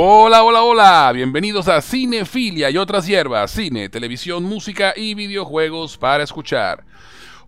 [0.00, 6.22] Hola, hola, hola, bienvenidos a Cinefilia y otras hierbas, cine, televisión, música y videojuegos para
[6.22, 6.84] escuchar.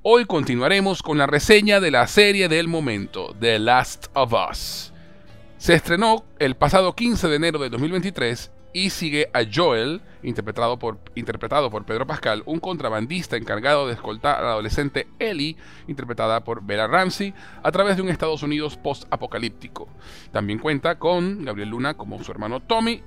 [0.03, 4.93] Hoy continuaremos con la reseña de la serie del momento, The Last of Us.
[5.59, 10.99] Se estrenó el pasado 15 de enero de 2023 y sigue a Joel, interpretado por,
[11.15, 15.57] interpretado por Pedro Pascal, un contrabandista encargado de escoltar a la adolescente Ellie,
[15.89, 19.89] interpretada por Bella Ramsey, a través de un Estados Unidos post-apocalíptico.
[20.33, 23.03] También cuenta con Gabriel Luna como su hermano Tommy,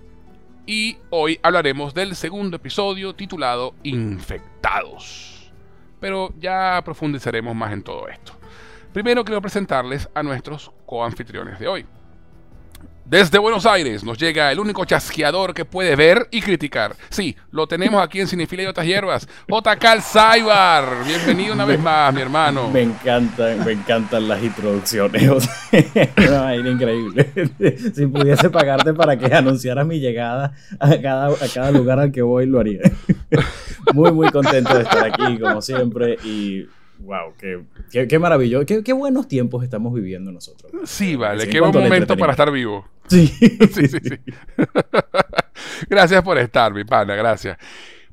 [0.66, 5.52] y hoy hablaremos del segundo episodio titulado Infectados.
[6.00, 8.34] Pero ya profundizaremos más en todo esto.
[8.94, 11.86] Primero quiero presentarles a nuestros coanfitriones de hoy.
[13.06, 16.96] Desde Buenos Aires nos llega el único chasqueador que puede ver y criticar.
[17.10, 19.28] Sí, lo tenemos aquí en Cinefila y otras hierbas.
[19.50, 21.04] JK Saibar.
[21.06, 22.70] Bienvenido una vez más, mi hermano.
[22.72, 25.22] Me encantan, me encantan las introducciones.
[26.30, 27.30] no, increíble.
[27.94, 32.22] si pudiese pagarte para que anunciaras mi llegada a cada, a cada lugar al que
[32.22, 32.84] voy, lo haría.
[33.94, 36.18] muy, muy contento de estar aquí, como siempre.
[36.24, 36.68] Y
[37.04, 37.62] Wow, qué,
[37.94, 40.72] qué, maravilloso, qué, buenos tiempos estamos viviendo nosotros.
[40.86, 42.88] Sí, vale, qué buen momento para estar vivo.
[43.08, 43.28] Sí,
[43.72, 44.00] sí, sí.
[44.02, 44.20] sí.
[45.90, 47.58] gracias por estar, mi pana, gracias.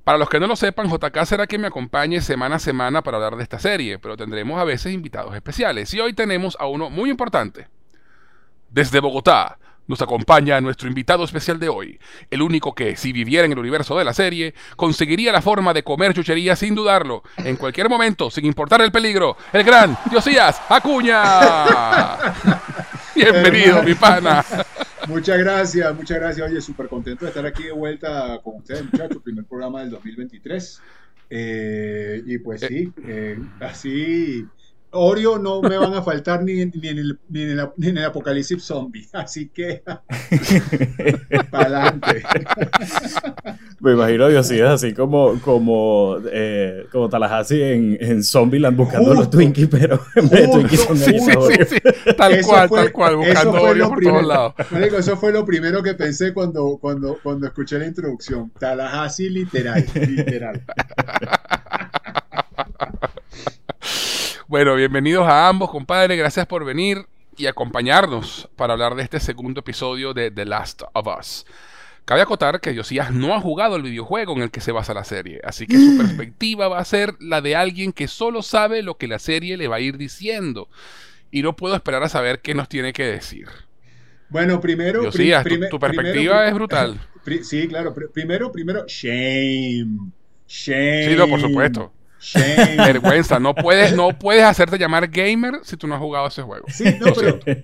[0.04, 3.18] Para los que no lo sepan, JK será quien me acompañe semana a semana para
[3.18, 5.94] hablar de esta serie, pero tendremos a veces invitados especiales.
[5.94, 7.68] Y hoy tenemos a uno muy importante.
[8.70, 9.58] Desde Bogotá,
[9.90, 11.98] nos acompaña nuestro invitado especial de hoy,
[12.30, 15.82] el único que, si viviera en el universo de la serie, conseguiría la forma de
[15.82, 22.16] comer chuchería sin dudarlo, en cualquier momento, sin importar el peligro, el gran Diosías Acuña.
[23.16, 24.44] Bienvenido, mi pana.
[25.08, 26.48] Muchas gracias, muchas gracias.
[26.48, 29.20] Oye, súper contento de estar aquí de vuelta con ustedes, muchachos.
[29.24, 30.82] Primer programa del 2023.
[31.30, 34.46] Eh, y pues sí, eh, así
[34.92, 37.98] Oreo no me van a faltar ni, ni, en, el, ni, en, el, ni en
[37.98, 39.82] el apocalipsis zombie, así que
[41.50, 42.22] para adelante.
[43.80, 49.30] Me imagino Dios es así como como eh, como Tallahassee en, en Zombieland buscando los
[49.30, 51.32] Twinkies, pero en vez de Twinkies son sí, sí,
[51.68, 51.78] sí,
[52.16, 54.54] Tal eso cual, fue, tal cual, buscando Oreo por primero, todos lados.
[54.70, 58.50] Marico, eso fue lo primero que pensé cuando, cuando, cuando escuché la introducción.
[58.58, 60.64] Tallahassee literal, literal.
[64.50, 66.16] Bueno, bienvenidos a ambos, compadre.
[66.16, 67.06] Gracias por venir
[67.36, 71.46] y acompañarnos para hablar de este segundo episodio de The Last of Us.
[72.04, 75.04] Cabe acotar que Josías no ha jugado el videojuego en el que se basa la
[75.04, 78.96] serie, así que su perspectiva va a ser la de alguien que solo sabe lo
[78.96, 80.68] que la serie le va a ir diciendo.
[81.30, 83.46] Y no puedo esperar a saber qué nos tiene que decir.
[84.30, 85.04] Bueno, primero...
[85.04, 86.98] Josías, tu, perspectiva es brutal.
[87.42, 87.94] Sí, claro.
[88.12, 90.10] primero, primero, shame.
[90.48, 91.08] Shame.
[91.08, 91.92] Sí, no, por supuesto.
[92.76, 96.66] Vergüenza, no puedes, no puedes hacerte llamar gamer si tú no has jugado ese juego.
[96.68, 97.12] Sí, no,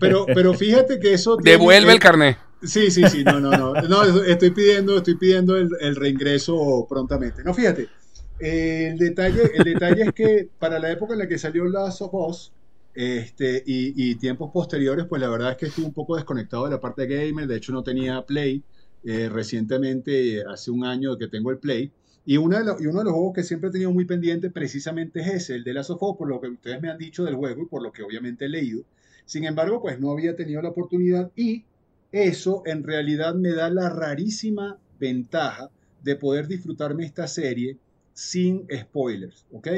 [0.00, 1.36] pero, pero, fíjate que eso.
[1.36, 2.38] Devuelve el carnet.
[2.62, 3.74] Sí, sí, sí, no, no, no.
[3.82, 7.44] No, estoy pidiendo, estoy pidiendo el, reingreso prontamente.
[7.44, 7.88] No, fíjate.
[8.38, 12.14] el, detalle, el detalle es que para la época en la que salió Last of
[12.14, 12.52] Us
[12.94, 16.80] este, y, tiempos posteriores, pues la verdad es que estuve un poco desconectado de la
[16.80, 17.46] parte de gamer.
[17.46, 18.62] De hecho, no tenía Play.
[19.04, 21.92] Eh, recientemente, hace un año que tengo el Play.
[22.26, 25.64] Y, uno de los, juegos que siempre he tenido muy pendiente precisamente es ese, el
[25.64, 27.92] de la Sofo, por lo que ustedes me han dicho del juego y por lo
[27.92, 28.82] que obviamente he leído.
[29.24, 31.64] Sin embargo, pues no había tenido la oportunidad y
[32.10, 35.70] eso en realidad me da la rarísima ventaja
[36.02, 37.76] de poder disfrutarme esta serie
[38.12, 39.68] sin spoilers, ¿ok?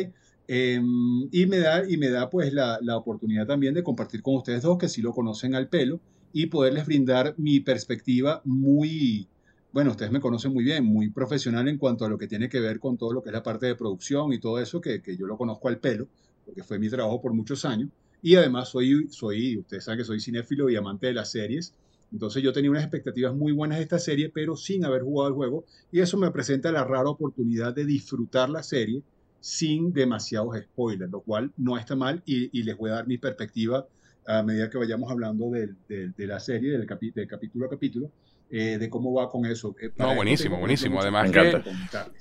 [0.46, 4.36] Em, y, me da, y me da pues la, la, oportunidad también de compartir con
[4.36, 6.00] ustedes dos que sí lo conocen al pelo
[6.32, 9.28] y poderles brindar mi perspectiva muy,
[9.72, 12.60] bueno, ustedes me conocen muy bien, muy profesional en cuanto a lo que tiene que
[12.60, 15.26] ver con todo lo que es la parte de producción y todo eso, que, yo
[15.26, 16.08] lo conozco al pelo,
[16.44, 17.90] porque fue mi trabajo por muchos años.
[18.22, 21.74] Y además soy, soy, ustedes saben que soy cinéfilo y amante de las series.
[22.10, 25.34] Entonces yo tenía unas expectativas muy buenas de esta serie, pero sin haber jugado el
[25.34, 25.64] juego.
[25.92, 29.02] Y eso me presenta la rara oportunidad de disfrutar la serie
[29.40, 33.86] sin demasiados spoilers, lo cual no está mal y, les voy a dar mi perspectiva
[34.26, 38.10] a medida que vayamos hablando de, la serie, del, del capítulo a capítulo.
[38.50, 39.76] Eh, de cómo va con eso.
[39.80, 41.00] Eh, no, buenísimo, buenísimo.
[41.00, 41.62] Además que,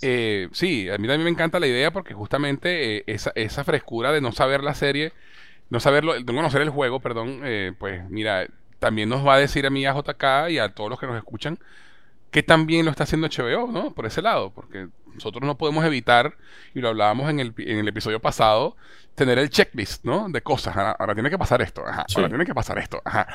[0.02, 4.20] eh, sí, a mí también me encanta la idea porque justamente esa, esa, frescura de
[4.20, 5.14] no saber la serie,
[5.70, 7.42] no saberlo, no conocer el juego, perdón,
[7.80, 8.46] pues mira,
[8.80, 11.16] también nos va a decir a mí, a JK y a todos los que nos
[11.16, 11.60] escuchan,
[12.30, 13.94] que también lo está haciendo HBO, ¿no?
[13.94, 16.38] Por ese lado, porque nosotros no podemos evitar,
[16.74, 18.78] y lo hablábamos en el, en el episodio pasado,
[19.16, 20.30] tener el checklist, ¿no?
[20.30, 20.78] De cosas.
[20.78, 22.06] Ahora, tiene que pasar esto, ajá.
[22.16, 23.28] Ahora tiene que pasar esto, ajá.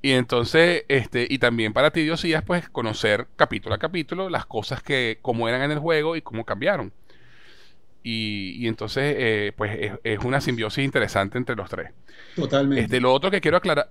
[0.00, 4.84] Y entonces, este, y también para ti, Diosías, pues conocer capítulo a capítulo las cosas
[4.84, 6.92] que, cómo eran en el juego y cómo cambiaron.
[8.04, 11.90] Y, entonces, eh, pues es, una simbiosis interesante entre los tres.
[12.36, 12.84] Totalmente.
[12.84, 13.90] Este, lo otro que quiero aclarar,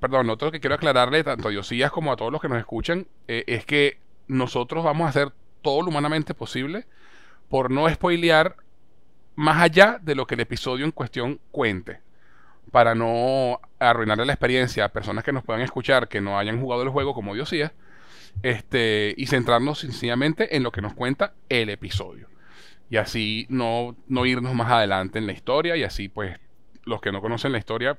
[0.00, 2.58] perdón, lo otro que quiero aclararle tanto a Diosías como a todos los que nos
[2.58, 3.98] escuchan, eh, es que
[4.28, 6.86] nosotros vamos a hacer todo lo humanamente posible
[7.48, 8.56] por no spoilear
[9.34, 12.00] más allá de lo que el episodio en cuestión cuente.
[12.70, 16.82] Para no arruinarle la experiencia a personas que nos puedan escuchar que no hayan jugado
[16.82, 17.72] el juego como Diosías.
[18.42, 22.28] Este, y centrarnos sencillamente en lo que nos cuenta el episodio
[22.90, 26.38] y así no, no irnos más adelante en la historia y así pues
[26.84, 27.96] los que no conocen la historia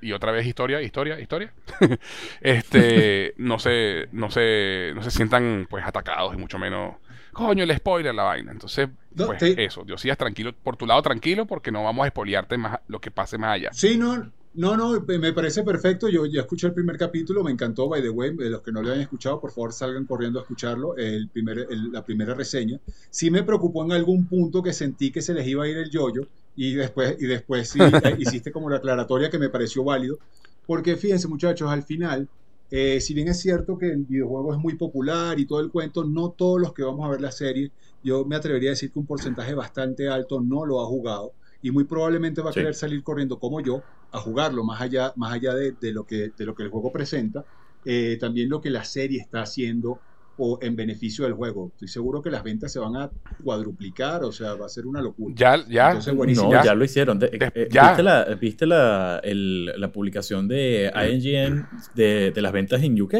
[0.00, 1.52] y otra vez historia, historia, historia,
[2.40, 6.96] este, no se, no se, no se sientan pues atacados y mucho menos,
[7.32, 8.52] coño, el spoiler, la vaina.
[8.52, 12.80] Entonces, pues eso, Dios tranquilo, por tu lado tranquilo, porque no vamos a spoilearte más
[12.88, 13.70] lo que pase más allá.
[13.72, 16.08] Sí, no, no, no, me parece perfecto.
[16.08, 18.34] Yo ya escuché el primer capítulo, me encantó, by the way.
[18.34, 21.66] De los que no lo hayan escuchado, por favor salgan corriendo a escucharlo, el primer,
[21.70, 22.80] la primera reseña.
[23.10, 25.90] Sí me preocupó en algún punto que sentí que se les iba a ir el
[25.90, 26.26] yoyo
[26.60, 27.78] y después, y después sí
[28.18, 30.18] hiciste como la aclaratoria que me pareció válido.
[30.66, 32.28] Porque fíjense muchachos, al final,
[32.68, 36.02] eh, si bien es cierto que el videojuego es muy popular y todo el cuento,
[36.02, 37.70] no todos los que vamos a ver la serie,
[38.02, 41.32] yo me atrevería a decir que un porcentaje bastante alto no lo ha jugado
[41.62, 45.32] y muy probablemente va a querer salir corriendo como yo a jugarlo, más allá, más
[45.32, 47.44] allá de, lo, que, de lo que el juego presenta,
[47.84, 50.00] eh, también lo que la serie está haciendo
[50.38, 51.70] o en beneficio del juego.
[51.74, 53.10] Estoy seguro que las ventas se van a
[53.42, 55.34] cuadruplicar, o sea, va a ser una locura.
[55.36, 55.94] Ya, ya.
[55.94, 56.74] no, ya.
[56.74, 57.18] lo hicieron.
[57.22, 63.14] Eh, ¿Viste, la, viste la, la, publicación de INGN de, de las ventas en UK?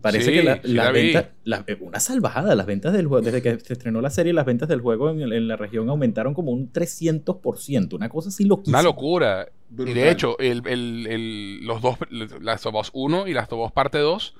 [0.00, 1.32] Parece que la, la venta,
[1.66, 4.68] eh, una salvajada, las ventas del juego, desde que se estrenó la serie, las ventas
[4.68, 8.78] del juego en, la región aumentaron como un 300%, una cosa así loquísima.
[8.78, 9.48] Una locura.
[9.76, 11.98] Y de hecho, el, el, los dos,
[12.40, 14.34] las of 1 y las of parte 2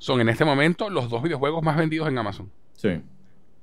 [0.00, 2.50] son en este momento los dos videojuegos más vendidos en Amazon.
[2.74, 3.00] Sí.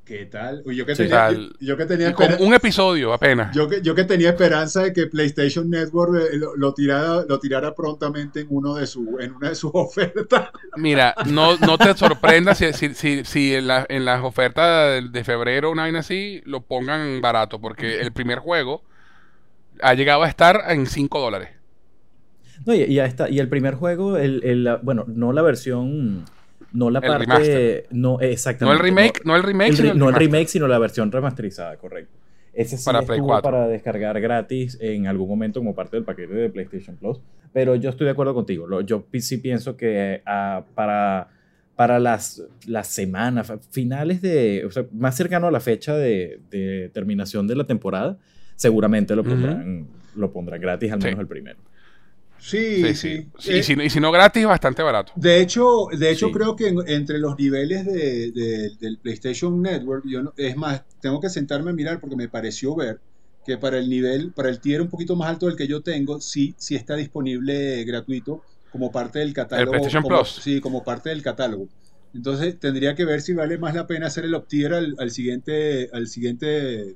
[0.06, 0.63] ¿Qué tal?
[0.66, 3.54] Yo que tenía, yo, que tenía un episodio apenas.
[3.54, 7.75] Yo que, yo que tenía esperanza de que PlayStation Network eh, lo, tirara, lo tirara
[7.75, 10.51] prontamente en, uno de su, en una de sus ofertas.
[10.78, 15.72] Mira, no, no te sorprendas si, si, si, en, la, en, las ofertas de, febrero
[15.72, 18.83] una vaina así lo pongan barato, porque el primer juego
[19.81, 21.56] ha llegado a estar en 5 dólares.
[22.68, 23.30] No, y, ya está.
[23.30, 26.25] Y el primer juego, el, el, bueno, no la versión
[26.74, 27.86] no la parte.
[27.92, 28.66] No, exactamente.
[28.66, 31.78] No el remake, no, el remake, sino el, no el remake, sino la versión remasterizada,
[31.78, 32.14] correcto.
[32.54, 36.50] Ese sí para estuvo para descargar gratis en algún momento como parte del paquete de
[36.50, 37.19] PlayStation Plus.
[37.54, 38.81] Pero yo estoy de acuerdo contigo.
[38.81, 41.30] Yo sí pienso que ah, para,
[41.75, 44.66] para las, las semanas, finales de.
[44.66, 48.18] O sea, más cercano a la fecha de, terminación de la temporada,
[48.56, 51.60] seguramente lo pondrán, lo pondrán gratis, al menos el primero.
[52.39, 53.28] Sí, sí.
[53.39, 55.12] y, si, no gratis, bastante barato.
[55.16, 58.31] De hecho, de hecho creo que entre los niveles de,
[58.80, 63.00] del PlayStation Network, yo es más, tengo que sentarme a mirar porque me pareció ver
[63.45, 66.19] que para el nivel, para el tier un poquito más alto del que yo tengo,
[66.19, 68.42] sí, sí está disponible gratuito
[68.72, 69.74] como parte del catálogo.
[69.74, 70.40] El PlayStation Plus.
[70.44, 71.68] Sí, como parte del catálogo.
[72.13, 75.90] Entonces tendría que ver si vale más la pena hacer el optier al, al siguiente,
[75.94, 76.95] al siguiente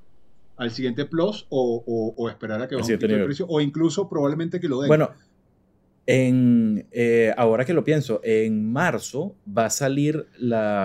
[0.57, 4.67] al siguiente plus o, o, esperar a que baje el precio o incluso probablemente que
[4.67, 4.89] lo den.
[4.89, 5.09] Bueno,
[6.06, 10.27] en, eh, ahora que lo pienso, en marzo va a salir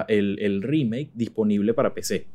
[0.09, 2.27] el, remake disponible para PC.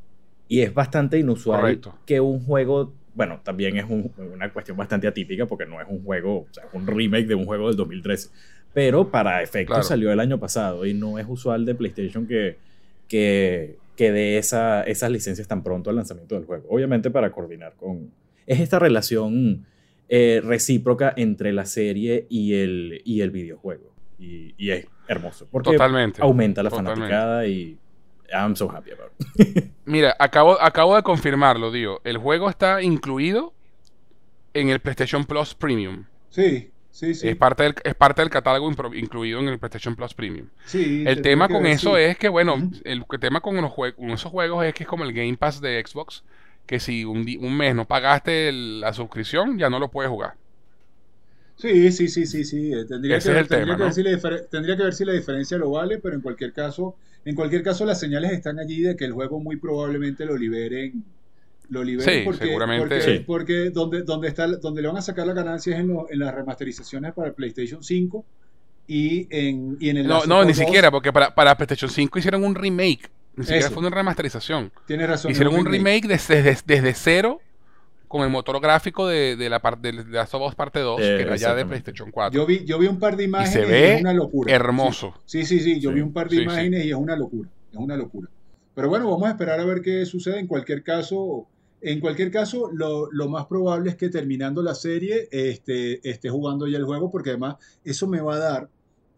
[0.47, 5.65] Y es bastante inusual que un juego, bueno, también es una cuestión bastante atípica porque
[5.65, 8.29] no es un juego, o sea, es un remake de un juego del 2013.
[8.73, 12.57] Pero para efectos salió el año pasado y no es usual de PlayStation que,
[13.07, 16.67] que, que dé esa, esas licencias tan pronto al lanzamiento del juego.
[16.69, 18.11] Obviamente para coordinar con...
[18.47, 19.65] Es esta relación
[20.13, 23.93] eh, recíproca entre la serie y el, y el videojuego.
[24.19, 25.47] Y, es hermoso.
[25.49, 26.21] Porque Totalmente.
[26.21, 27.77] aumenta la fanaticada y
[28.29, 29.71] I'm so happy about it.
[29.85, 32.01] Mira, acabo, acabo de confirmarlo, digo.
[32.03, 33.53] El juego está incluido
[34.53, 36.03] en el PlayStation Plus Premium.
[36.29, 37.29] Sí, sí, sí.
[37.29, 40.49] Es parte del, es parte del catálogo incluido en el PlayStation Plus Premium.
[40.65, 44.65] Sí, el tema con eso es que, bueno, el tema con, los con esos juegos
[44.65, 46.25] es que es como el Game Pass de Xbox
[46.65, 50.35] que si un, un mes no pagaste la suscripción, ya no lo puedes jugar.
[51.61, 52.73] Sí, sí, sí, sí, sí.
[52.73, 53.77] Eh, tendría, que, ver, tendría,
[54.75, 57.99] que ver si la diferencia lo vale, pero en cualquier caso, en cualquier caso las
[57.99, 61.03] señales están allí de que el juego muy probablemente lo liberen
[61.69, 65.33] lo liberen sí, porque, seguramente, porque, donde, donde, está, donde le van a sacar la
[65.33, 68.25] ganancia es en, en las remasterizaciones para el PlayStation 5
[68.87, 70.07] y en, y en el...
[70.07, 73.09] No, no ni siquiera, porque para, para PlayStation 5 hicieron un remake
[73.41, 74.71] ni siquiera fue una remasterización.
[74.85, 75.31] Tienes razón.
[75.31, 77.39] Hicieron un remake, desde, desde, cero
[78.07, 81.35] con el motor gráfico de, de la parte de, la Us parte 2, que era
[81.37, 82.37] ya de PlayStation 4.
[82.37, 84.53] Yo vi, yo vi un par de imágenes y, se ve es una locura.
[84.53, 85.13] Hermoso.
[85.25, 87.49] Sí, sí, sí, yo vi un par de imágenes y es una locura.
[87.71, 88.27] Es una locura.
[88.75, 90.39] Pero bueno, vamos a esperar a ver qué sucede.
[90.39, 91.47] En cualquier caso,
[91.81, 96.67] en cualquier caso, lo, lo más probable es que terminando la serie este, esté jugando
[96.67, 98.69] ya el juego, porque además eso me va a dar,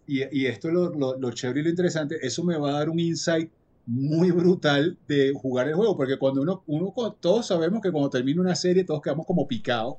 [0.08, 2.74] y, y esto es lo, lo, lo chévere y lo interesante, eso me va a
[2.74, 3.52] dar un insight
[3.86, 8.42] muy brutal de jugar el juego, porque cuando uno, uno todos sabemos que cuando termina
[8.42, 9.98] una serie todos quedamos como picados,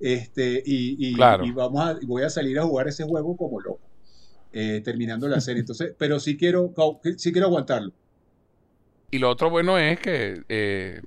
[0.00, 1.44] este, y, y, Claro.
[1.44, 3.80] y vamos a, voy a salir a jugar ese juego como loco,
[4.52, 5.60] eh, terminando la serie.
[5.60, 6.72] Entonces, pero sí quiero,
[7.16, 7.92] sí quiero aguantarlo.
[9.10, 11.02] Y lo otro bueno es que eh,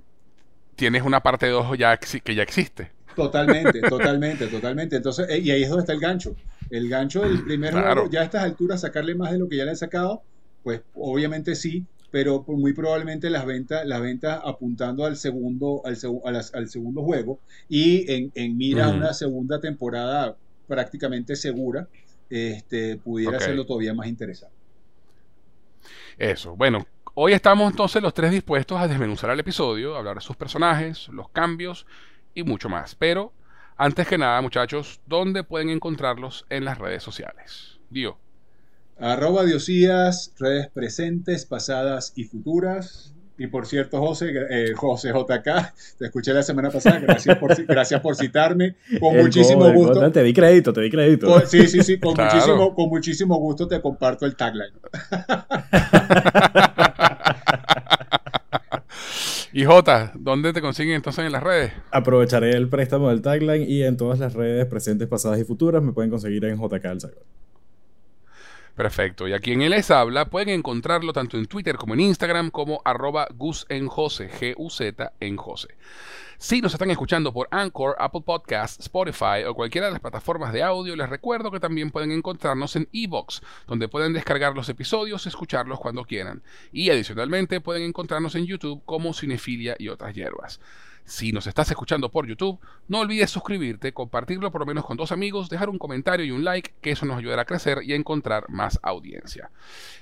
[0.76, 2.92] tienes una parte 2 ya, que ya existe.
[3.14, 4.98] Totalmente, totalmente, totalmente.
[4.98, 6.38] Entonces, eh, y ahí es donde está el gancho.
[6.70, 7.80] El gancho del primer Claro.
[7.80, 10.24] juego, ya a estas alturas, sacarle más de lo que ya le han sacado,
[10.64, 15.98] pues obviamente sí, pero muy probablemente las ventas, las ventas apuntando al segundo, al,
[16.34, 18.94] las- al segundo juego y en, en mira a Ujú.
[18.94, 21.90] una segunda temporada prácticamente segura,
[22.30, 23.40] este, pudiera Ok.
[23.40, 24.56] hacerlo todavía más interesante.
[26.18, 26.56] Eso.
[26.56, 31.08] Bueno, hoy estamos entonces los tres dispuestos a desmenuzar el episodio, hablar de sus personajes,
[31.10, 31.86] los cambios
[32.34, 32.96] y mucho más.
[32.96, 33.36] Pero,
[33.78, 37.80] antes que nada, muchachos, ¿dónde pueden encontrarlos en las redes sociales?
[37.90, 38.20] Dio.
[38.98, 43.12] Arroba Diosías, redes presentes, pasadas y futuras.
[43.38, 48.00] Y por cierto, José, eh, José JK, te escuché la semana pasada, gracias por, gracias
[48.00, 50.00] por citarme, con El muchísimo gusto.
[50.00, 51.28] go- Te di crédito, te di crédito.
[51.28, 52.34] Con- sí, sí, sí, con, Claro.
[52.34, 54.72] muchísimo, con muchísimo gusto te comparto el tagline.
[59.54, 61.72] Y Jota, ¿dónde te consiguen entonces en las redes?
[61.90, 65.94] Aprovecharé el préstamo del tagline y en todas las redes presentes, pasadas y futuras me
[65.94, 66.86] pueden conseguir en JK.
[68.76, 69.28] Perfecto.
[69.28, 73.28] Y aquí en Les Habla pueden encontrarlo tanto en Twitter como en Instagram como arroba
[73.34, 73.90] Gus en.
[76.38, 80.62] Si nos están escuchando por Anchor, Apple Podcasts, Spotify o cualquiera de las plataformas de
[80.62, 85.30] audio, les recuerdo que también pueden encontrarnos en Evox, donde pueden descargar los episodios y
[85.30, 86.44] escucharlos cuando quieran.
[86.74, 90.60] Y adicionalmente pueden encontrarnos en YouTube como Cinefilia y otras hierbas.
[91.06, 95.12] Si nos estás escuchando por YouTube, no olvides suscribirte, compartirlo por lo menos con dos
[95.12, 97.96] amigos, dejar un comentario y un like, que eso nos ayudará a crecer y a
[97.96, 99.52] encontrar más audiencia.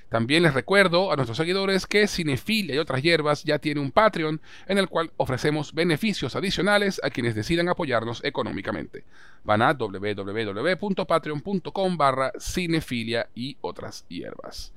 [0.08, 4.40] También les recuerdo a nuestros seguidores que Cinefilia y otras hierbas ya tiene un Patreon
[4.66, 9.04] en el cual ofrecemos beneficios adicionales a quienes decidan apoyarnos económicamente.
[9.44, 14.72] Van a www.patreon.com barra cinefilia y otras hierbas.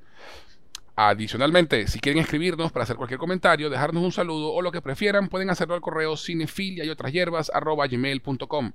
[0.99, 5.29] Adicionalmente, si quieren escribirnos para hacer cualquier comentario, dejarnos un saludo o lo que prefieran,
[5.29, 8.71] pueden hacerlo al correo cinefilia y otras hierbas gmail.com.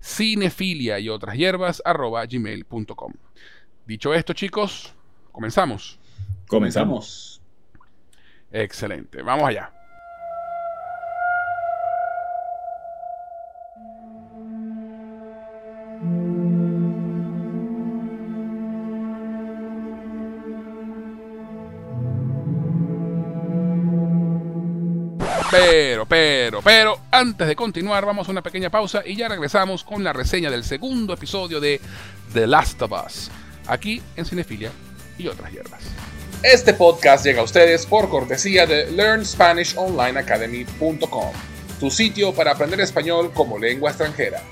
[0.00, 3.12] Cinefilia y otras hierbas arroba gmail.com.
[3.86, 4.94] Dicho esto, chicos,
[5.30, 6.00] comenzamos.
[6.48, 7.40] Comenzamos.
[8.50, 9.72] Excelente, vamos allá.
[25.56, 30.02] Pero, pero, pero, antes de continuar, vamos a una pequeña pausa y ya regresamos con
[30.02, 31.80] la reseña del segundo episodio de
[32.32, 33.30] The Last of Us,
[33.68, 34.72] aquí en Cinefilia
[35.16, 35.82] y otras hierbas.
[36.42, 41.32] Este podcast llega a ustedes por cortesía de LearnSpanishOnlineAcademy.com,
[41.78, 44.42] tu sitio para aprender español como lengua extranjera.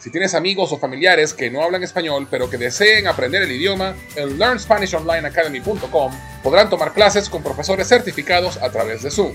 [0.00, 3.94] Si tienes amigos o familiares que no hablan español pero que deseen aprender el idioma,
[4.16, 6.12] en LearnSpanishOnlineAcademy.com
[6.42, 9.34] podrán tomar clases con profesores certificados a través de Zoom.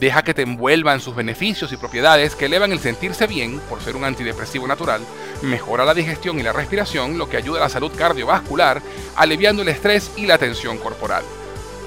[0.00, 3.96] Deja que te envuelvan sus beneficios y propiedades que elevan el sentirse bien por ser
[3.96, 5.00] un antidepresivo natural,
[5.42, 8.80] mejora la digestión y la respiración, lo que ayuda a la salud cardiovascular,
[9.16, 11.24] aliviando el estrés y la tensión corporal.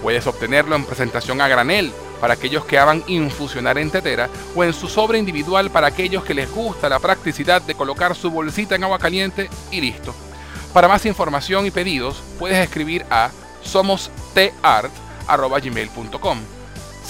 [0.01, 4.73] Puedes obtenerlo en presentación a granel para aquellos que aman infusionar en tetera o en
[4.73, 8.83] su sobre individual para aquellos que les gusta la practicidad de colocar su bolsita en
[8.83, 10.13] agua caliente y listo.
[10.73, 13.31] Para más información y pedidos puedes escribir a
[13.63, 16.60] somostart.gmail.com.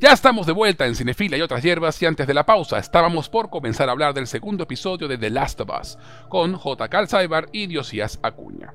[0.00, 3.28] Ya estamos de vuelta en Cinefila y otras hierbas y antes de la pausa estábamos
[3.28, 6.88] por comenzar a hablar del segundo episodio de The Last of Us con J.
[6.88, 8.72] Calzaibar y Diosías Acuña.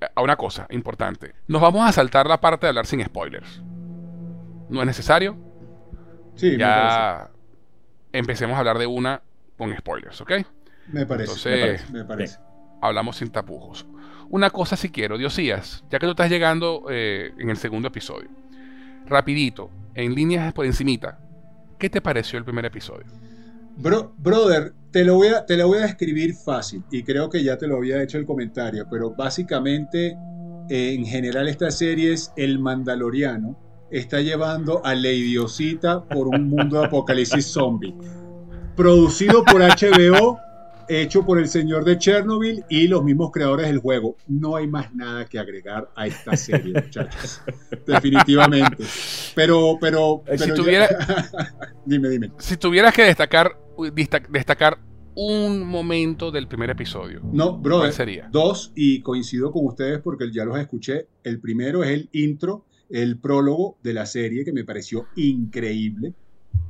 [0.00, 3.62] A eh, una cosa importante, nos vamos a saltar la parte de hablar sin spoilers.
[4.68, 5.36] ¿No es necesario?
[6.34, 7.30] Sí, ya
[8.12, 9.22] empecemos a hablar de una
[9.56, 10.32] con spoilers, ¿ok?
[10.88, 11.30] Me parece.
[11.30, 12.38] Entonces, me parece,
[12.82, 13.86] hablamos sin tapujos.
[14.28, 18.28] Una cosa si quiero, Diosías, ya que tú estás llegando eh, en el segundo episodio
[19.08, 21.18] rapidito, en líneas por encimita,
[21.78, 23.06] ¿qué te pareció el primer episodio?
[23.76, 27.42] Bro, brother, te lo, voy a, te lo voy a describir fácil y creo que
[27.42, 30.16] ya te lo había hecho el comentario, pero básicamente
[30.68, 33.56] en general esta serie es El Mandaloriano
[33.90, 37.94] está llevando a la idiosita por un mundo de apocalipsis zombie.
[38.76, 40.38] Producido por HBO
[40.88, 44.16] hecho por el señor de Chernobyl y los mismos creadores del juego.
[44.26, 47.40] No hay más nada que agregar a esta serie, muchachos.
[47.86, 48.84] Definitivamente.
[49.34, 50.88] Pero, pero, si tuviera...
[51.84, 52.32] dime, dime.
[52.38, 53.56] Si tuvieras que destacar,
[54.30, 54.78] destacar
[55.14, 57.20] un momento del primer episodio.
[57.32, 57.90] No, bro.
[57.90, 58.28] sería?
[58.30, 61.08] Dos, y coincido con ustedes porque ya los escuché.
[61.24, 66.14] El primero es el intro, el prólogo de la serie que me pareció increíble.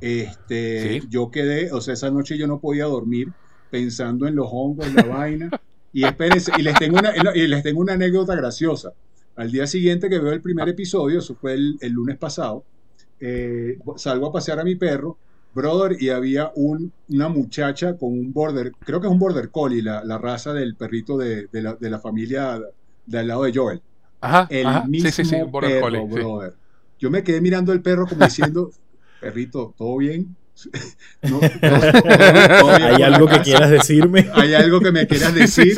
[0.01, 3.31] Este, yo quedé, o sea, esa noche yo no podía dormir
[3.69, 5.49] pensando en los hongos, la vaina.
[5.91, 8.93] Y espérense, y les tengo una, y les tengo una anécdota graciosa.
[9.35, 12.63] Al día siguiente que veo el primer episodio, eso fue el, lunes pasado,
[13.19, 15.17] eh, salgo a pasear a mi perro,
[15.55, 19.81] brother, y había un, una muchacha con un border, creo que es un border collie,
[19.81, 22.61] la, la raza del perrito de, de, la, de la familia
[23.05, 23.81] del lado de Joel.
[24.21, 26.53] Ajá, el mismo sí, sí, border collie, brother.
[26.99, 28.71] Yo me quedé mirando el perro como diciendo,
[29.21, 30.35] perrito, ¿todo bien?
[31.21, 34.29] ¿Hay algo que quieras decirme?
[34.33, 35.75] ¿Hay algo que me quieras decir?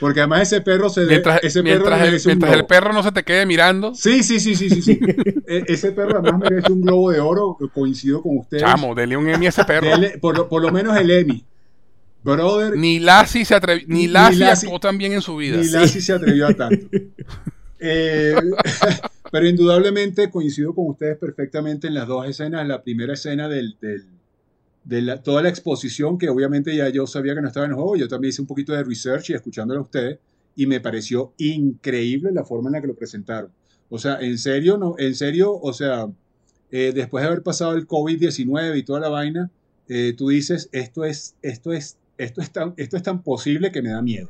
[0.00, 3.12] Porque además ese perro se mientras, ese mientras, perro el, mientras el, perro no se
[3.12, 3.94] te quede mirando.
[3.94, 5.00] Sí, sí, sí, sí, sí.
[5.46, 8.62] E, ese perro además merece un globo de oro, coincido con ustedes.
[8.62, 9.88] Chamo, dele un Emmy a ese perro.
[10.20, 11.44] por, por, lo menos el Emmy.
[12.22, 12.76] Brother.
[12.76, 15.58] Ni Lassie se atrevió, ni Lassie, actuó tan bien en su vida.
[15.58, 16.88] Ni Lassie se atrevió a tanto.
[17.78, 18.34] Eh,
[19.30, 22.66] pero indudablemente coincido con ustedes perfectamente en las dos escenas.
[22.66, 23.76] La primera escena del,
[24.84, 27.96] de toda la exposición, que obviamente ya yo sabía que no estaba en el juego,
[27.96, 30.18] yo también hice un poquito de research y escuchándolo a ustedes,
[30.54, 33.50] y me pareció increíble la forma en la que lo presentaron.
[33.88, 36.06] O sea, en serio, no, en serio, o sea,
[36.70, 39.50] eh, después de haber pasado el COVID-19 y toda la vaina,
[39.88, 43.82] eh, tú dices, esto es, esto es, esto es tan, esto es tan posible que
[43.82, 44.28] me da miedo.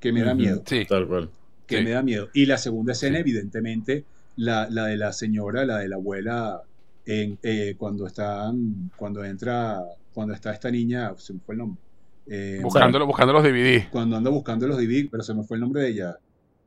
[0.00, 0.62] Que me da miedo.
[0.66, 1.30] Sí, tal cual
[1.66, 2.28] que me da miedo.
[2.32, 4.04] Y la segunda escena, evidentemente,
[4.36, 6.62] la, la, de la señora, la de la abuela,
[7.04, 11.82] en, eh, cuando están, cuando entra, cuando está esta niña, se me fue el nombre.
[12.26, 13.88] Eh, buscando, buscando los DVD.
[13.90, 16.16] Cuando anda buscando los DVD, pero se me fue el nombre de ella.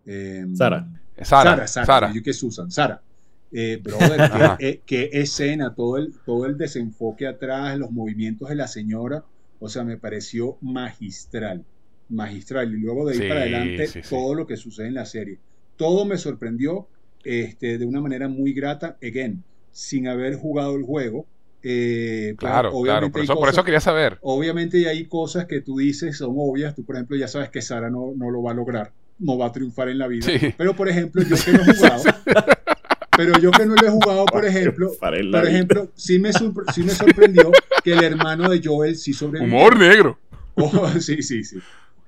[0.05, 0.87] Eh, Sara.
[1.21, 1.67] Sara.
[1.67, 2.13] Sara, Sara.
[2.13, 3.01] Yo que Susan, Sara.
[3.51, 8.67] Eh, brother, qué, qué, escena, todo el, todo el desenfoque atrás, los movimientos de la
[8.67, 9.23] señora,
[9.59, 11.65] o sea, me pareció magistral
[12.09, 12.73] magistral.
[12.73, 15.37] Y luego de ahí para adelante, todo lo que sucede en la serie.
[15.77, 16.87] Todo me sorprendió
[17.23, 21.25] este, de una manera muy grata, again, sin haber jugado el juego.
[21.61, 24.17] Eh, pues, Claro, claro, obviamente por hay eso, por cosas- eso quería saber.
[24.21, 26.75] Obviamente hay cosas que tú dices son obvias.
[26.75, 29.47] Tú, por ejemplo, ya sabes que Sara no, no lo va a lograr, no va
[29.47, 30.25] a triunfar en la vida.
[30.25, 30.53] Sí.
[30.57, 32.03] Pero, por ejemplo, yo que no he jugado,
[33.17, 36.91] pero yo que no lo he jugado, por ejemplo, por ejemplo, sí me, sí me
[36.91, 37.51] sorprendió
[37.83, 39.53] que el hermano de Joel sí sobrevivió.
[39.55, 40.17] Humor negro.
[40.61, 41.57] Oh, sí, sí, sí.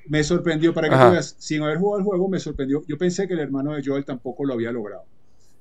[0.07, 1.05] Me sorprendió, para que Ajá.
[1.07, 2.83] tú veas, sin haber jugado el juego, me sorprendió.
[2.87, 5.03] Yo pensé que el hermano de Joel tampoco lo había logrado.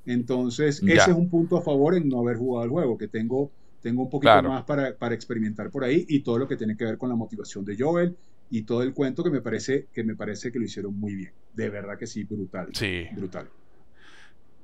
[0.04, 0.94] Entonces, Ya.
[0.94, 4.02] ese es un punto a favor en no haber jugado el juego, que tengo, tengo
[4.04, 4.48] un poquito Claro.
[4.48, 7.16] más para, para experimentar por ahí y todo lo que tiene que ver con la
[7.16, 8.16] motivación de Joel
[8.48, 11.32] y todo el cuento que me parece que, me parece que lo hicieron muy bien.
[11.52, 12.68] De verdad que sí, brutal.
[12.72, 13.48] Sí, Brutal.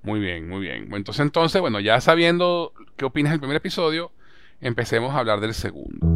[0.02, 0.82] muy bien, muy bien.
[0.82, 4.12] Bueno, Entonces, entonces, bueno, ya sabiendo qué opinas del primer episodio,
[4.60, 6.15] empecemos a hablar del segundo.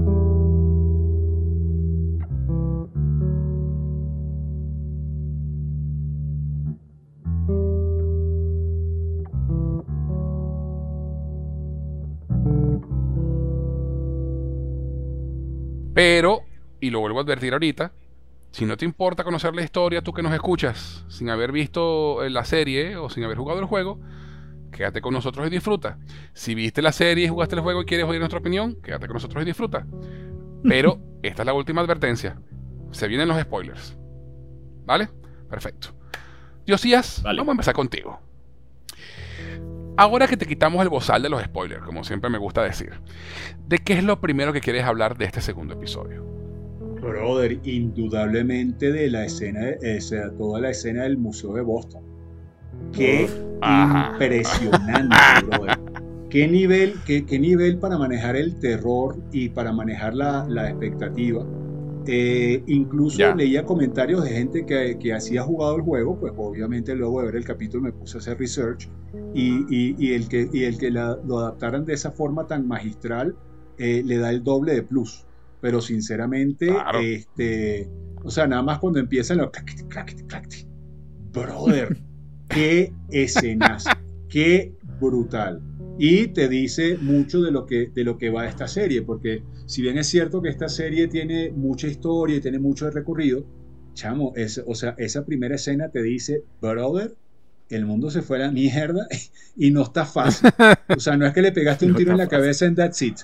[16.01, 16.45] Pero,
[16.81, 17.93] y lo vuelvo a advertir ahorita,
[18.53, 22.31] si no te importa conocer la historia, tú que nos escuchas, sin haber visto eh,
[22.31, 24.01] la serie o sin haber jugado el juego,
[24.73, 25.99] quédate con nosotros y disfruta.
[26.33, 29.13] Si viste la serie y jugaste el juego y quieres oír nuestra opinión, quédate con
[29.13, 29.87] nosotros y disfruta.
[30.65, 32.41] Pero esta es la última advertencia.
[32.93, 33.95] Se vienen los spoilers.
[34.87, 35.11] ¿Vale?
[35.51, 35.89] Perfecto.
[36.65, 37.41] Diosías, Vale.
[37.41, 38.19] vamos a empezar contigo.
[39.97, 42.93] Ahora que te quitamos el bozal de los spoilers, como siempre me gusta decir,
[43.69, 46.25] ¿de qué es lo primero que quieres hablar de este segundo episodio?
[47.01, 52.03] Brother, indudablemente de la escena, de- o sea, toda la escena del Museo de Boston.
[52.93, 53.29] Qué
[53.61, 54.11] Ajá.
[54.13, 55.79] impresionante, brother.
[56.31, 61.45] ¿Qué nivel, qué, qué nivel para manejar el terror y para manejar la, la expectativa?
[62.13, 67.21] Eh, incluso leía comentarios de gente que, que hacía jugado el juego, pues obviamente luego
[67.21, 68.91] de ver el capítulo me puse a hacer research
[69.33, 72.67] y, y- y el que, y el que la- lo adaptaran de esa forma tan
[72.67, 73.37] magistral
[73.79, 75.25] eh, le da el doble de plus.
[75.61, 76.99] Pero sinceramente, Claro.
[77.01, 77.89] este,
[78.25, 80.67] o sea, nada más cuando empiezan los clacti, clacti, clacti.
[81.33, 81.97] brother,
[82.49, 83.91] qué escenazo,
[84.29, 85.63] qué brutal.
[86.03, 89.83] Y te dice mucho de lo que, de lo que va esta serie, porque si
[89.83, 93.45] bien es cierto que esta serie tiene mucha historia y tiene mucho recorrido,
[93.95, 97.17] chamo, es, o sea, esa primera escena te dice, brother,
[97.69, 99.07] el mundo se fue a la mierda
[99.57, 100.49] y no está fácil.
[100.97, 102.29] O sea, no es que le pegaste un No tiro en la fácil.
[102.29, 103.19] cabeza en That's It.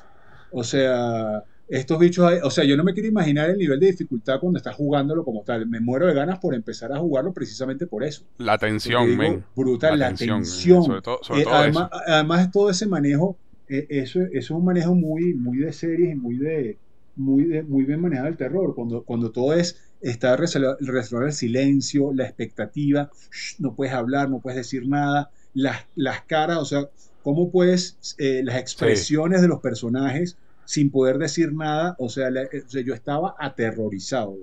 [0.51, 4.39] O sea, estos bichos, o sea, yo no me quiero imaginar el nivel de dificultad
[4.41, 5.67] cuando estás jugándolo como tal.
[5.67, 8.25] Me muero de ganas por empezar a jugarlo precisamente por eso.
[8.39, 9.45] La tensión, digo, men.
[9.55, 10.85] brutal, la, tensión, tensión.
[10.85, 12.03] Sobre todo, sobre Eh, todo además, eso.
[12.07, 13.37] además, todo ese manejo,
[13.69, 16.79] eh, eso, eso es un manejo muy, muy de series y muy de
[17.17, 18.75] muy, de- muy bien manejado el terror.
[18.75, 24.59] Cuando, cuando todo es está el silencio, la expectativa, shh, no puedes hablar, no puedes
[24.59, 26.89] decir nada, las, las caras, o sea,
[27.23, 32.63] cómo puedes, eh, las expresiones de los personajes sin poder decir nada, o sea, eh,
[32.67, 34.37] o sea, yo estaba aterrorizado.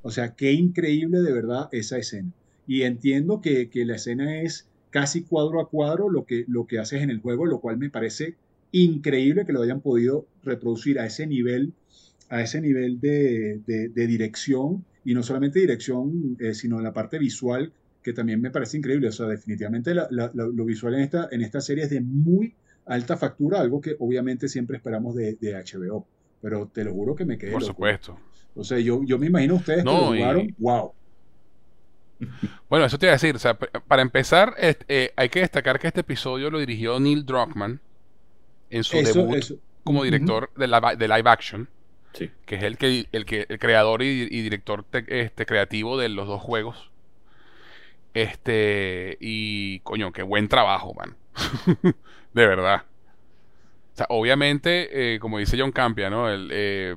[0.00, 2.32] O sea, qué increíble de verdad esa escena.
[2.66, 6.78] Y entiendo que, que la escena es casi cuadro a cuadro lo que, lo que
[6.78, 8.38] haces en el juego, lo cual me parece
[8.72, 11.74] increíble que lo hayan podido reproducir a ese nivel,
[12.28, 16.92] a ese nivel de, de- de dirección, y no solamente dirección, eh, sino en la
[16.92, 19.08] parte visual, que también me parece increíble.
[19.08, 22.56] O sea, definitivamente la- la- lo visual en esta, en esta serie es de muy
[22.88, 26.06] alta factura, algo que obviamente siempre esperamos de, de HBO.
[26.40, 27.72] Pero te lo juro que me quedé Por loco.
[27.74, 28.18] supuesto.
[28.54, 30.92] O sea, yo, yo me imagino ustedes que No, lo y- jugaron, wow.
[32.68, 33.36] Bueno, eso te iba a decir.
[33.36, 37.24] O sea, para empezar, est- eh, hay que destacar que este episodio lo dirigió Neil
[37.24, 37.80] Druckmann
[38.70, 39.54] en su Eso, debut eso.
[39.84, 41.68] como director de, la- de live action,
[42.14, 42.30] Sí.
[42.46, 46.08] que es el que el, que, el creador y, y director te- este, creativo de
[46.08, 46.90] los dos juegos.
[48.14, 51.16] Este, y coño, qué buen trabajo, man.
[52.32, 52.82] de verdad.
[53.94, 56.28] O sea, obviamente, eh, como dice John Campia, ¿no?
[56.28, 56.96] Él, eh,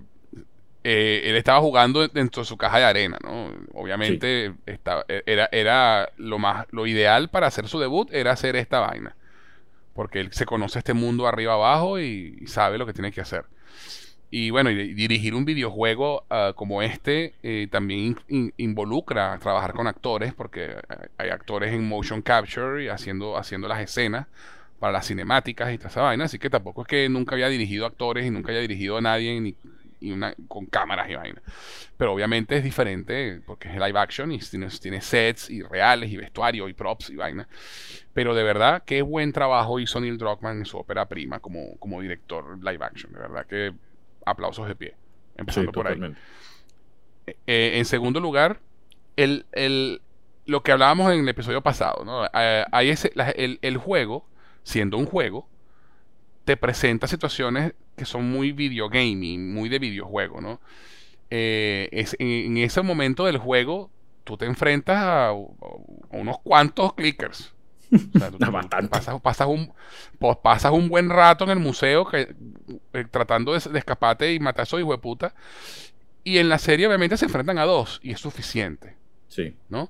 [0.84, 3.52] eh, él estaba jugando dentro de su caja de arena, ¿no?
[3.74, 8.80] Obviamente estaba, era, era lo más, lo ideal para hacer su debut era hacer esta
[8.80, 9.16] vaina.
[9.94, 13.22] Porque él se conoce este mundo arriba abajo y, y sabe lo que tiene que
[13.22, 13.46] hacer.
[14.34, 19.74] Y bueno, y dirigir un videojuego ah, como este eh, también in- in- involucra trabajar
[19.74, 20.74] con actores, porque
[21.18, 24.28] hay actores en motion capture y haciendo, haciendo las escenas
[24.80, 26.26] para las cinemáticas y toda esa vaina.
[26.26, 29.40] Así que tampoco es que nunca había dirigido actores y nunca haya dirigido a nadie
[29.42, 29.56] ni,
[30.00, 31.42] y una, con cámaras y vaina.
[31.98, 36.16] Pero obviamente es diferente porque es live action y tiene, tiene sets y reales y
[36.18, 37.48] vestuario y props y vaina.
[38.14, 42.02] Pero de verdad, qué buen trabajo hizo Neil Druckmann en su ópera prima como, como
[42.02, 43.12] director live action.
[43.14, 43.74] De verdad que
[44.26, 44.90] aplausos de pie.
[44.92, 45.94] Sí, Empezando por ahí.
[45.96, 46.22] totalmente.
[47.48, 48.60] Eh, en segundo lugar,
[49.16, 50.02] el, el-
[50.46, 52.26] lo que hablábamos en el episodio pasado, ¿no?
[52.34, 54.26] Eh, hay ese- la- el, el juego,
[54.64, 55.48] siendo un juego,
[56.46, 60.60] te presenta situaciones que son muy videogaming, muy de videojuego, ¿no?
[61.30, 63.90] Eh, es, en, ese momento del juego,
[64.24, 65.32] tú te enfrentas a,
[66.12, 67.54] unos cuantos clickers.
[69.22, 69.74] pasas, un,
[70.20, 72.34] pues, pasas un buen rato en el museo que,
[72.94, 75.34] eh, tratando de, escaparte y matar a esos hijos de puta.
[76.24, 78.96] Y en la serie, obviamente, se enfrentan a dos y es suficiente.
[79.28, 79.56] Sí.
[79.70, 79.90] ¿No?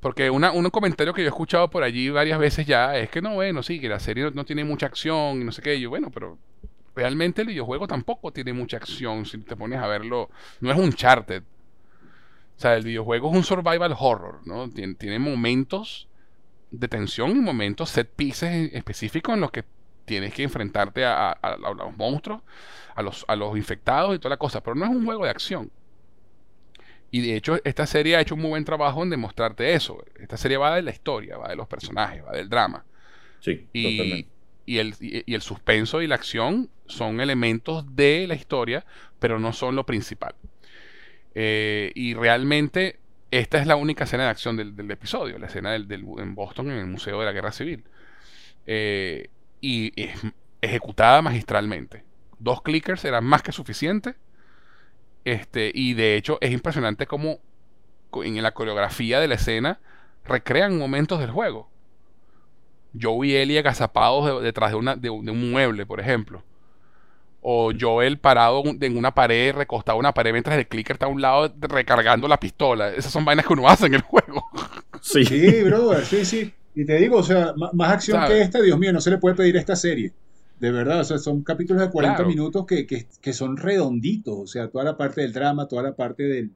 [0.00, 3.20] Porque una, un comentario que yo he escuchado por allí varias veces ya es que
[3.20, 5.74] no, bueno, sí, que la serie no, tiene mucha acción y no sé qué.
[5.74, 6.38] Y yo, bueno, pero
[6.94, 10.30] realmente el videojuego tampoco tiene mucha acción si te pones a verlo.
[10.60, 11.42] No es un charted.
[11.42, 14.70] O sea, el videojuego es un survival horror, ¿no?
[14.70, 16.08] Tiene momentos
[16.78, 19.64] de tensión y momentos set pieces específicos en los que
[20.04, 21.36] tienes que enfrentarte a,
[21.76, 22.42] los monstruos,
[22.94, 24.62] a los, a los infectados y toda la cosa.
[24.62, 25.70] Pero no es un juego de acción.
[27.10, 30.04] Y de hecho, esta serie ha hecho un muy buen trabajo en demostrarte eso.
[30.18, 32.84] Esta serie va de la historia, va de los personajes, va del drama.
[33.40, 34.30] Sí, y, totalmente.
[34.66, 38.84] Y el, y, el suspenso y la acción son elementos de la historia,
[39.18, 40.34] pero no son lo principal.
[41.34, 42.98] Eh, y realmente,
[43.30, 46.78] esta es la única escena de acción del, episodio, la escena del, en Boston, en
[46.78, 47.84] el Museo de la Guerra Civil.
[48.66, 50.20] Eh, y es
[50.60, 52.04] ejecutada magistralmente.
[52.38, 54.14] Dos clickers eran más que suficiente
[55.26, 57.40] este, y de hecho es impresionante cómo
[58.14, 59.80] en la coreografía de la escena
[60.24, 61.68] recrean momentos del juego.
[62.98, 66.44] Joe y Ellie agazapados detrás de, una, de, un mueble, por ejemplo.
[67.48, 71.08] O Joel parado en una pared, recostado en una pared mientras el clicker está a
[71.08, 72.92] un lado recargando la pistola.
[72.92, 74.44] Esas son vainas que uno hace en el juego.
[75.00, 76.52] Sí, sí brother, sí, sí.
[76.74, 79.36] Y te digo, o sea, más acción que esta, Dios mío, no se le puede
[79.36, 80.12] pedir a esta serie.
[80.58, 84.46] De verdad, o sea, son capítulos de 40 minutos que, que, que, son redonditos, o
[84.48, 86.50] sea, toda la parte del drama, toda la parte del,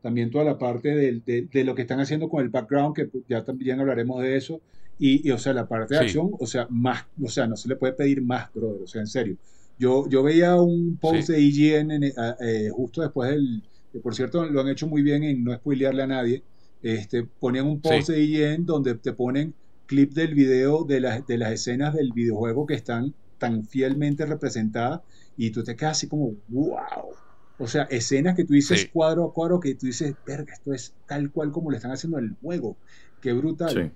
[0.00, 3.08] también toda la parte del, de, de, lo que están haciendo con el background, que
[3.28, 4.60] ya también hablaremos de eso,
[4.98, 7.68] y, y o sea, la parte de acción, o sea, más, o sea, no se
[7.68, 9.36] le puede pedir más, brother, o sea, en serio.
[9.78, 13.62] Yo, yo veía un post de IGN en, eh, justo después del,
[13.92, 16.42] que por cierto lo han hecho muy bien en no spoilearle a nadie,
[16.82, 19.54] este, ponían un post de IGN donde te ponen
[19.86, 25.02] clip del video de, las de las escenas del videojuego que están tan fielmente representada
[25.36, 27.14] y tú te quedas así como, wow.
[27.58, 30.94] O sea, escenas que tú dices cuadro a cuadro, que tú dices, verga, esto es
[31.06, 32.76] tal cual como le están haciendo en el juego.
[33.20, 33.92] Qué brutal.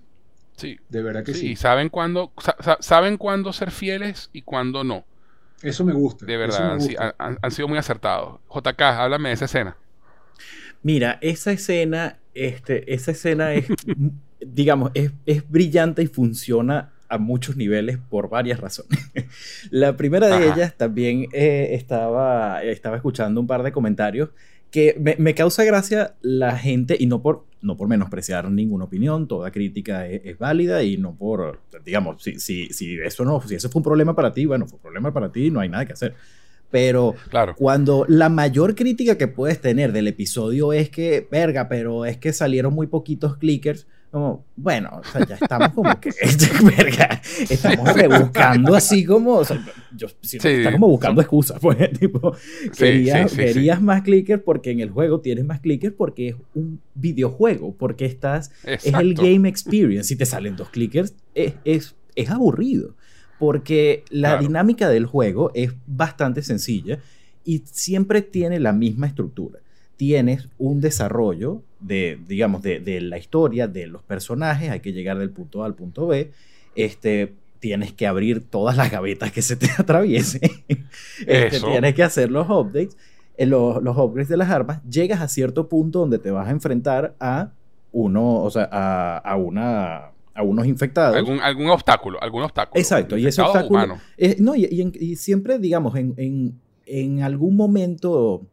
[0.57, 0.79] Sí.
[0.89, 1.57] De verdad que sí.
[1.57, 2.33] saben cuándo,
[2.81, 5.05] saben cuándo ser fieles y cuándo no.
[5.63, 6.27] Eso me gusta.
[6.27, 6.79] De verdad,
[7.19, 8.41] Han, sido muy acertados.
[8.49, 9.77] JK, háblame de esa escena.
[10.83, 13.67] Mira, esa escena, este, esa escena es,
[14.41, 18.99] digamos, es, es brillante y funciona a muchos niveles por varias razones.
[19.71, 24.31] la primera de ellas también eh, estaba, estaba escuchando un par de comentarios
[24.71, 29.51] que me, causa gracia la gente, y no por, no por menospreciar ninguna opinión, toda
[29.51, 33.81] crítica es, válida y no por, digamos, si, si, si, eso no, si eso fue
[33.81, 36.15] un problema para ti, bueno, fue un problema para ti, no hay nada que hacer.
[36.71, 37.57] Pero claro.
[37.57, 42.33] cuando la mayor crítica que puedes tener del episodio es que, verga, pero es que
[42.33, 46.11] salieron muy poquitos clickers, como, bueno, o sea, ya estamos como que,
[46.77, 49.65] verga, estamos rebuscando así como, o sea,
[49.97, 52.35] yo está como buscando excusas, pues, tipo,
[52.77, 58.05] querías, más clickers porque en el juego tienes más clickers porque es un videojuego, porque
[58.05, 62.97] estás, es el game experience, si te salen dos clickers, es, es, es aburrido,
[63.39, 66.99] porque la dinámica del juego es bastante sencilla
[67.45, 69.61] y siempre tiene la misma estructura
[70.01, 75.29] tienes un desarrollo de, digamos, de, la historia, de los personajes, hay que llegar del
[75.29, 76.31] punto A al punto B,
[76.75, 80.41] este, tienes que abrir todas las gavetas que se te atraviesen,
[81.27, 82.97] este, tienes que hacer los updates,
[83.37, 86.51] eh, los, los, upgrades de las armas, llegas a cierto punto donde te vas a
[86.51, 87.51] enfrentar a
[87.93, 88.71] uno, o sea,
[89.19, 91.15] a, una a unos infectados.
[91.15, 92.81] Algún, algún obstáculo, algún obstáculo.
[92.81, 93.99] Exacto, y ese obstáculo.
[94.39, 98.47] no, y, siempre, digamos, en, en, en, algún momento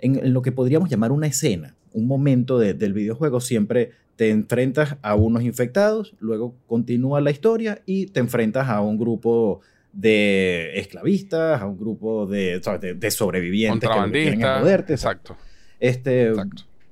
[0.00, 5.14] en, lo que podríamos llamar una escena, un momento del videojuego, siempre te enfrentas a
[5.14, 9.60] unos infectados, luego continúa la historia y te enfrentas a un grupo
[9.92, 12.60] de esclavistas, a un grupo de,
[12.96, 14.92] de, sobrevivientes que poderte.
[14.92, 15.36] Exacto.
[15.80, 16.32] Este,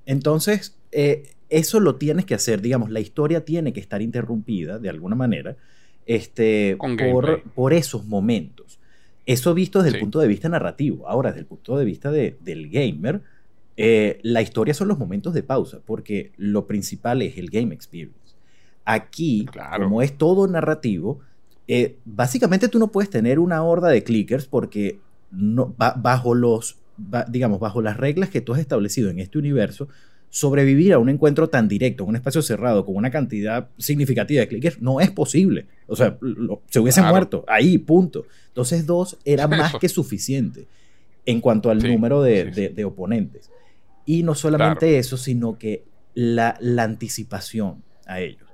[0.07, 4.89] Entonces, eh, eso lo tienes que hacer, digamos, la historia tiene que estar interrumpida de
[4.89, 5.57] alguna manera
[6.07, 8.78] este, por, por, esos momentos.
[9.29, 11.07] Eso visto desde el punto de vista narrativo.
[11.07, 13.21] Ahora, desde el punto de vista del gamer,
[13.77, 18.37] eh, la historia son los momentos de pausa, porque lo principal es el game experience.
[18.87, 19.45] Aquí,
[19.77, 21.21] como es todo narrativo,
[21.67, 24.99] eh, básicamente tú no puedes tener una horda de clickers porque
[25.31, 26.79] no, bajo los,
[27.29, 29.89] digamos, bajo las reglas que tú has establecido en este universo,
[30.31, 34.49] sobrevivir a un encuentro tan directo, en un espacio cerrado, con una cantidad significativa de
[34.49, 35.67] clickers, no es posible.
[35.87, 37.15] O sea, lo- se hubiesen Claro.
[37.15, 38.27] muerto ahí, punto.
[38.49, 40.67] Entonces, dos era más que suficiente
[41.25, 42.61] en cuanto al Sí, número de, sí, sí.
[42.61, 43.51] de- de oponentes.
[44.05, 44.99] Y no solamente Claro.
[45.01, 48.49] eso, sino que la, la anticipación a ellos.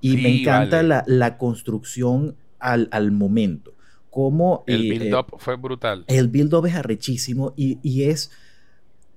[0.00, 0.88] Y me encanta vale.
[0.88, 3.74] la, la construcción al, al momento.
[4.08, 6.04] Cómo El eh, eh, build-up fue brutal.
[6.08, 8.30] el build-up es arrechísimo y, y es.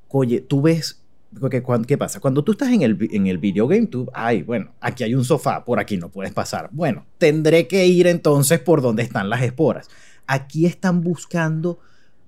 [0.09, 0.99] Oye, tú ves.
[1.39, 2.19] Porque, ¿Qué pasa?
[2.19, 4.09] Cuando tú estás en el, en el videogame, tú.
[4.13, 6.69] Ay, bueno, aquí hay un sofá, por aquí no puedes pasar.
[6.71, 9.89] Bueno, tendré que ir entonces por donde están las esporas.
[10.27, 11.79] Aquí están buscando,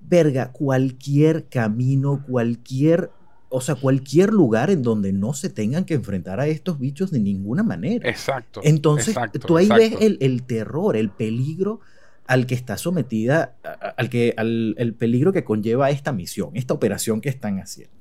[0.01, 3.11] verga, cualquier camino, cualquier.
[3.49, 7.19] O sea, cualquier lugar en donde no se tengan que enfrentar a estos bichos de
[7.19, 8.09] ninguna manera.
[8.09, 8.59] Exacto.
[8.63, 9.97] Entonces, exacto, tú ahí exacto.
[9.97, 11.79] ves el, el terror, el peligro
[12.27, 13.55] al que está sometida,
[13.97, 17.94] al, que, al el peligro que conlleva esta misión, esta operación que están haciendo.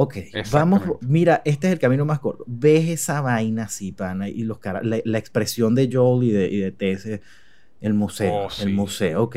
[0.00, 0.16] Ok,
[0.52, 2.44] vamos, mira, este es el camino más corto.
[2.46, 6.48] Ves esa vaina así, pana, y los cara- la, la expresión de Joel y de,
[6.48, 7.08] y de Tess,
[7.80, 9.36] el museo, Oh, el museo, ok.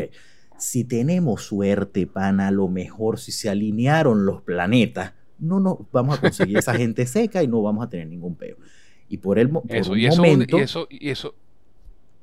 [0.58, 6.18] Si tenemos suerte, pana, a lo mejor si se alinearon los planetas, no nos vamos
[6.20, 8.58] a conseguir esa gente seca y no vamos a tener ningún peo.
[9.10, 11.34] Y por el por Eso, un y eso, momento, y eso, y eso,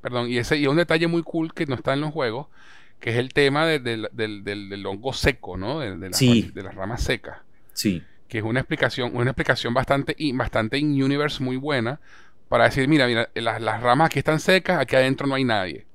[0.01, 2.46] perdón, y ese, y un detalle muy cool que no está en los juegos,
[3.01, 5.81] que es el tema de- del, del- del- del hongo seco, ¿no?
[5.81, 6.51] De, Sí.
[6.55, 7.38] de las ramas secas,
[7.72, 12.01] sí, que es una explicación, una explicación bastante, in- bastante in-universe muy buena,
[12.49, 15.87] para decir, mira, mira, las, las ramas aquí están secas, aquí adentro no hay nadie.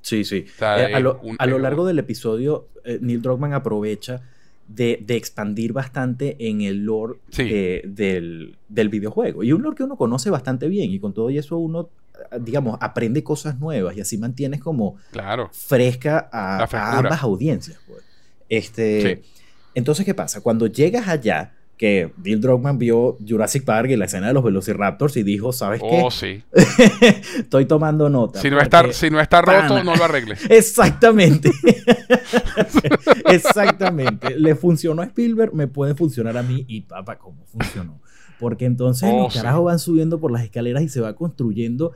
[0.00, 0.46] Sí, sí.
[0.54, 2.98] O sea, Eh, a, lo, es un- a lo es largo un- del episodio, eh,
[3.00, 4.22] Neil Druckmann aprovecha
[4.66, 7.44] de, de expandir bastante en el lore Sí.
[7.44, 9.42] de- del, del videojuego.
[9.44, 10.90] Y un lore que uno conoce bastante bien.
[10.90, 11.90] Y con todo y eso uno,
[12.32, 15.50] eh, digamos, aprende cosas nuevas y así mantienes como Claro.
[15.52, 17.78] fresca a, a ambas audiencias.
[17.86, 18.02] pues.
[18.48, 19.41] Este, Sí.
[19.74, 20.40] Entonces, ¿qué pasa?
[20.40, 25.16] Cuando llegas allá, que Neil Druckmann vio Jurassic Park y la escena de los Velociraptors
[25.16, 26.42] y dijo, ¿sabes Oh, qué?
[26.52, 26.60] sí.
[27.38, 28.40] Estoy tomando nota.
[28.40, 29.82] Si no, está, si no está roto, pana.
[29.82, 30.44] no lo arregles.
[30.50, 31.50] Exactamente.
[33.26, 34.38] Exactamente.
[34.38, 36.64] Le funcionó a Spielberg, me puede funcionar a mí.
[36.68, 38.00] Y papá, ¿cómo funcionó?
[38.38, 39.38] Porque entonces Oh, los sí.
[39.38, 41.92] carajos van subiendo por las escaleras y se va construyendo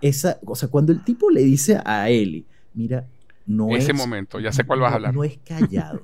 [0.00, 0.38] esa.
[0.46, 3.06] O sea, cuando el tipo le dice a Ellie, mira,
[3.46, 3.96] no Ese es.
[3.96, 5.14] momento, ya sé cuál vas a hablar.
[5.14, 6.02] No es callado.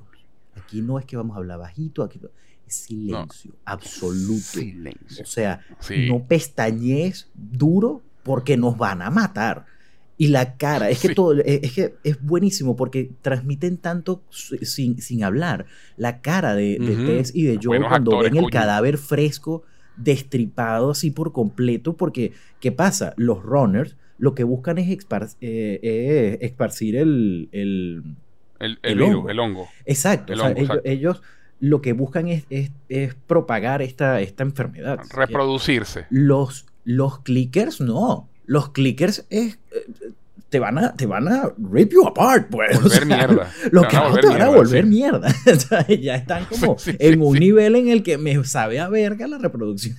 [0.55, 2.29] Aquí no es que vamos a hablar bajito, aquí no.
[2.67, 4.41] Es silencio absoluto.
[4.41, 5.23] Silencio.
[5.23, 6.07] O sea, Sí.
[6.09, 9.65] no pestañees duro porque nos van a matar.
[10.17, 11.15] Y la cara, es que Sí.
[11.15, 15.65] todo, es es que es buenísimo porque transmiten tanto sin, sin hablar.
[15.97, 16.95] La cara de, de.
[17.05, 18.51] Tess y de Buenos cuando actores, ven el coño.
[18.53, 19.63] cadáver fresco,
[19.97, 23.13] destripado así por completo, porque ¿qué pasa?
[23.17, 28.03] Los runners lo que buscan es espar- eh, eh, esparcir el, el,
[28.59, 29.29] El, el el, virus, hongo.
[29.29, 29.69] el hongo.
[29.85, 30.89] Exacto, El o sea, hongo, ellos, exacto.
[30.89, 31.21] ellos
[31.59, 34.99] lo que buscan es, es- es propagar esta, esta enfermedad.
[35.13, 36.05] Reproducirse.
[36.09, 38.29] Los, los clickers no.
[38.45, 39.85] Los clickers es, eh,
[40.49, 42.79] te, van a, te van a rip you apart, pues.
[42.79, 43.51] Volver O sea, mierda.
[43.71, 44.89] Los Te van a carajos volver te van a mierda, volver sí.
[44.89, 45.35] mierda.
[45.53, 48.79] O sea, ya están como Sí, sí, en un nivel en el que me sabe
[48.79, 49.95] a verga la reproducción.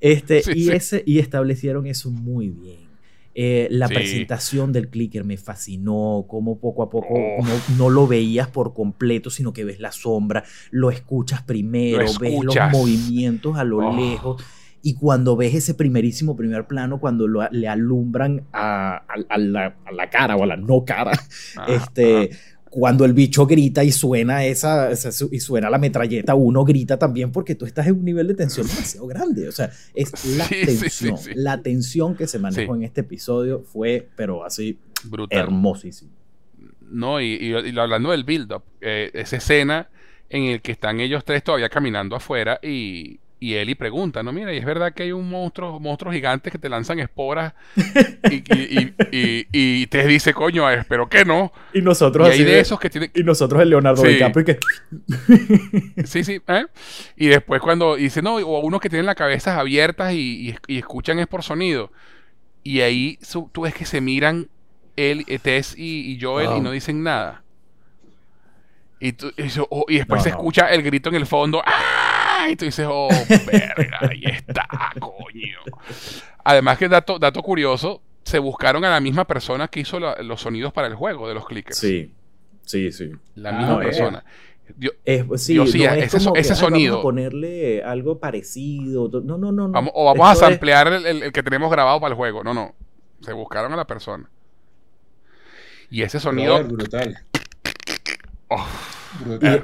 [0.00, 0.70] este, y.
[0.70, 2.87] Ese, y establecieron eso muy bien.
[3.40, 3.94] Eh, la Sí.
[3.94, 7.44] presentación del clicker me fascinó, como poco a poco Oh.
[7.44, 12.18] no, no lo veías por completo, sino que ves la sombra, lo escuchas primero, Lo
[12.18, 13.96] ves los movimientos a lo Oh.
[13.96, 14.42] lejos.
[14.82, 19.76] Y cuando ves ese primerísimo primer plano, cuando lo- le alumbran a, a- a la,
[19.84, 21.12] a la cara o a la no cara,
[21.56, 22.30] Ah, este,
[22.70, 24.90] cuando el bicho grita y suena esa,
[25.30, 28.66] y suena la metralleta, uno grita también porque tú estás en un nivel de tensión
[28.68, 29.48] demasiado grande.
[29.48, 31.18] O sea, es la Sí, sí, sí, tensión.
[31.18, 31.30] sí.
[31.34, 35.38] La tensión que se manejó en este episodio fue, pero así, brutal.
[35.38, 36.10] hermosísimo.
[36.90, 39.88] No, y, y- y hablando del build-up, eh, esa escena
[40.30, 44.52] en el que están ellos tres todavía caminando afuera y, y Ellie pregunta, no, mira,
[44.52, 47.54] y es verdad que hay un monstruo, monstruos gigantes que te lanzan esporas
[48.30, 51.52] y, y, y, y- te dice, coño, espero que no.
[51.72, 53.10] Y Y nosotros hay de esos que tienen...
[53.14, 54.08] Y nosotros el Leonardo Sí.
[54.08, 54.58] DiCaprio que...
[56.04, 56.66] Sí, sí, ¿eh?
[57.16, 61.26] Y después cuando dice, no, o unos que tienen las cabezas abiertas y, escuchan es
[61.26, 61.92] por sonido.
[62.64, 64.48] Y ahí su- tú ves que se miran
[64.96, 67.44] él, eh, Tess y, Joel y no dicen nada.
[69.00, 70.36] Y, tú- y oh, y después No, se no.
[70.36, 71.62] escucha el grito en el fondo.
[71.64, 72.17] ¡Ah!
[72.48, 73.08] Y tú dices, oh,
[73.46, 74.68] verga, ahí está,
[75.00, 75.58] coño.
[76.44, 80.40] Además que dato, dato curioso, se buscaron a la misma persona que hizo la- los
[80.40, 81.78] sonidos para el juego de los clickers.
[81.78, 82.12] Sí,
[82.64, 83.10] sí, sí.
[83.34, 83.84] La Ah, misma no, eh.
[83.86, 84.24] persona.
[84.76, 86.98] Yo- Es, sí, Yo sí, no es ese como so- que, ese "Ay, Vamos sonido".
[86.98, 89.08] a ponerle algo parecido.
[89.24, 89.52] No, no, no.
[89.52, 89.68] no.
[89.70, 92.44] Vamos, o vamos a es- samplear el, el- el que tenemos grabado para el juego.
[92.44, 92.74] No, no.
[93.22, 94.28] Se buscaron a la persona.
[95.90, 96.54] Y ese sonido.
[96.58, 97.18] Brother, brutal.
[98.48, 98.66] oh,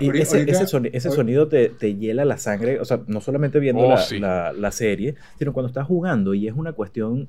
[0.01, 0.67] Y, ese,
[1.11, 5.69] sonido, te, hiela la sangre, o sea, no solamente viendo oh, la, serie, sino cuando
[5.69, 7.29] estás jugando y es una cuestión,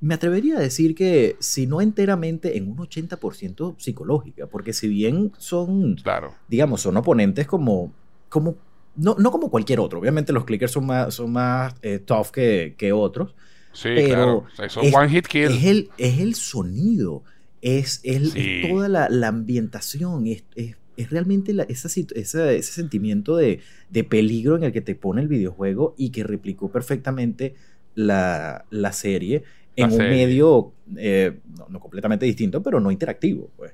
[0.00, 5.32] me atrevería a decir que si no enteramente, en un 80% psicológica, porque si bien
[5.38, 6.34] son, claro.
[6.48, 7.92] digamos, son oponentes como,
[8.28, 8.56] como
[8.96, 12.74] no, no como cualquier otro, obviamente los clickers son más, son más eh, tough que,
[12.76, 13.34] que otros,
[13.72, 14.82] Sí, pero claro.
[14.82, 15.50] es, one hit kill.
[15.50, 17.24] Es el, es el sonido,
[17.62, 23.60] es, el, toda la, la, ambientación, es, es, es realmente la, esa, ese sentimiento de,
[23.90, 27.54] de, peligro en el que te pone el videojuego y que replicó perfectamente
[27.94, 29.42] la, la serie
[29.76, 31.38] en un medio eh,
[31.68, 33.50] no, completamente distinto, pero no interactivo.
[33.56, 33.72] Pues.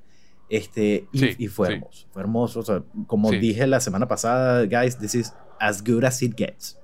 [0.48, 2.60] Este, y, y fue hermoso, fue hermoso.
[2.60, 6.78] O sea, como dije la semana pasada, guys, this is as good as it gets.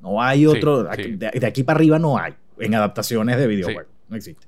[0.00, 3.92] no hay otro, de, aquí para arriba no hay en adaptaciones de videojuegos.
[4.08, 4.46] No existe.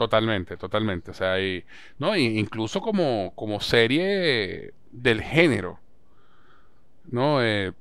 [0.00, 1.10] Totalmente, totalmente.
[1.10, 1.62] O sea, y,
[1.98, 5.78] no, incluso como, como serie del género.
[7.10, 7.42] ¿No?
[7.42, 7.74] Eh,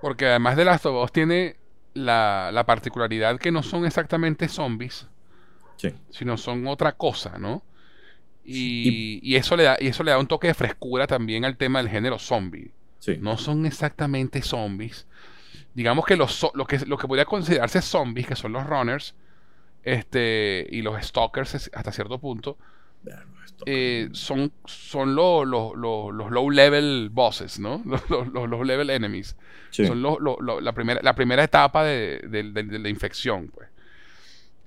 [0.00, 1.56] porque además de Last of Us tiene
[1.92, 5.08] la, la, particularidad que no son exactamente zombies.
[5.76, 5.92] Sí.
[6.10, 7.64] Sino son otra cosa, ¿no?
[8.44, 11.56] Y, y, eso le da, y eso le da un toque de frescura también al
[11.56, 12.70] tema del género zombie.
[13.00, 13.18] Sí.
[13.20, 15.08] No son exactamente zombies,
[15.74, 19.16] digamos que, los, lo, que lo que podría considerarse zombies, que son los runners,
[19.86, 22.58] este, y los stalkers hasta cierto punto,
[23.66, 27.82] eh, son, son los low level bosses, ¿no?
[28.10, 29.36] Los, low level enemies.
[29.70, 32.20] Son la, primera, la primera etapa de,
[32.68, 33.68] la infección, pues.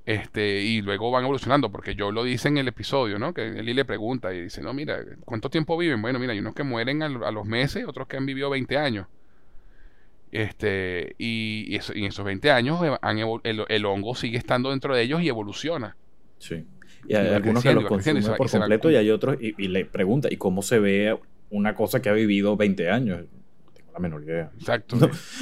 [0.06, 3.34] Este, y luego van evolucionando, porque yo lo dice en el episodio, ¿no?
[3.34, 6.02] Que Eli le pregunta y dice, no, mira, ¿cuánto tiempo viven?
[6.02, 8.78] Bueno, mira, hay unos que mueren a, a los meses, otros que han vivido 20
[8.78, 9.06] años.
[10.32, 12.80] Este, y, en esos 20 años
[13.44, 15.96] el, hongo sigue estando dentro de ellos y evoluciona.
[16.38, 16.66] Sí.
[17.08, 20.38] Y hay algunos que lo consumen por completo y hay otros, y, le pregunta, ¿y
[20.38, 21.18] cómo se ve
[21.50, 23.26] una cosa que ha vivido 20 años?
[23.74, 24.52] Tengo la menor idea.
[24.60, 24.98] Exacto.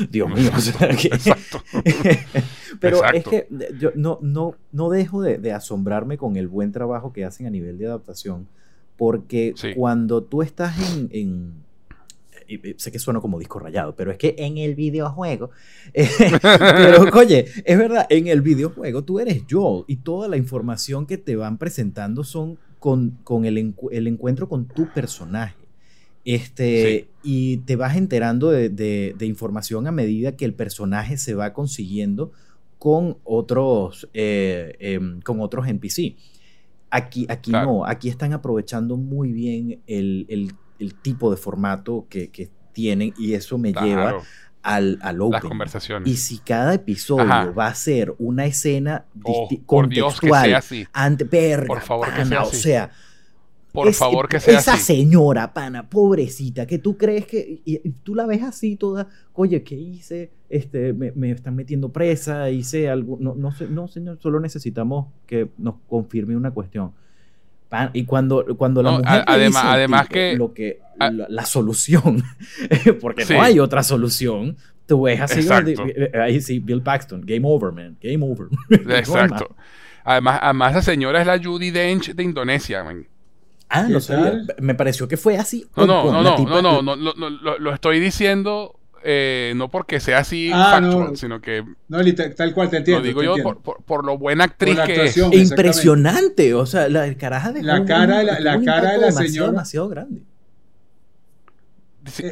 [0.09, 0.49] Dios mío.
[0.55, 1.61] Exacto.
[2.79, 7.25] Pero es que yo no, no, no dejo de, asombrarme con el buen trabajo que
[7.25, 8.47] hacen a nivel de adaptación,
[8.95, 10.75] porque cuando tú estás
[11.11, 11.66] en
[12.77, 15.51] sé que suena como disco rayado, pero es que en el videojuego,
[16.51, 21.17] pero oye, es verdad, en el videojuego tú eres Joel y toda la información que
[21.17, 25.55] te van presentando son con, con el, encuentro con tu personaje.
[26.23, 32.31] Este, Y te vas enterando de, información a medida que el personaje se va consiguiendo
[32.79, 36.15] con otros, eh, em, con otros NPC.
[36.89, 42.49] Aquí, aquí no, aquí están aprovechando muy bien el, el el tipo de formato que,
[42.73, 44.21] tienen y eso me lleva
[44.61, 45.31] al, al open.
[45.31, 46.07] Las conversaciones.
[46.07, 50.85] Y si cada episodio va a ser una escena oh, contextual, así.
[50.93, 51.25] ante
[51.65, 52.91] por favor que sea o sea,
[53.71, 58.25] por favor que sea esa señora, pana, pobrecita, que tú crees que y, tú la
[58.25, 60.31] ves así toda, oye, ¿qué hice?
[60.49, 65.49] Este, me, me están metiendo presa, hice algo, no, no, no, señor, solo necesitamos que
[65.57, 66.93] nos confirme una cuestión
[67.93, 72.23] y cuando, cuando la mujer además, además que, lo que la, solución,
[73.01, 75.47] porque no hay otra solución, tú ves así,
[76.19, 78.47] ahí sí, Bill Paxton, game over, man, game over.
[78.69, 79.55] Exacto.
[80.03, 83.07] además, además, la señora es la Judy Dench de Indonesia, man.
[83.69, 84.45] Ah, no sabía.
[84.59, 85.65] Me pareció que fue así.
[85.75, 88.79] No, no, no, no, no, no, no, lo estoy diciendo
[89.09, 90.81] eh, no porque sea así ah,
[91.15, 91.63] sino que.
[91.87, 91.99] No,
[92.35, 92.99] tal cual te entiendo.
[92.99, 95.17] Lo digo yo Por, lo buena actriz que es.
[95.17, 96.53] Impresionante.
[96.53, 97.63] O sea, la caraja de.
[97.63, 99.51] La cara, la, la cara de la señora.
[99.51, 100.23] demasiado grande.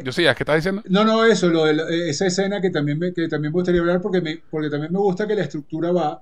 [0.04, 0.82] yo sí, ¿qué estás diciendo?
[0.86, 4.02] No, no, eso, lo de esa escena que también, me, que también me gustaría hablar
[4.02, 6.20] porque, me, porque también me gusta que la estructura va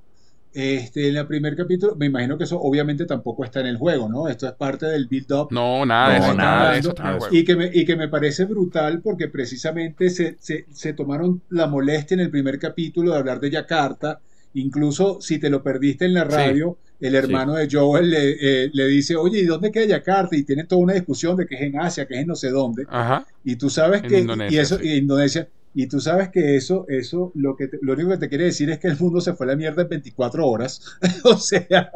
[0.55, 4.09] este, en el primer capítulo, me imagino que eso obviamente tampoco está en el juego,
[4.09, 4.29] ¿no?
[4.29, 5.49] Esto es parte del build-up.
[5.51, 7.35] No, nada, de eso, nada de eso está en el juego.
[7.35, 11.67] Y que, me, y que me parece brutal porque precisamente se, se, se, tomaron la
[11.67, 14.21] molestia en el primer capítulo de hablar de Yakarta.
[14.55, 18.87] Incluso si te lo perdiste en la radio, el hermano de Joel le, eh, le,
[18.87, 20.37] dice, oye, ¿y dónde queda Yakarta?
[20.37, 22.51] Y tiene toda una discusión de que es en Asia, que es en no sé
[22.51, 22.87] dónde.
[22.89, 23.27] Ajá.
[23.43, 24.25] Y tú sabes que...
[24.51, 28.19] y eso, y Indonesia y tú sabes que eso, eso lo, que lo único que
[28.19, 30.99] te quiere decir es que el mundo se fue a la mierda en 24 horas.
[31.25, 31.91] o sea,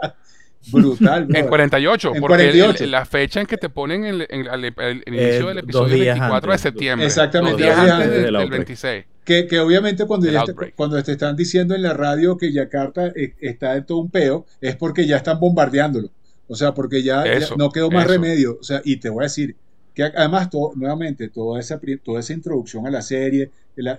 [0.73, 1.29] brutal.
[1.33, 6.19] En 48, porque la fecha en que te ponen el, el, inicio del episodio es
[6.19, 7.07] 24 de septiembre.
[7.07, 7.63] Exactamente.
[7.63, 9.05] Dos días antes del, 26.
[9.25, 13.35] Que, que, obviamente cuando, te, cuando te están diciendo en la radio que Yakarta eh,
[13.41, 16.11] está en todo un peo, es porque ya están bombardeándolo.
[16.49, 17.25] O sea, porque ya,
[17.57, 18.59] no quedó más remedio.
[18.59, 19.55] O sea, y te voy a decir,
[19.99, 23.51] que además, todo, nuevamente, toda esa, toda esa introducción a la serie,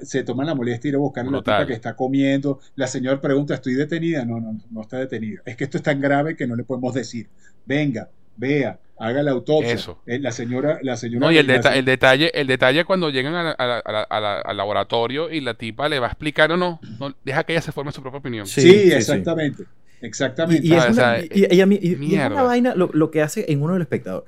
[0.04, 2.88] se toman la molestia de ir a buscar a la tipa que está comiendo, la
[2.88, 4.24] señora pregunta, ¿estoy detenida?
[4.24, 5.42] No, no, no está detenida.
[5.46, 7.28] Es que esto es tan grave que no le podemos decir,
[7.66, 9.74] venga, vea, haga la autopsia.
[9.74, 10.02] Eso.
[10.06, 11.26] Eh, la señora, la señora.
[11.26, 14.04] No, y el, deta- detalle, el detalle cuando llegan a la- a la- a la-
[14.04, 17.44] a la- al laboratorio y la tipa le va a explicar o no, no, deja
[17.44, 18.48] que ella se forme su propia opinión.
[18.48, 18.94] Sí, Sí, sí, sí.
[18.94, 19.64] exactamente.
[20.02, 20.66] Exactamente.
[20.66, 22.90] Y, y es Ah, una, y- y a mí- y- y es una vaina lo,
[22.94, 24.24] lo que hace en uno del espectador.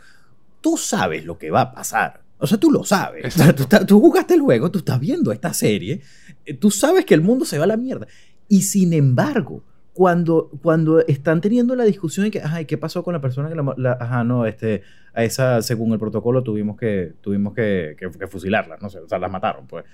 [0.61, 2.21] Tú sabes lo que va a pasar.
[2.37, 3.25] O sea, tú lo sabes.
[3.25, 3.79] O sea, Exacto.
[3.79, 6.01] tú, tú jugaste el juego, tú estás viendo esta serie,
[6.45, 8.07] eh, tú sabes que el mundo se va a la mierda.
[8.47, 13.13] Y sin embargo, cuando, cuando están teniendo la discusión de que, ay, ¿qué pasó con
[13.13, 14.81] la persona que la, la- ajá, no, este,
[15.13, 19.07] a esa, según el protocolo, tuvimos que, tuvimos que, que- que fusilarla, no sé, o
[19.07, 19.85] sea, las mataron, pues.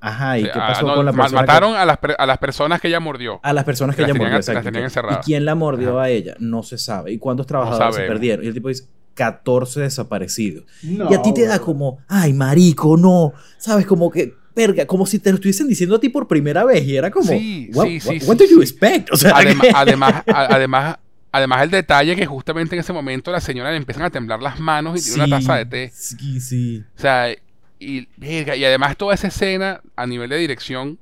[0.00, 1.40] Ajá, ¿y qué ah, pasó no, con la persona?
[1.42, 3.38] que- mataron a, las, a las personas que ella mordió.
[3.42, 4.34] a las personas que Las ella mordió.
[4.36, 5.24] las tenían ¿Y encerradas.
[5.26, 6.02] quién la mordió Ajá.
[6.06, 6.34] a ella?
[6.40, 7.12] No se sabe.
[7.12, 8.44] ¿Y cuántos trabajadores se perdieron?
[8.44, 8.84] Y el tipo dice,
[9.14, 10.64] 14 desaparecidos.
[10.82, 13.32] No, y a ti te da como, ay, marico, no.
[13.58, 13.86] ¿Sabes?
[13.86, 16.84] Como que, verga, como si te lo estuviesen diciendo a ti por primera vez.
[16.84, 18.62] Y era como, Sí, what, sí, sí, what- sí, what do you sí.
[18.62, 19.12] expect?
[19.12, 20.96] O sea, Adema- que- además, a- además,
[21.30, 24.60] además el detalle que justamente en ese momento la señora le empiezan a temblar las
[24.60, 25.90] manos y tiene una taza de té.
[25.94, 26.84] Sí, sí.
[26.96, 27.34] O sea,
[27.78, 30.98] y, verga, y además toda esa escena a nivel de dirección,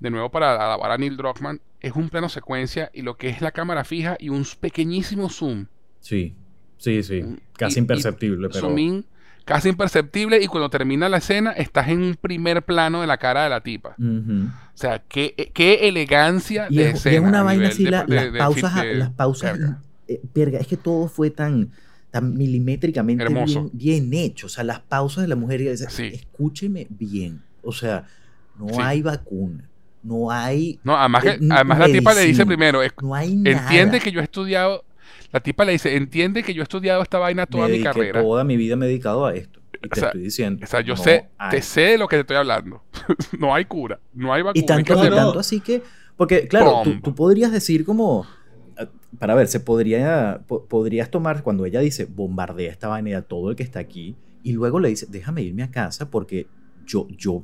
[0.00, 3.40] de nuevo para alabar a Neil Druckmann, es un plano secuencia y lo que es
[3.40, 5.66] la cámara fija y un pequeñísimo zoom.
[6.00, 6.34] Sí,
[6.78, 7.22] sí, sí.
[7.22, 8.60] Mm, Casi y- imperceptible, pero...
[8.60, 9.04] Zoom in,
[9.44, 13.44] casi imperceptible y cuando termina la escena estás en un primer plano de la cara
[13.44, 13.94] de la tipa.
[13.98, 17.16] O sea, qué, qué elegancia Y de es, y escena.
[17.16, 19.58] es una vaina así, de- la- de- las de- pausas, las pausas,
[20.06, 21.70] eh, es que todo fue tan,
[22.10, 24.46] tan milimétricamente bien, bien hecho.
[24.46, 26.04] O sea, las pausas de la mujer, y dice, Sí.
[26.12, 27.42] escúcheme bien.
[27.62, 28.04] O sea,
[28.58, 28.74] no Sí.
[28.82, 29.64] hay vacuna,
[30.02, 33.34] no hay, No, además, que, Eh, además la tipa le dice primero, es- no hay
[33.34, 33.62] nada.
[33.62, 34.84] entiende que yo he estudiado,
[35.32, 38.22] la tipa le dice, entiende que yo he estudiado esta vaina toda me mi carrera.
[38.22, 39.60] toda mi vida me he dedicado a esto.
[39.82, 40.64] Y O te sea, estoy diciendo.
[40.64, 41.50] O sea, yo no sé, hay.
[41.50, 42.82] te sé de lo que te estoy hablando.
[43.38, 44.60] no hay cura, no hay vacuna.
[44.62, 45.82] Y tanto, no, tanto así que,
[46.16, 48.26] porque claro, tú, podrías decir como,
[48.78, 48.86] eh,
[49.18, 53.50] para ver, se podría, po- podrías tomar cuando ella dice bombardea esta vaina a todo
[53.50, 56.46] el que está aquí y luego le dice, déjame irme a casa porque
[56.88, 57.42] yo, yo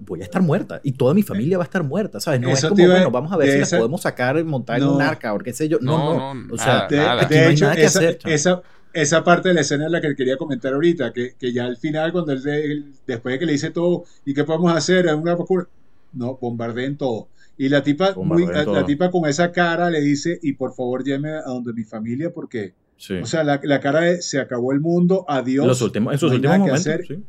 [0.00, 2.40] voy a estar muerta y toda mi familia va a estar muerta, ¿sabes?
[2.40, 4.78] No Eso es como, iba bueno, vamos a ver si esa- la podemos sacar, montar
[4.78, 4.94] en No.
[4.96, 5.78] un arca o qué sé yo.
[5.80, 7.22] No, no, No, no, o sea, De, nada.
[7.24, 8.62] aquí de no hay hecho, nada que esa, hacer, esa,
[8.94, 11.76] esa parte de la escena es la que quería comentar ahorita, que, que ya al
[11.76, 15.06] final, cuando él, él- después de que le dice todo, ¿y qué podemos hacer?
[15.14, 15.68] ¿Una vacuna?
[16.14, 17.28] No, bombardeen todo.
[17.58, 18.84] Y la tipa, muy, la, todo.
[18.84, 22.72] tipa con esa cara le dice, y por favor lléveme a donde mi familia, porque,
[22.96, 23.14] Sí.
[23.14, 25.66] o sea, la, la cara de se acabó el mundo, adiós.
[25.66, 27.22] Los últimos, en sus no últimos momentos, sí.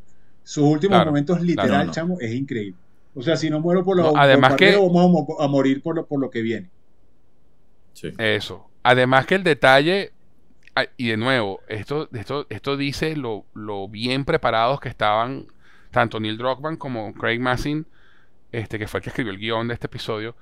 [0.46, 1.92] Sus últimos Claro, momentos, literal, claro, no.
[1.94, 2.80] chamo, es increíble.
[3.16, 5.82] O sea, si no muero por lo No, además que- vamos a, mo- a morir
[5.84, 6.72] por lo, por lo que viene.
[7.94, 8.14] sí.
[8.18, 8.70] Eso.
[8.84, 10.14] Además que el detalle,
[10.98, 15.48] y de nuevo, esto, esto, esto dice lo, lo bien preparados que estaban
[15.92, 17.88] tanto Neil Druckmann como Craig Massin,
[18.52, 20.36] este, que fue el que escribió el guion de este episodio,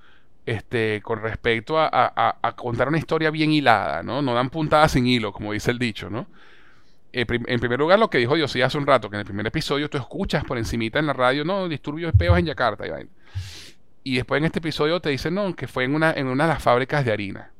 [0.45, 4.21] este, con respecto a, a- a- a contar una historia bien hilada, ¿no?
[4.23, 6.27] No dan puntadas sin hilo, como dice el dicho, ¿no?
[7.13, 9.25] Eh, prim- en primer lugar, lo que dijo Diosí hace un rato, que en el
[9.25, 12.87] primer episodio tú escuchas por encimita en la radio, no, disturbios de peos en Yakarta
[12.87, 13.11] y vaina.
[14.03, 16.49] Y después en este episodio te dicen, no, que fue en una, en una de
[16.53, 17.51] las fábricas de harina.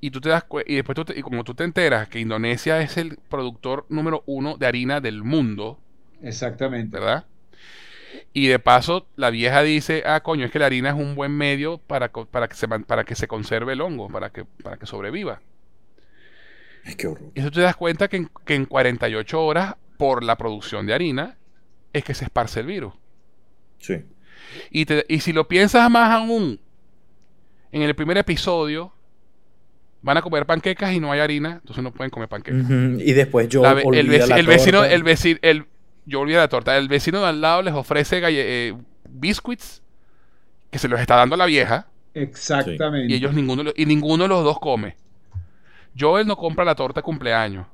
[0.00, 2.80] Y tú te das y después tú te- y como tú te enteras que Indonesia
[2.80, 5.78] es el productor número uno de harina del mundo,
[6.22, 6.98] Exactamente.
[6.98, 7.26] ¿verdad?
[8.32, 11.32] Y de paso, la vieja dice, ah, coño, es que la harina es un buen
[11.32, 14.86] medio para, para, que, se, para que se conserve el hongo, para que, para que
[14.86, 15.40] sobreviva.
[16.88, 17.30] Ay, qué horror.
[17.34, 20.94] Y eso te das cuenta que en, que en 48 horas, por la producción de
[20.94, 21.36] harina,
[21.92, 22.94] es que se esparce el virus.
[23.78, 24.04] Sí.
[24.70, 26.60] Y, te- y si lo piensas más aún,
[27.72, 28.92] en el primer episodio,
[30.00, 32.64] van a comer panquecas y no hay harina, entonces no pueden comer panquecas.
[32.70, 34.94] Y después yo La el, veci- la el vecino, torta.
[34.94, 35.64] el vecino, el,
[36.06, 36.76] yo olvidé la torta.
[36.78, 38.74] El vecino de al lado les ofrece eh,
[39.10, 39.82] biscuits
[40.70, 43.12] que se los está dando a la vieja Exactamente.
[43.12, 44.96] y ellos ninguno y ninguno de los dos come.
[45.98, 47.66] Joel no compra la torta de cumpleaños.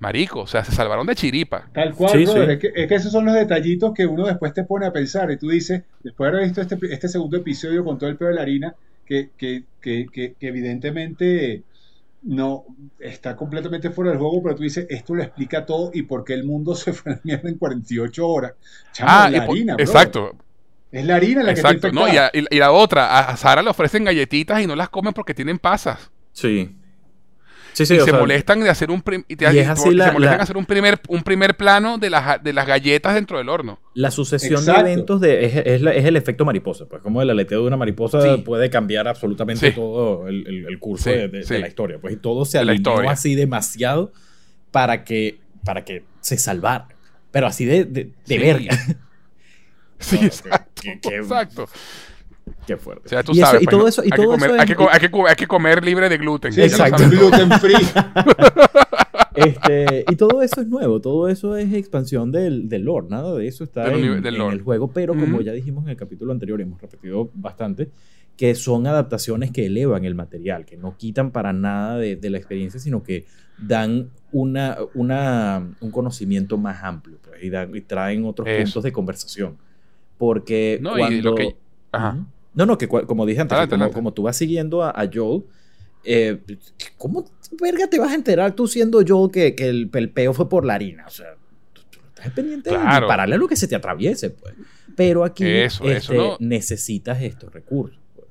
[0.00, 1.68] Marico, o sea, se salvaron de chiripa.
[1.72, 2.46] Tal cual, Sí, brother.
[2.46, 2.52] sí.
[2.52, 5.30] Es, que, es que esos son los detallitos que uno después te pone a pensar.
[5.32, 8.28] Y tú dices, después de haber visto este, este segundo episodio con todo el pedo
[8.28, 8.74] de la harina,
[9.04, 11.62] que, que, que, que, que evidentemente
[12.22, 12.64] no
[13.00, 16.34] está completamente fuera del juego, pero tú dices, esto lo explica todo y por qué
[16.34, 18.52] el mundo se fue a la mierda en 48 horas.
[18.92, 19.86] Chamo, Ah, la y po- harina, brother.
[19.88, 20.36] exacto,
[20.92, 21.80] Es la harina la exacto.
[21.80, 22.30] que está No, y, infectada.
[22.34, 25.34] a- y- y la otra, a Sara le ofrecen galletitas y no las comen porque
[25.34, 26.10] tienen pasas.
[26.32, 26.76] Sí.
[27.78, 29.82] Sí, sí, y se sea, molestan de hacer un y te- y es y así
[29.90, 33.14] se la- molestan la- hacer un primer un primer plano de las de las galletas
[33.14, 33.80] dentro del horno.
[33.94, 34.82] La sucesión Exacto.
[34.84, 36.86] de eventos de, es, es la- es el efecto mariposa.
[36.86, 38.42] Pues como el aleteo de una mariposa Sí.
[38.42, 39.74] puede cambiar absolutamente Sí.
[39.76, 41.54] todo el, el- el curso Sí, de, de- sí.
[41.54, 41.98] de la historia.
[42.00, 44.12] Pues y todo se alineó así demasiado
[44.70, 46.88] para que, para que se salvara.
[47.30, 48.38] Pero así de, de, de Sí.
[48.38, 48.70] verga.
[50.00, 50.82] Sí, No, que- exacto.
[50.82, 51.68] que- que- exacto.
[52.68, 53.02] Qué fuerte.
[53.06, 53.88] O sea, tú Y eso- sabes, y pues, todo ¿no?
[53.88, 56.08] eso- y hay, que todo comer, eso hay, que, hay que hay que comer libre
[56.08, 56.52] de gluten.
[56.52, 57.02] Sí, exacto.
[57.10, 57.74] Gluten free.
[59.34, 63.46] Este, y todo eso es nuevo, todo eso es expansión del, del lore, nada de
[63.46, 65.42] eso está Del en, del en el juego, pero como Ujú.
[65.42, 67.88] ya dijimos en el capítulo anterior y hemos repetido bastante,
[68.36, 72.38] que son adaptaciones que elevan el material, que no quitan para nada de, de la
[72.38, 73.26] experiencia, sino que
[73.58, 78.62] dan una, una, un conocimiento más amplio pues, y, dan- y traen otros Eso.
[78.64, 79.56] puntos de conversación.
[80.16, 81.30] Porque No, y cuando...
[81.30, 81.56] lo que-
[81.92, 82.10] Ajá.
[82.14, 82.26] Ujú.
[82.54, 83.94] No, no, que como dije antes, Adelante, como, adelante.
[83.94, 85.44] como tú vas siguiendo a, a Joel,
[86.04, 86.40] eh,
[86.96, 87.24] ¿cómo
[87.60, 90.64] verga te vas a enterar tú siendo Joel que, que el, el peo fue por
[90.64, 91.04] la harina?
[91.06, 91.34] O sea,
[91.72, 93.00] tú, tú no estás pendiente de Claro.
[93.06, 94.54] dispararle a lo que se te atraviese, pues.
[94.96, 96.36] Pero aquí Eso, eso, este, ¿no?
[96.40, 98.00] necesitas estos recursos.
[98.16, 98.26] pues.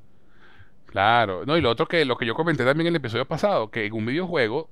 [0.88, 3.70] Claro, no, y lo otro que lo que yo comenté también en el episodio pasado,
[3.70, 4.70] que en un videojuego,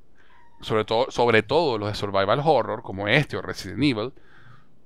[0.62, 4.12] sobre todo, sobre todo los de survival horror, como este o Resident Evil,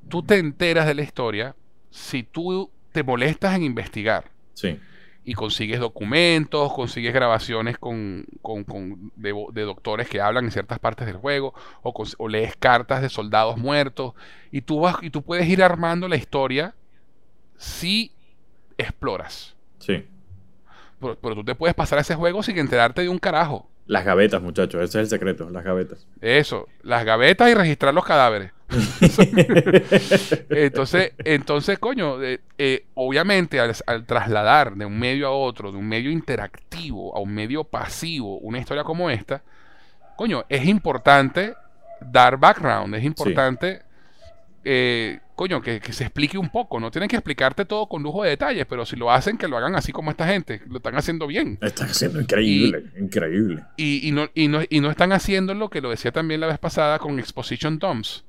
[0.10, 1.56] tú te enteras de la historia
[1.92, 4.80] si tú te molestas en investigar Sí.
[5.24, 11.06] y consigues documentos, consigues grabaciones con, con- con- de, doctores que hablan en ciertas partes
[11.06, 11.54] del juego,
[11.84, 14.14] o, lees cartas de soldados muertos,
[14.52, 16.74] y tú vas y tú puedes ir armando la historia
[17.58, 18.12] si
[18.78, 19.56] exploras.
[19.80, 20.06] Sí.
[21.00, 23.70] Pero, pero tú te puedes pasar ese juego sin enterarte de un carajo.
[23.86, 26.06] Las gavetas, muchachos, ese es el secreto, las gavetas.
[26.22, 28.52] Eso, las gavetas y registrar los cadáveres.
[30.50, 35.78] Entonces, entonces coño, eh, eh, obviamente al, al trasladar de un medio a otro, de
[35.78, 39.42] un medio interactivo a un medio pasivo, una historia como esta,
[40.16, 41.54] coño, es importante
[42.02, 43.82] dar background, es importante,
[44.64, 46.80] eh, coño, que, que se explique un poco.
[46.80, 49.58] No tienen que explicarte todo con lujo de detalles, pero si lo hacen, que lo
[49.58, 51.58] hagan así como esta gente, lo están haciendo bien.
[51.62, 53.64] Está haciendo increíble, increíble.
[53.78, 56.48] Y, y no, y, no, y no están haciendo lo que lo decía también la
[56.48, 58.26] vez pasada con Exposition Dumps.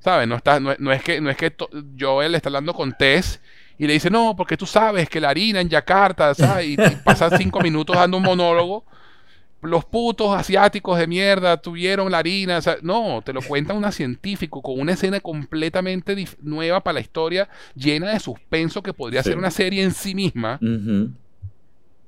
[0.00, 0.26] ¿Sabes?
[0.28, 1.52] No, está, no, no es que, no es que
[1.98, 3.40] Joel está hablando con Tess
[3.78, 6.66] y le dice, no, porque tú sabes que la harina en Yakarta, ¿sabes?
[6.66, 8.84] Y, y pasa cinco minutos dando un monólogo.
[9.60, 12.58] Los putos asiáticos de mierda tuvieron la harina.
[12.82, 18.10] no, te lo cuenta una científico con una escena completamente nueva para la historia, llena
[18.10, 19.28] de suspenso que podría Sí.
[19.28, 20.58] ser una serie en sí misma.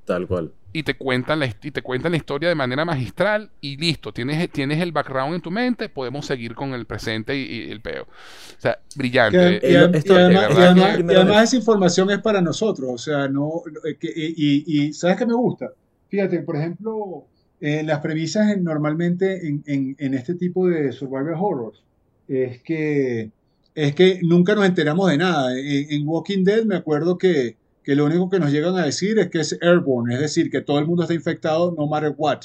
[0.03, 0.51] Tal cual.
[0.77, 4.49] Y te cuentan la, y te cuentan la historia de manera magistral y listo, tienes,
[4.51, 8.03] tienes el background en tu mente, podemos seguir con el presente y, y el peo.
[8.03, 9.59] O sea, brillante.
[9.61, 13.27] Que- y, Eh, adem- esto- y además, y esa información es para nosotros, o sea,
[13.29, 15.71] no, eh, que- y, y- y ¿sabes qué me gusta?
[16.09, 17.25] Fíjate, por ejemplo,
[17.61, 21.81] en las premisas en- normalmente en, en- en este tipo de survival horrors
[22.27, 23.31] es que,
[23.73, 25.57] es que nunca nos enteramos de nada.
[25.57, 27.55] En, en Walking Dead me acuerdo que,
[27.85, 30.61] que lo único que nos llegan a decir es que es airborne, es decir, que
[30.61, 32.39] todo el mundo está infectado no matter what.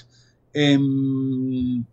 [0.53, 1.85] Em,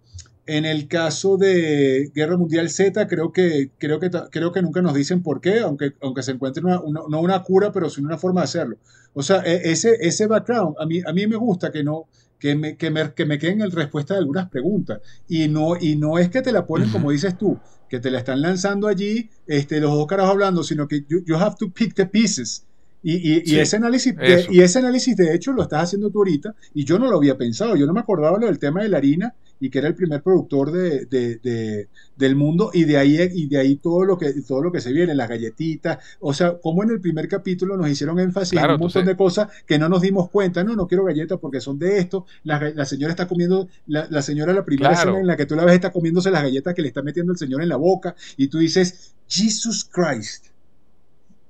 [0.46, 4.94] en el caso de Guerra Mundial Z, creo que, creo que, creo que nunca nos
[4.94, 8.18] dicen por qué, aunque, aunque se encuentre una, una- no una cura, pero sí una
[8.18, 8.78] forma de hacerlo.
[9.14, 12.06] O sea, e- ese, ese background, a mí, a mí me gusta que no,
[12.40, 15.02] que me, que me, que me queden en respuesta de algunas preguntas.
[15.28, 18.20] Y no, y no es que te la ponen, como dices tú, que te la
[18.20, 21.94] están lanzando allí, este, los dos carajos hablando, sino que you, you have to pick
[21.96, 22.67] the pieces.
[23.10, 26.10] Y, y- y Sí, ese análisis, de, y ese análisis, de hecho, lo estás haciendo
[26.10, 28.82] tú ahorita, y yo no lo había pensado, yo no me acordaba lo del tema
[28.84, 31.88] de la harina, y que era el primer productor de, de- de-
[32.18, 34.92] del mundo, y de ahí, y de ahí todo, lo que, todo lo que se
[34.92, 38.82] viene, las galletitas, o sea, como en el primer capítulo nos hicieron énfasis Claro, en
[38.82, 41.80] un montón de cosas que no nos dimos cuenta, no, no quiero galletas porque son
[41.80, 45.12] de esto, la, señora está comiendo, la, la señora la primera Claro.
[45.12, 47.32] escena en la que tú la ves está comiéndose las galletas que le está metiendo
[47.32, 50.48] el señor en la boca, y tú dices, Jesus Christ.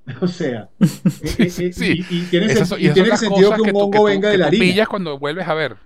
[0.20, 0.86] O sea, eh,
[1.38, 2.04] eh, eh, Sí.
[2.10, 3.04] y, y tiene, Esas y sentido
[3.50, 4.64] cosas que un hongo tú- venga de la harina.
[4.64, 5.76] pillas cuando vuelves a ver.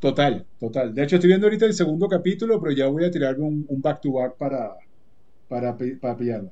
[0.00, 0.94] Total, total.
[0.94, 3.82] De hecho, estoy viendo ahorita el segundo capítulo, pero ya voy a tirarme un, un
[3.82, 4.72] back to back para,
[5.48, 6.50] para, para pillarlo.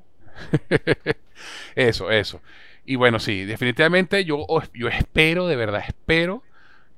[1.75, 2.41] Eso, eso.
[2.85, 6.43] Y bueno, sí, definitivamente yo, yo espero, de verdad, espero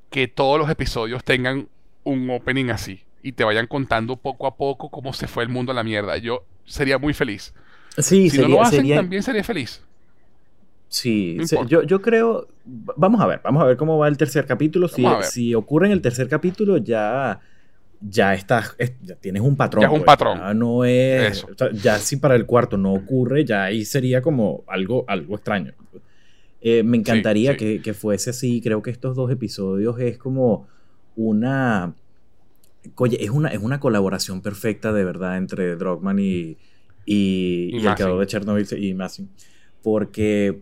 [0.10, 1.68] que todos los episodios tengan
[2.04, 5.72] un opening así y te vayan contando poco a poco cómo se fue el mundo
[5.72, 6.18] a la mierda.
[6.18, 7.54] Yo sería muy feliz.
[7.98, 9.84] Sí, si no lo hacen, sería- también sería feliz.
[10.94, 11.72] Sí, No se- importa.
[11.72, 12.48] yo, yo creo.
[12.66, 14.90] Vamos a ver, vamos a ver cómo va el tercer capítulo.
[14.90, 17.40] Si, si ocurre en el tercer capítulo, ya.
[18.04, 19.82] Ya estás, es- ya tienes un patrón.
[19.84, 20.38] Ya es un pues, patrón.
[20.40, 21.38] ya no es.
[21.38, 21.48] Eso.
[21.52, 25.36] o sea, ya si para el cuarto no ocurre, ya ahí sería como algo, algo
[25.36, 25.74] extraño.
[26.62, 27.58] Eh, me encantaría sí.
[27.58, 28.60] Que, que fuese así.
[28.62, 30.68] Creo que estos dos episodios es como
[31.16, 31.94] una.
[32.98, 36.58] Oye, es una, es una colaboración perfecta de verdad entre Drogman y,
[37.06, 39.30] y, Y y el creador de Chernobyl y Massing.
[39.84, 40.62] Porque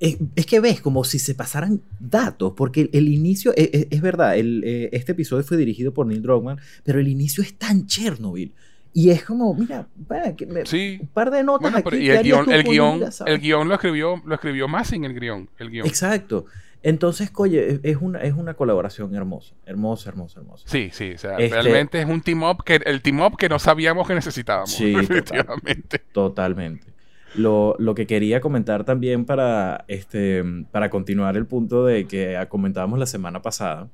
[0.00, 3.86] es, es que ves como si se pasaran datos, porque el, el inicio, es, es-
[3.90, 7.54] es verdad, el, eh, este episodio fue dirigido por Neil Druckmann, pero el inicio es
[7.54, 8.52] tan Chernobyl.
[8.92, 10.98] Y es como, mira, bueno, que me- Sí.
[11.00, 11.96] un par de notas Bueno, aquí.
[11.96, 15.48] y ¿qué el guion, el guion, el guion lo escribió, lo escribió Massing el guion,
[15.58, 15.86] el guion.
[15.86, 16.46] Exacto.
[16.82, 20.64] Entonces, oye, es una, es una colaboración hermosa, hermosa, hermosa, hermosa.
[20.66, 23.50] Sí, sí, o sea, este realmente es un team up que el team up que
[23.50, 24.72] no sabíamos que necesitábamos.
[24.72, 25.98] Sí, definitivamente.
[26.12, 26.86] Totalmente.
[27.34, 32.98] Lo, lo, que quería comentar también para, este, para continuar el punto de que comentábamos
[32.98, 33.88] la semana pasada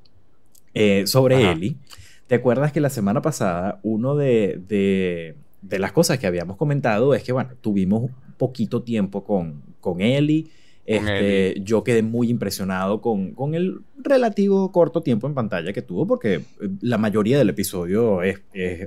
[0.73, 1.77] eh, sobre Eli.
[2.25, 7.13] ¿Te acuerdas que la semana pasada uno de, de, de, las cosas que habíamos comentado
[7.13, 10.49] es que, bueno, tuvimos poquito tiempo con, con Eli
[10.87, 16.07] este, yo quedé muy impresionado con, con, el relativo corto tiempo en pantalla que tuvo,
[16.07, 16.41] porque eh,
[16.79, 18.39] la mayoría del episodio es,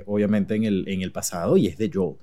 [0.07, 2.15] obviamente en el, en el, pasado y es de Joel.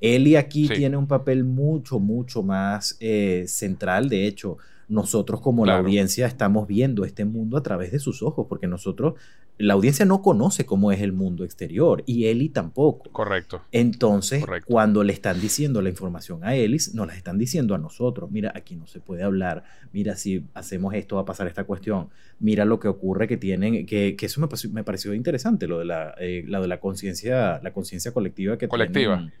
[0.00, 4.08] Ellie aquí tiene un papel mucho, mucho más eh, central.
[4.08, 8.46] De hecho, nosotros como la audiencia estamos viendo este mundo a través de sus ojos,
[8.48, 9.14] porque nosotros,
[9.58, 13.10] la audiencia no conoce cómo es el mundo exterior y Eli tampoco.
[13.10, 13.62] Correcto.
[13.72, 18.30] Entonces, cuando le están diciendo la información a Ellis, nos la están diciendo a nosotros.
[18.30, 19.64] Mira, aquí no se puede hablar.
[19.92, 22.10] Mira, si hacemos esto va a pasar esta cuestión.
[22.38, 25.78] Mira lo que ocurre que tienen, que, que eso me pareció, me pareció, interesante, lo
[25.78, 29.16] de la, eh, de la conciencia, la conciencia colectiva que colectiva.
[29.16, 29.32] tienen,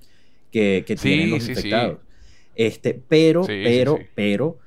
[0.56, 1.98] que, que tienen los infectados.
[2.54, 4.58] Este, pero, pero, pero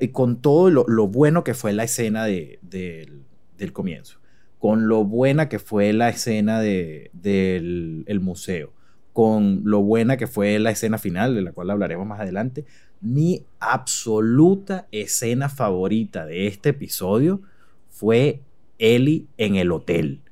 [0.00, 4.18] y con todo lo, bueno que fue la escena de, del comienzo,
[4.58, 8.72] con lo buena que fue la escena de, del el museo,
[9.12, 12.64] con lo buena que fue la escena final, de la cual hablaremos más adelante,
[13.00, 17.40] mi absoluta escena favorita de este episodio
[17.88, 18.40] fue
[18.78, 20.22] Ellie en el hotel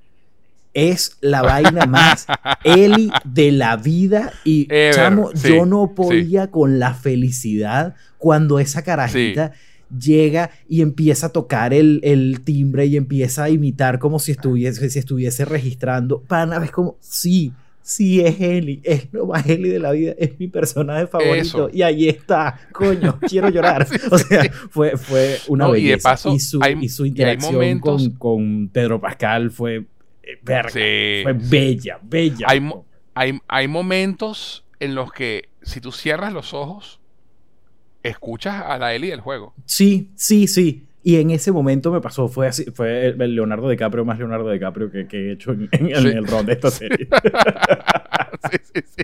[0.74, 2.26] es la vaina más
[2.64, 9.52] Eli de la vida y chamo, yo no podía con la felicidad cuando esa carajita
[9.98, 14.98] llega y empieza a tocar el, timbre y empieza a imitar como si estuviese, si
[14.98, 16.20] estuviese registrando.
[16.22, 20.38] Pana, ves como, sí, sí es Eli, es lo más Eli de la vida, es
[20.38, 21.70] mi personaje favorito.
[21.72, 23.86] Y ahí está, coño, quiero llorar.
[24.10, 26.16] o sea, fue, fue una belleza.
[26.32, 29.84] Y, su, y, su, interacción con, con Pedro Pascal fue
[30.44, 32.46] fue bella, bella.
[32.48, 32.70] Hay,
[33.14, 37.00] hay, hay, momentos en los que si tú cierras los ojos,
[38.02, 39.54] escuchas a la Ellie del juego.
[39.64, 40.86] Sí, sí, sí.
[41.06, 44.90] Y en ese momento me pasó, fue así, fue el Leonardo DiCaprio más Leonardo DiCaprio
[44.90, 47.08] que, que he hecho en, el ron de esta serie.
[48.50, 49.02] sí, sí, sí.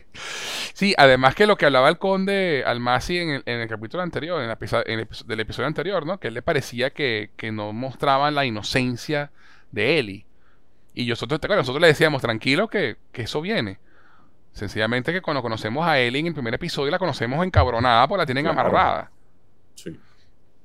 [0.73, 4.43] Sí, además que lo que hablaba el conde Almasi en el, en el capítulo anterior,
[4.43, 6.19] en, el, del episodio anterior, ¿no?
[6.19, 9.31] Que él le parecía que, que no mostraban la inocencia
[9.71, 10.25] de Ellie.
[10.95, 13.79] Y nosotros, nosotros le decíamos, tranquilo, que, eso viene.
[14.53, 18.27] Sencillamente que cuando conocemos a Ellie en el primer episodio la conocemos encabronada porque la
[18.27, 19.11] tienen amarrada.
[19.77, 19.97] Sí.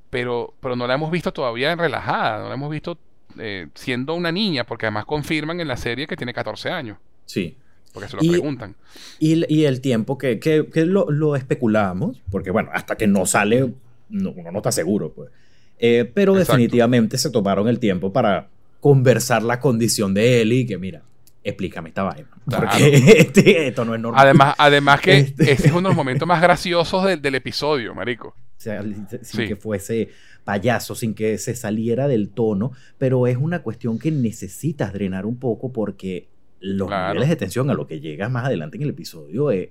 [0.10, 2.98] Pero, pero no la hemos visto todavía en relajada, no la hemos visto
[3.38, 6.98] eh, siendo una niña, porque además confirman en la serie que tiene 14 años.
[7.26, 7.58] Sí.
[7.94, 8.76] Porque se lo preguntan.
[9.20, 13.74] Y, el tiempo que, que, lo, lo, especulamos, porque bueno, hasta que no sale,
[14.10, 15.30] no, uno no está seguro, pues.
[15.78, 18.50] Eh, pero definitivamente se tomaron el tiempo para
[18.86, 21.02] conversar la condición de Eli, que mira,
[21.44, 22.30] explícame esta vaina.
[22.46, 24.22] Porque este, esto no es normal.
[24.24, 25.54] Además, además que este...
[25.54, 28.28] es uno de los momentos más graciosos del, episodio, marico.
[28.28, 28.86] O sea,
[29.24, 30.10] sin que fuese
[30.44, 35.40] payaso, sin que se saliera del tono, pero es una cuestión que necesitas drenar un
[35.40, 36.28] poco porque
[36.60, 39.68] los niveles de tensión a lo que llegas más adelante en el episodio es,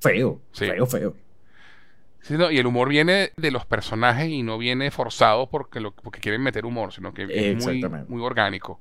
[0.00, 1.16] feo, feo, feo
[2.28, 6.42] y el humor viene de los personajes y no viene forzado porque, lo, porque quieren
[6.42, 8.80] meter humor, sino que es muy, muy orgánico.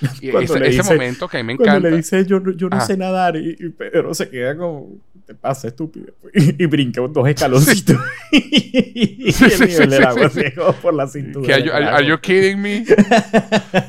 [0.22, 1.72] Y ese, ese momento que a mí me encanta.
[1.72, 4.94] Cuando le dice yo, yo no sé nadar y, Pedro se queda como,
[5.30, 6.12] te pasa estúpido.
[6.32, 7.96] Y, brinca dos escaloncitos.
[8.32, 10.42] y sí, el nivel del agua así
[10.82, 11.54] por la cintura.
[11.54, 12.84] are, you, kidding me?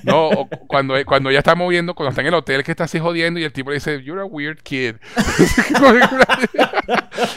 [0.03, 3.39] no, cuando, cuando ella está moviendo, cuando está en el hotel que está así jodiendo
[3.39, 4.95] y el tipo le dice, you're a weird kid.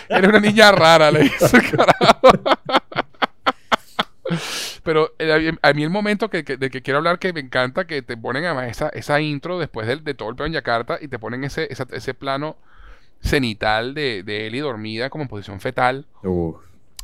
[0.09, 2.29] Eres una niña rara, le dice, carajo.
[4.83, 8.03] Pero eh, a mí el momento que, de que quiero hablar que me encanta, que
[8.03, 11.09] te ponen además esa, esa intro después de, de todo el pedo en Yakarta y
[11.09, 12.59] te ponen ese, ese plano
[13.25, 16.07] cenital de, de Ellie dormida como en posición fetal.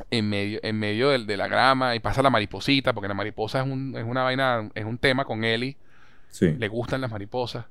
[0.09, 3.61] En medio, en medio de, de, la grama y pasa la mariposita, porque la mariposa
[3.61, 5.41] es, un, es una vaina, es un tema con.
[6.29, 6.55] Sí.
[6.57, 7.65] Le gustan las mariposas.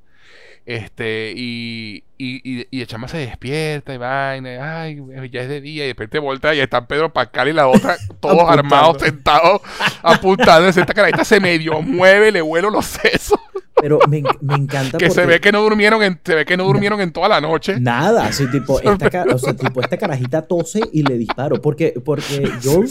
[0.66, 5.84] Este, y, y, y, el chama se despierta y vaina, ay, ya es de día,
[5.84, 9.62] y de repente voltea y están Pedro Pascal y la otra, todos armados, sentados,
[10.03, 10.68] apuntando.
[10.68, 13.39] Esta carajita se medio mueve, le vuelo los sesos.
[13.80, 16.64] Pero me, me encanta que se ve que no durmieron en, se ve que no
[16.64, 17.80] durmieron en toda la noche.
[17.80, 21.60] Nada, así tipo, esta, o sea, tipo, esta carajita tose y le disparo.
[21.60, 22.82] Porque, porque yo,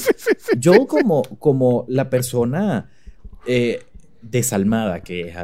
[0.58, 2.90] yo como, como la persona
[3.46, 3.84] eh,
[4.22, 5.36] desalmada que es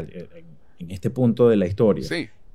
[0.79, 2.07] en este punto de la historia.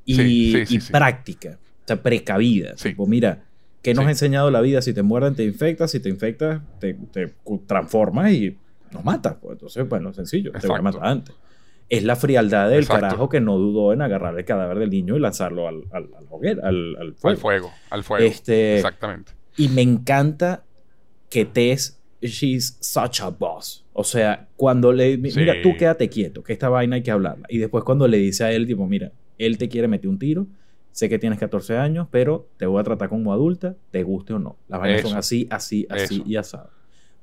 [0.04, 2.74] Y, práctica, o sea, precavida.
[2.74, 3.44] Tipo, mira,
[3.82, 4.82] ¿qué nos ha enseñado la vida?
[4.82, 7.32] Si te muerden, te infectas, si te infectas, te, te
[7.66, 8.56] transformas y
[8.92, 9.38] nos mata.
[9.38, 9.52] Pues.
[9.52, 11.34] Entonces, bueno, sencillo, te voy a matar antes.
[11.90, 13.00] Es la frialdad del Exacto.
[13.02, 16.24] carajo que no dudó en agarrar el cadáver del niño y lanzarlo al, al, al
[16.30, 17.28] hoguera, al, al fuego.
[17.30, 18.24] Al fuego, al fuego.
[18.24, 19.32] Este, Exactamente.
[19.58, 20.64] y me encanta
[21.28, 23.84] que Tess, she's such a boss.
[23.92, 25.38] O sea, cuando le Sí.
[25.40, 27.46] mira, tú quédate quieto, que esta vaina hay que hablarla.
[27.50, 30.46] Y después cuando le dice a él, tipo, mira, él te quiere meter un tiro,
[30.92, 34.38] sé que tienes 14 años, pero te voy a tratar como adulta, te guste o
[34.38, 34.56] no.
[34.68, 35.08] Las vainas Eso.
[35.08, 36.24] son así, así, así Eso.
[36.26, 36.70] y asado.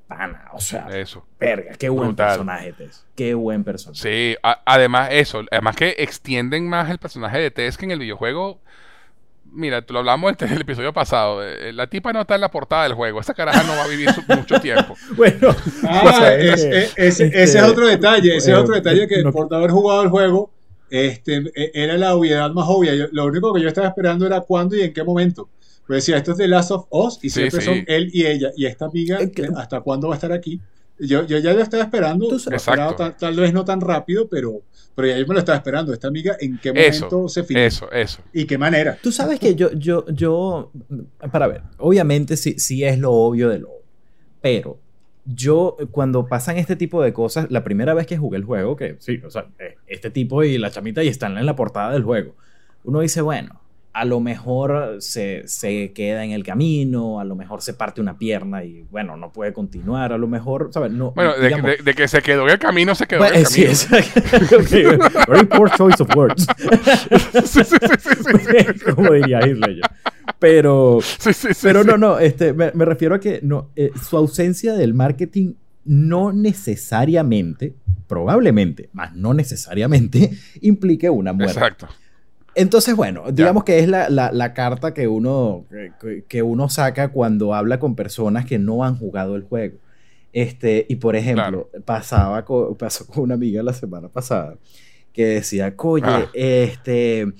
[0.08, 1.24] Pana, o sea, Eso.
[1.38, 2.28] verga, qué buen Brutal.
[2.28, 3.04] personaje Tess.
[3.14, 4.00] Qué buen personaje.
[4.00, 7.98] Sí, a- además eso, además que extienden más el personaje de Tess que en el
[7.98, 8.58] videojuego.
[9.50, 11.42] Mira, te lo hablamos en el episodio pasado.
[11.46, 13.20] eh, La tipa no está en la portada del juego.
[13.20, 14.94] Esa caraja no va a vivir su- mucho tiempo.
[15.14, 15.54] Bueno,
[15.86, 18.58] Ah, o sea, es- que, es- ese, este, ese es otro detalle, ese eh, es
[18.60, 20.50] otro detalle que no- por no haber jugado el juego,
[20.90, 22.94] este, e- era la obviedad más obvia.
[22.94, 25.48] Yo- lo único que yo estaba esperando era cuándo y en qué momento.
[25.88, 27.66] Pues decía, esto es de Last of Us y Sí, siempre sí.
[27.66, 28.50] son él y ella.
[28.56, 30.60] Y esta amiga, que- ¿hasta cuándo va a estar aquí?
[31.00, 33.80] Yo, yo ya lo estaba esperando, Tú lo sabes- esperaba tal, tal vez no tan
[33.80, 34.60] rápido, pero,
[34.94, 35.92] pero ya yo me lo estaba esperando.
[35.92, 37.86] Esta amiga, ¿en qué Eso, momento se finaliza?
[37.86, 38.22] Eso, eso.
[38.34, 38.98] ¿Y qué manera?
[39.02, 40.70] Tú sabes que yo, yo, yo,
[41.32, 43.82] para ver, obviamente sí, sí es lo obvio de lo obvio,
[44.42, 44.78] pero
[45.24, 48.96] yo cuando pasan este tipo de cosas, la primera vez que jugué el juego, que
[48.98, 52.02] sí, o sea, eh, este tipo y la chamita y están en la portada del
[52.02, 52.34] juego,
[52.84, 53.60] uno dice, bueno,
[54.00, 58.16] a lo mejor se, se queda en el camino, a lo mejor se parte una
[58.16, 60.92] pierna y bueno, no puede continuar, a lo mejor, ¿sabes?
[60.92, 63.34] No, Bueno, de, digamos- de- de que se quedó en el camino, se quedó Bueno,
[63.34, 64.98] en el sí, camino.
[65.26, 66.46] Very poor choice of words.
[67.44, 68.90] Sí, sí, sí.
[68.94, 69.58] Como diría Heath
[70.38, 71.00] Pero,
[71.62, 75.54] pero no, no, este, me, me refiero a que no, eh, su ausencia del marketing
[75.84, 77.74] no necesariamente,
[78.06, 80.30] probablemente, más no necesariamente,
[80.60, 81.54] implique una muerte.
[81.58, 81.88] Exacto.
[82.58, 85.64] Entonces, bueno, digamos que es la, la- la carta que uno,
[86.00, 89.78] que, que uno saca cuando habla con personas que no han jugado el juego.
[90.32, 94.56] Este, y por ejemplo, pasaba co- pasó con una amiga la semana pasada
[95.12, 96.26] que decía, oye, Ah.
[96.34, 97.32] este,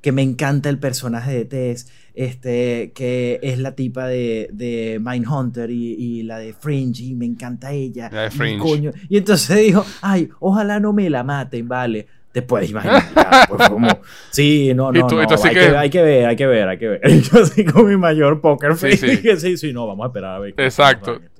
[0.00, 5.70] que me encanta el personaje de Tess, este, que es la tipa de, de Mindhunter
[5.70, 8.10] y, y la de Fringe, y me encanta ella.
[8.12, 8.58] La de y Fringe.
[8.58, 8.90] coño.
[9.08, 12.06] Y entonces dijo, ay, ojalá no me la maten, vale.
[12.32, 13.02] Te puedes imaginar.
[13.14, 13.88] ya, pues, como,
[14.30, 15.76] sí, no, Y no, tú- no, y tú así hay, que- que...
[15.76, 17.00] hay que ver, hay que ver, hay que ver.
[17.22, 19.18] Yo así con mi mayor poker face.
[19.18, 19.36] sí.
[19.38, 20.54] sí, sí, no, vamos a esperar a ver.
[20.56, 21.20] Exacto.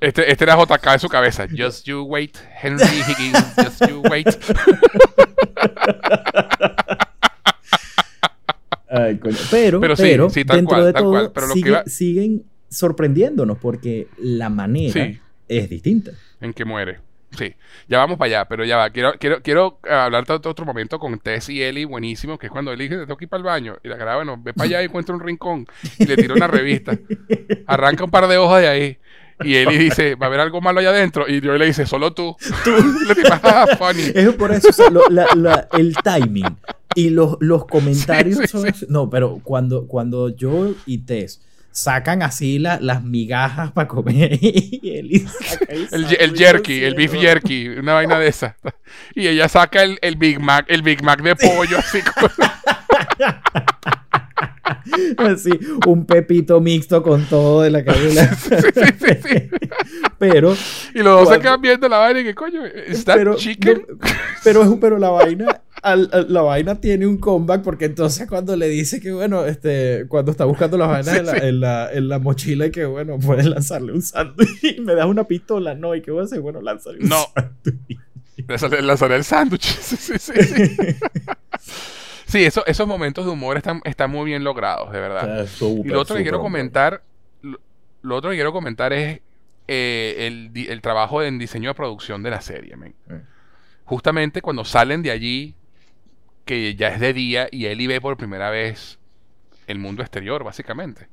[0.00, 1.46] Este, este era JK en su cabeza.
[1.56, 3.54] Just you wait, Henry Higgins.
[3.56, 4.26] Just you wait.
[8.90, 9.36] Ay, coño.
[9.50, 11.30] Pero, Pero pero, sí, tal dentro cual, de todo, cual.
[11.32, 15.18] Pero sigue- iba- siguen sorprendiéndonos porque la manera Sí.
[15.48, 16.12] es distinta.
[16.40, 16.98] En que muere.
[17.36, 17.54] Sí.
[17.88, 18.90] Ya vamos para allá, pero ya va.
[18.90, 22.52] Quiero, quiero, quiero eh, hablarte de otro momento con Tess y Ellie, buenísimo, que es
[22.52, 23.76] cuando Ellie dice, tengo que ir para el baño.
[23.84, 25.66] Y la cara, bueno, ve para allá y encuentra un rincón.
[25.98, 26.98] Y le tira una revista.
[27.66, 28.98] Arranca un par de hojas de ahí.
[29.44, 31.28] Y Ellie dice, va a haber algo malo allá adentro.
[31.28, 32.34] Y yo le dice, solo tú.
[32.66, 34.02] Y le tipa, ah, funny.
[34.14, 36.56] Es por eso o sea, lo- la- la- el timing
[36.96, 38.68] y los, los comentarios Sí, sí, son sí.
[38.68, 38.86] así.
[38.88, 41.40] No, pero cuando, cuando yo y Tess
[41.82, 47.68] sacan así la- las migajas para comer y saca El, el jerky, el beef jerky,
[47.68, 48.56] una vaina de esa.
[49.14, 52.28] Y ella saca el, el Big Mac, el Big Mac de pollo, así como-
[55.18, 55.50] Así,
[55.86, 58.30] un pepito mixto con todo de la cabeza.
[60.18, 60.56] Pero,
[60.94, 63.84] Y los dos se quedan viendo la vaina y que coño, ¿es that pero, chicken?
[63.88, 63.98] no,
[64.44, 68.56] pero, es- pero la vaina, al- al- la vaina tiene un comeback porque entonces cuando
[68.56, 71.38] le dice que bueno, este, cuando está buscando las vainas Sí, en, la, sí.
[71.42, 75.06] en, la, en la mochila y que bueno, puedes lanzarle un sándwich y me das
[75.06, 77.16] una pistola, no, y que voy a hacer, bueno, lánzale un No.
[77.34, 77.98] sándwich.
[78.82, 79.64] Lanzaré el sándwich.
[79.80, 80.32] Sí, sí, sí.
[80.42, 80.76] Sí,
[82.26, 85.46] Sí, eso- esos momentos de humor están, están muy bien logrados, de verdad.
[85.82, 87.02] Y lo otro que quiero comentar,
[87.40, 87.58] lo,
[88.02, 89.20] lo otro que quiero comentar es
[89.66, 92.74] eh, el, el trabajo en diseño de producción de la serie.
[93.10, 93.20] Eh.
[93.84, 95.54] Justamente cuando salen de allí,
[96.48, 98.98] que ya es de día y Ellie ve por primera vez
[99.66, 101.06] el mundo exterior, básicamente.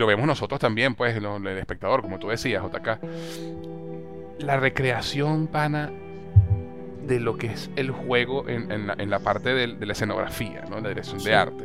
[0.00, 2.98] Lo vemos nosotros también, pues, lo- el espectador, como tú decías, JK.
[4.40, 5.90] La recreación, pana,
[7.06, 10.64] de lo que es el juego en, en la, en la parte de, la escenografía,
[10.70, 10.80] ¿no?
[10.80, 11.28] La dirección Sí.
[11.28, 11.64] de arte.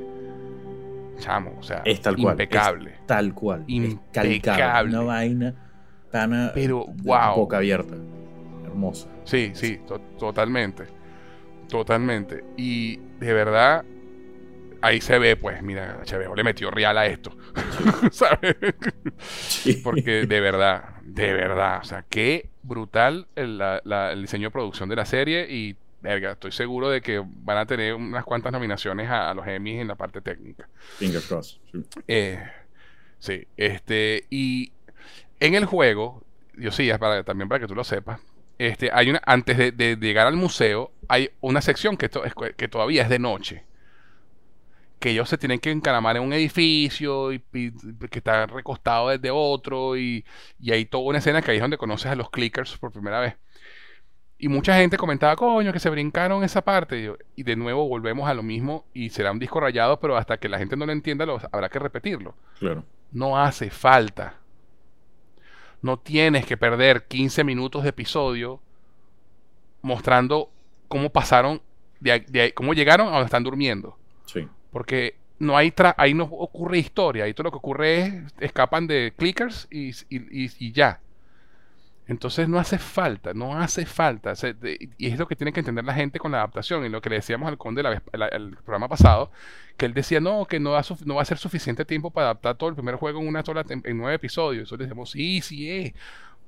[1.19, 2.33] Chamo, o sea, Es tal cual.
[2.33, 2.91] impecable.
[2.91, 3.63] es tal cual.
[3.67, 4.89] Impecable.
[4.89, 5.53] Una vaina.
[6.11, 7.35] Tana Pero, wow.
[7.37, 7.95] boca abierta.
[8.65, 9.07] Hermosa.
[9.23, 10.83] Sí, sí, to- totalmente.
[11.69, 12.43] Totalmente.
[12.57, 13.85] Y de verdad,
[14.81, 17.31] ahí se ve, pues, mira, HBO le metió real a esto.
[18.11, 18.55] ¿Sabes?
[19.19, 19.73] Sí.
[19.83, 24.51] Porque de verdad, de verdad, o sea, qué brutal el, la- la- el diseño de
[24.51, 28.51] producción de la serie y, verga, estoy seguro de que van a tener unas cuantas
[28.51, 30.67] nominaciones a, a los Emmys en la parte técnica.
[30.97, 31.59] Finger cross.
[31.71, 31.85] Sí.
[32.07, 32.43] Eh,
[33.19, 34.71] sí, este, y
[35.39, 36.23] en el juego,
[36.57, 38.19] yo sí, es para, también para que tú lo sepas,
[38.57, 42.33] este, hay una, antes de, de llegar al museo, hay una sección que, to- es-
[42.55, 43.63] que todavía es de noche.
[45.05, 47.71] Que ellos se tienen que encaramar en un edificio y, y
[48.09, 50.25] que está recostado desde otro y,
[50.59, 53.19] y hay toda una escena que ahí es donde conoces a los clickers por primera
[53.19, 53.35] vez.
[54.39, 56.99] Y mucha gente comentaba, coño, que se brincaron esa parte.
[56.99, 60.17] Y, yo- y de nuevo volvemos a lo mismo y será un disco rayado, pero
[60.17, 62.35] hasta que la gente no lo entienda, lo- habrá que repetirlo.
[62.57, 62.83] Claro.
[63.11, 64.39] No hace falta.
[65.83, 68.59] No tienes que perder 15 minutos de episodio
[69.83, 70.49] mostrando
[70.87, 71.61] cómo pasaron,
[71.99, 73.99] de, cómo llegaron a donde están durmiendo.
[74.25, 74.47] Sí.
[74.75, 77.23] Porque no hay tra- ahí no ocurre historia.
[77.23, 80.99] Ahí todo lo que ocurre es escapan de clickers y, y- ya.
[82.07, 84.33] Entonces no hace falta, no hace falta.
[84.97, 86.83] Y es lo que tiene que entender la gente con la adaptación.
[86.85, 88.01] Y lo que le decíamos al conde la
[88.33, 89.31] el programa pasado,
[89.77, 92.57] que él decía, no, que no va, no va a ser suficiente tiempo para adaptar
[92.57, 94.63] todo el primer juego en una sola en nueve episodios.
[94.67, 95.93] Eso le decíamos, sí, sí es.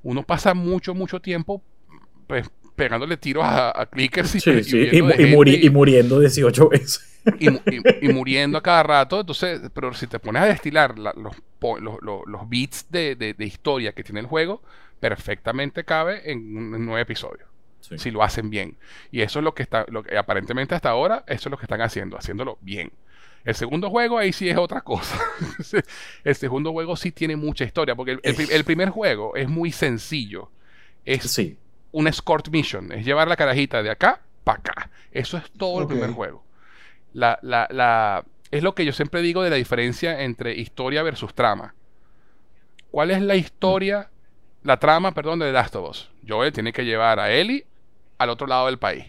[0.04, 1.62] Uno pasa mucho, mucho tiempo
[2.28, 4.78] pues, pegándole tiros a, a clickers y, Sí, sí.
[4.94, 7.20] Y, muri- muriendo 18 veces.
[7.40, 9.20] y, mu- y- y muriendo a cada rato.
[9.20, 11.36] Entonces, pero si te pones a destilar la- los,
[11.82, 14.62] los, los- los bits de, de- de historia que tiene el juego,
[15.02, 17.50] perfectamente cabe en, un- en nueve episodios.
[17.82, 17.98] Sí.
[17.98, 18.78] Si lo hacen bien.
[19.12, 21.66] Y eso es lo que está, lo que aparentemente hasta ahora, eso es lo que
[21.66, 22.92] están haciendo, haciéndolo bien.
[23.46, 25.18] El segundo juego ahí sí es otra cosa.
[26.24, 29.48] el segundo juego sí tiene mucha historia, porque el, el pri- el primer juego es
[29.48, 30.52] muy sencillo.
[31.06, 31.58] Es Sí.
[31.98, 34.90] Un escort mission, es llevar la carajita de acá para acá.
[35.12, 36.44] Eso es todo el primer juego.
[37.14, 41.34] La, la, la, es lo que yo siempre digo de la diferencia entre historia versus
[41.34, 41.74] trama.
[42.92, 44.10] ¿Cuál es la historia,
[44.64, 46.10] la trama, perdón, de The Last of Us?
[46.28, 47.66] Joel tiene que llevar a Ellie
[48.20, 49.06] al otro lado del país.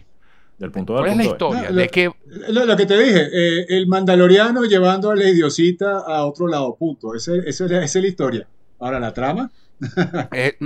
[0.57, 1.69] Del punto ¿Cuál es la punto historia?
[1.69, 2.11] No, ¿De lo- qué?
[2.49, 6.75] Lo, lo que te dije, eh, el mandaloriano llevando a la idiosita a otro lado,
[6.75, 7.13] punto.
[7.13, 8.47] Esa es la historia.
[8.79, 9.51] Ahora, la trama.
[10.31, 10.57] eh,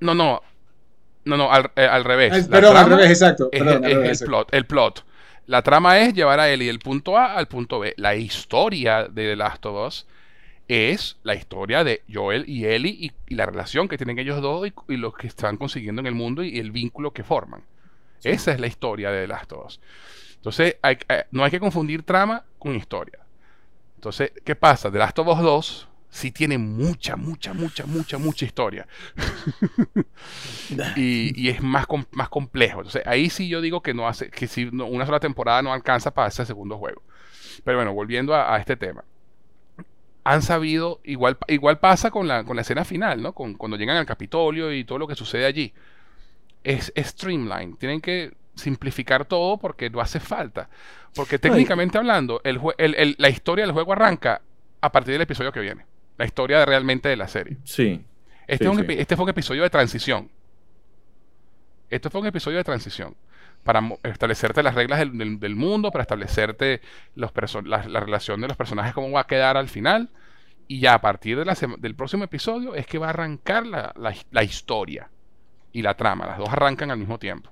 [0.00, 0.40] no, no,
[1.24, 2.32] no, no, al, eh, al revés.
[2.32, 3.48] Ay, perdón, al revés, exacto.
[3.52, 5.04] es, es el plot, el plot.
[5.46, 7.94] La trama es llevar a Ellie del punto A al punto B.
[7.96, 10.06] La historia de The Last of Us
[10.68, 14.66] es la historia de Joel y Ellie y, y la relación que tienen ellos dos
[14.66, 17.62] y, y lo que están consiguiendo en el mundo y el vínculo que forman.
[18.22, 19.80] Esa es la historia de The Last of Us.
[20.36, 23.18] Entonces, hay- eh, no hay que confundir trama con historia.
[23.96, 24.90] Entonces, ¿qué pasa?
[24.90, 28.86] The Last of Us 2 sí tiene mucha, mucha, mucha, mucha, mucha historia.
[30.96, 32.78] y, y es más, com- más complejo.
[32.80, 35.72] Entonces, ahí sí yo digo que no hace, que si no- una sola temporada no
[35.72, 37.02] alcanza para ese segundo juego.
[37.64, 39.04] Pero bueno, volviendo a, a este tema.
[40.24, 43.32] Han sabido, igual, igual pasa con la, con la escena final, ¿no?
[43.32, 45.74] Con, cuando llegan al Capitolio y todo lo que sucede allí.
[46.64, 47.76] Es, es streamline.
[47.76, 50.68] Tienen que simplificar todo porque no hace falta.
[51.14, 54.42] Porque técnicamente hablando, el jue- el- el- la historia del juego arranca
[54.80, 55.86] a partir del episodio que viene.
[56.18, 57.56] La historia de- realmente de la serie.
[57.64, 58.04] Sí.
[58.46, 58.84] Este, Sí, es un sí.
[58.92, 60.30] epi- este fue un episodio de transición.
[61.90, 63.14] Este fue un episodio de transición.
[63.64, 66.80] Para establecerte las reglas del, del- del mundo, para establecerte
[67.14, 67.32] los
[67.64, 70.10] la, la relación de los personajes, cómo va a quedar al final.
[70.68, 73.92] Y ya a partir de la del próximo episodio es que va a arrancar la,
[73.96, 75.10] la his- la historia
[75.72, 76.26] y la trama.
[76.26, 77.50] Las dos arrancan al mismo tiempo.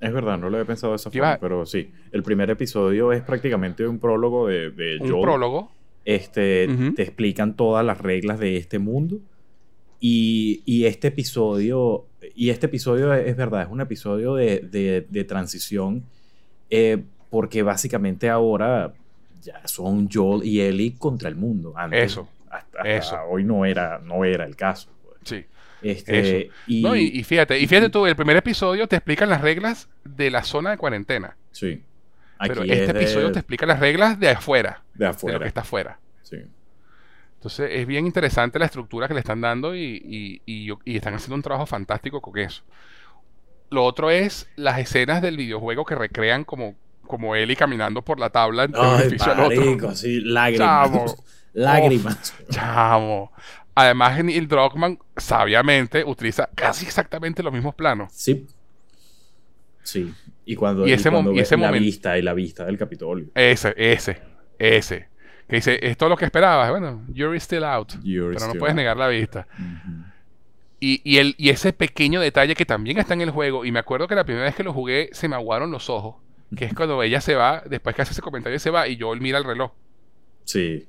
[0.00, 1.92] Es verdad, no lo había pensado de esa ¿Qué forma, pero sí.
[2.10, 5.22] El primer episodio es prácticamente un prólogo de, de Un Joel.
[5.22, 5.72] prólogo.
[6.04, 6.68] Este.
[6.96, 9.18] Te explican todas las reglas de este mundo.
[10.00, 15.06] Y, y este episodio, y este episodio es, es verdad, es un episodio de, de-
[15.08, 16.02] de transición,
[16.70, 18.94] eh, porque básicamente ahora
[19.42, 21.72] ya son Joel y Ellie contra el mundo.
[21.76, 23.16] Antes, Eso, hasta, hasta eso.
[23.30, 24.90] hoy no era, no era el caso.
[25.04, 25.18] pues.
[25.24, 25.44] Sí.
[25.82, 29.40] Este, y, No, y, y fíjate, y fíjate tú, el primer episodio te explican las
[29.40, 31.36] reglas de la zona de cuarentena.
[31.52, 31.80] sí.
[32.48, 35.38] Pero este es de- episodio te explica las reglas de afuera, de de afuera.
[35.38, 35.98] lo que está afuera.
[36.22, 36.36] Sí.
[37.34, 40.96] Entonces es bien interesante la estructura que le están dando y, y- y yo- y
[40.96, 42.62] están haciendo un trabajo fantástico con eso.
[43.70, 46.74] Lo otro es las escenas del videojuego que recrean como,
[47.06, 49.94] como Ellie caminando por la tabla de un edificio al otro.
[49.96, 50.58] sí, lágrimas.
[50.68, 51.04] Chamo.
[51.54, 52.34] lágrimas.
[52.50, 53.32] Chamo.
[53.74, 58.12] Además, Neil Druckmann sabiamente utiliza casi exactamente los mismos planos.
[58.12, 58.46] Sí.
[59.82, 60.12] Sí.
[60.44, 62.78] Y cuando, Y y ese cuando y ese la momento- vista y la vista del
[62.78, 63.26] Capitolio.
[63.34, 64.20] Ese, ese,
[64.58, 65.08] ese.
[65.48, 66.70] Que dice, es todo lo que esperabas.
[66.70, 67.92] Bueno, you're still out.
[68.02, 68.76] You're pero no puedes out.
[68.76, 69.46] negar la vista.
[70.80, 73.78] Y, y, el, y ese pequeño detalle que también está en el juego, y me
[73.78, 76.16] acuerdo que la primera vez que lo jugué se me aguaron los ojos,
[76.56, 79.14] que es cuando ella se va, después que hace ese comentario se va, y yo
[79.14, 79.70] mira el reloj.
[80.44, 80.88] Sí.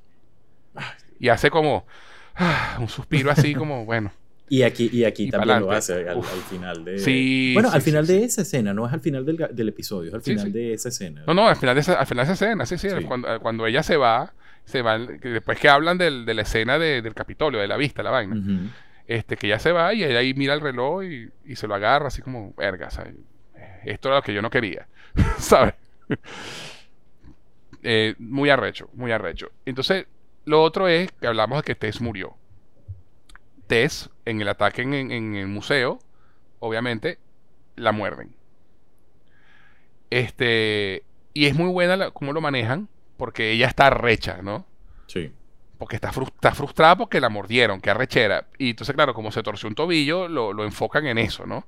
[1.20, 1.86] Y hace como
[2.34, 4.10] ah, un suspiro así como, bueno.
[4.48, 6.98] Y aquí, y aquí Y también lo hace al, final de.
[6.98, 8.12] Sí, bueno, sí, al final sí.
[8.12, 10.90] de esa escena, no es al final del, del episodio, es al final de esa
[10.90, 11.22] escena.
[11.26, 12.88] No, no, al final de esa, al final de esa escena, sí, sí.
[13.06, 14.34] Cuando, cuando ella se va,
[14.66, 18.02] se va, después que hablan del- de la escena de- del Capitolio, de la vista,
[18.02, 18.70] la vaina,
[19.06, 21.74] este, que ella se va y ella ahí mira el reloj y, y se lo
[21.74, 23.14] agarra así como, verga, ¿sabes?
[23.86, 24.86] Esto era lo que yo no quería,
[25.38, 25.74] ¿sabes?
[27.82, 29.50] Eh, muy arrecho, muy arrecho.
[29.66, 30.06] Entonces,
[30.44, 32.34] lo otro es que hablamos de que Tess murió.
[33.66, 35.98] Tess, en el ataque en, en- en el museo,
[36.60, 37.18] obviamente,
[37.76, 38.34] la muerden.
[40.10, 41.02] Este,
[41.32, 44.66] y es muy buena la- cómo lo manejan, porque ella está recha, ¿no?
[45.06, 45.32] Sí.
[45.76, 48.46] porque está, frus- está frustrada porque la mordieron, que arrechera.
[48.58, 51.66] Y entonces, claro, como se torció un tobillo, lo, lo enfocan en eso, ¿no?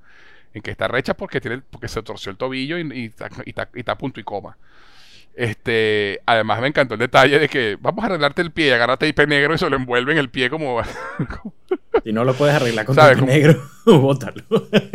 [0.54, 3.50] En que está recha porque, tiene, porque se torció el tobillo y, y está, y
[3.50, 4.56] está- y está a punto y coma.
[5.36, 9.26] Este, además me encantó el detalle de que vamos a arreglarte el pie, agárrate tape
[9.26, 10.80] negro y se lo envuelve en el pie como...
[12.02, 14.42] Si no lo puedes arreglar con tape Como- negro, bótalo.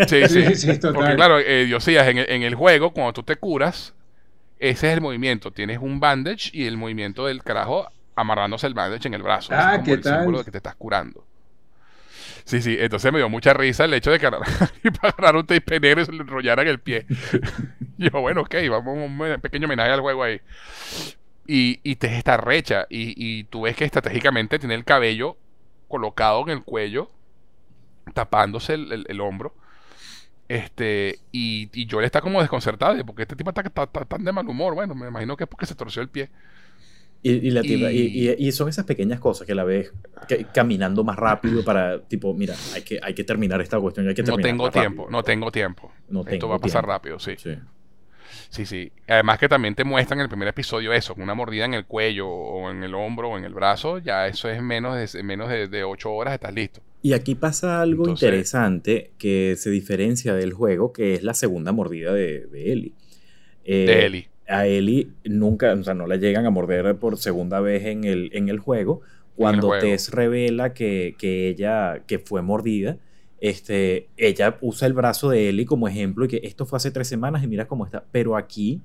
[0.07, 0.45] Sí, sí.
[0.47, 0.93] Sí, sí, total.
[0.95, 3.93] Porque claro, eh, Diosías, en, el- en el juego, cuando tú te curas,
[4.57, 5.51] ese es el movimiento.
[5.51, 9.53] Tienes un bandage y el movimiento del carajo amarrándose el bandage en el brazo.
[9.53, 11.23] Ah, es como ¿qué el símbolo de que te estás curando.
[12.51, 14.27] Sí, sí, entonces me dio mucha risa el hecho de que
[15.01, 17.05] agarrar un tape negro y se le enrollaran el pie.
[17.97, 19.01] Yo, bueno, ok, vamos a
[19.35, 20.41] un pequeño homenaje al juego ahí.
[21.47, 22.85] Y, y te está recha.
[22.89, 25.37] Y, y tú ves que estratégicamente tiene el cabello
[25.87, 27.09] colocado en el cuello,
[28.13, 29.53] tapándose el, el- hombro.
[30.49, 34.47] Este, y, y Joel está como desconcertado, de porque este tipo está tan de mal
[34.49, 34.75] humor.
[34.75, 36.29] Bueno, me imagino que es porque se torció el pie.
[37.23, 39.93] Y, y la tipa- y- Y- y- y son esas pequeñas cosas que la ves
[40.27, 44.07] que- caminando más rápido para, tipo, mira, hay que, hay que terminar esta cuestión.
[44.07, 44.81] Hay que No tengo rápido.
[44.81, 45.91] tiempo, no tengo tiempo.
[46.09, 46.91] No Esto tengo va a pasar tiempo.
[46.91, 47.33] rápido, sí.
[47.37, 47.55] Sí.
[48.49, 48.91] Sí, sí.
[49.07, 52.27] Además que también te muestran en el primer episodio eso, una mordida en el cuello
[52.27, 55.67] o en el hombro o en el brazo, ya eso es menos de, menos de,
[55.67, 56.81] de 8 horas, estás listo.
[57.01, 61.71] Y aquí pasa algo Entonces- interesante que se diferencia del juego, que es la segunda
[61.71, 62.93] mordida de, de Ellie.
[63.63, 64.27] Eh, De Ellie.
[64.51, 68.29] A Ellie nunca, o sea, no la llegan a morder por segunda vez en el,
[68.33, 69.01] en el juego.
[69.35, 69.81] Cuando juego.
[69.81, 72.97] Tess revela que, que ella que fue mordida,
[73.39, 77.07] este, ella usa el brazo de Ellie como ejemplo y que esto fue hace tres
[77.07, 78.03] semanas y mira cómo está.
[78.11, 78.81] Pero aquí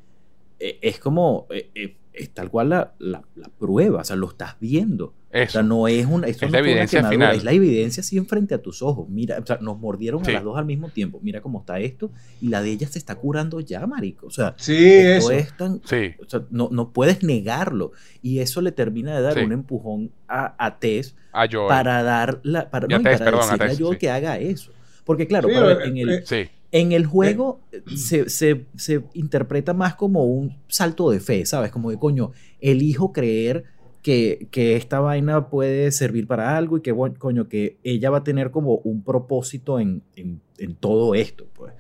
[0.59, 4.29] eh, es como, eh, eh, es tal cual la, la, la prueba, o sea, lo
[4.29, 5.13] estás viendo.
[5.45, 7.37] O sea, no es una, Es no la una evidencia final.
[7.37, 9.09] es la evidencia así enfrente a tus ojos.
[9.09, 10.31] Mira, o sea, nos mordieron Sí.
[10.31, 11.19] a las dos al mismo tiempo.
[11.23, 12.11] Mira cómo está esto.
[12.41, 14.27] Y la de ella se está curando ya, marico.
[14.27, 15.31] O sea, Sí, eso.
[15.33, 15.81] es tan...
[15.85, 17.93] Sí, O sea, no, no puedes negarlo.
[18.23, 19.41] Y eso le termina de dar Sí.
[19.41, 22.71] un empujón a, a Tess a para dar la...
[22.71, 24.73] Para, no, Tess, para perdón, a decirle a Tess, Joel que haga eso.
[25.05, 26.37] Porque claro, Sí, para ver, eh, en el, eh, Sí,
[26.73, 27.61] en el juego
[27.95, 31.71] se, se- se interpreta más como un salto de fe, ¿sabes?
[31.71, 33.65] Como de coño, elijo creer
[34.07, 38.19] que, que esta vaina puede servir para algo y que, bueno, coño, que ella va
[38.19, 41.73] a tener como un propósito en, en- en todo esto, pues.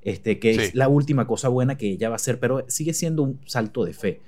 [0.00, 3.22] Este, que es la última cosa buena que ella va a hacer, pero sigue siendo
[3.22, 4.20] un salto de fe.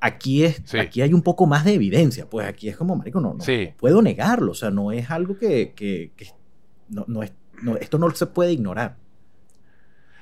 [0.00, 0.76] Aquí, es, Sí.
[0.78, 3.66] aquí hay un poco más de evidencia, pues aquí es como, marico, no, no, Sí.
[3.70, 6.26] no puedo negarlo, o sea, no es algo que, que- que
[6.88, 7.32] no, no es,
[7.62, 8.96] no, esto no se puede ignorar.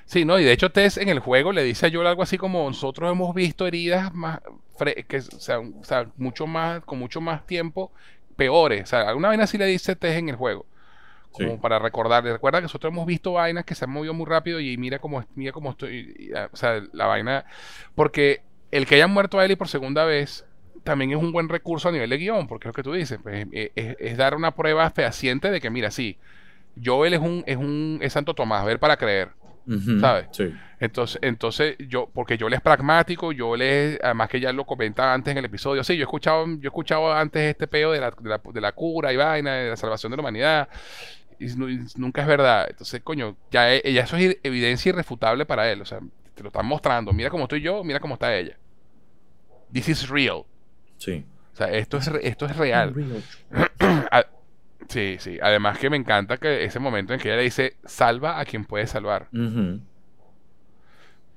[0.06, 2.38] Sí, no, y de hecho Tess en el juego le dice a Joel algo así
[2.38, 4.40] como nosotros hemos visto heridas más
[5.08, 7.90] que o sea, o sea, mucho más con mucho más tiempo
[8.36, 10.66] peores, o sea, alguna vaina así le dice Tess en el juego.
[11.32, 11.58] Como Sí.
[11.60, 14.76] para recordar, recuerda que nosotros hemos visto vainas que se han movido muy rápido y
[14.78, 17.44] mira cómo mira cómo estoy, y, ah, o sea, la vaina
[17.94, 20.46] porque el que hayan muerto a Ellie por segunda vez
[20.84, 23.18] también es un buen recurso a nivel de guion, porque es lo que tú dices,
[23.22, 26.18] pues, eh, es, es dar una prueba fehaciente de que mira, sí,
[26.84, 29.30] Joel es un es un es Santo Tomás, ver para creer.
[30.00, 30.26] ¿Sabes?
[30.32, 30.54] Sí.
[30.78, 35.12] Entonces, entonces yo, porque yo le es pragmático, yo le, además que ya lo comentaba
[35.14, 38.00] antes en el episodio, sí, yo he escuchado, yo he escuchado antes este peo de
[38.00, 40.68] la, de la, de la cura y vaina, de la salvación de la humanidad,
[41.40, 42.66] y, nu- y nunca es verdad.
[42.70, 45.98] Entonces, coño, ya, e- ya eso es evidencia irrefutable para él, o sea,
[46.34, 48.56] te lo están mostrando, mira cómo estoy yo, mira cómo está ella.
[49.72, 50.44] This is real.
[50.98, 51.24] Sí.
[51.54, 52.92] O sea, esto es, esto es real.
[54.88, 55.38] Sí, sí.
[55.42, 58.64] Además que me encanta que ese momento en que ella le dice, salva a quien
[58.64, 59.28] puede salvar.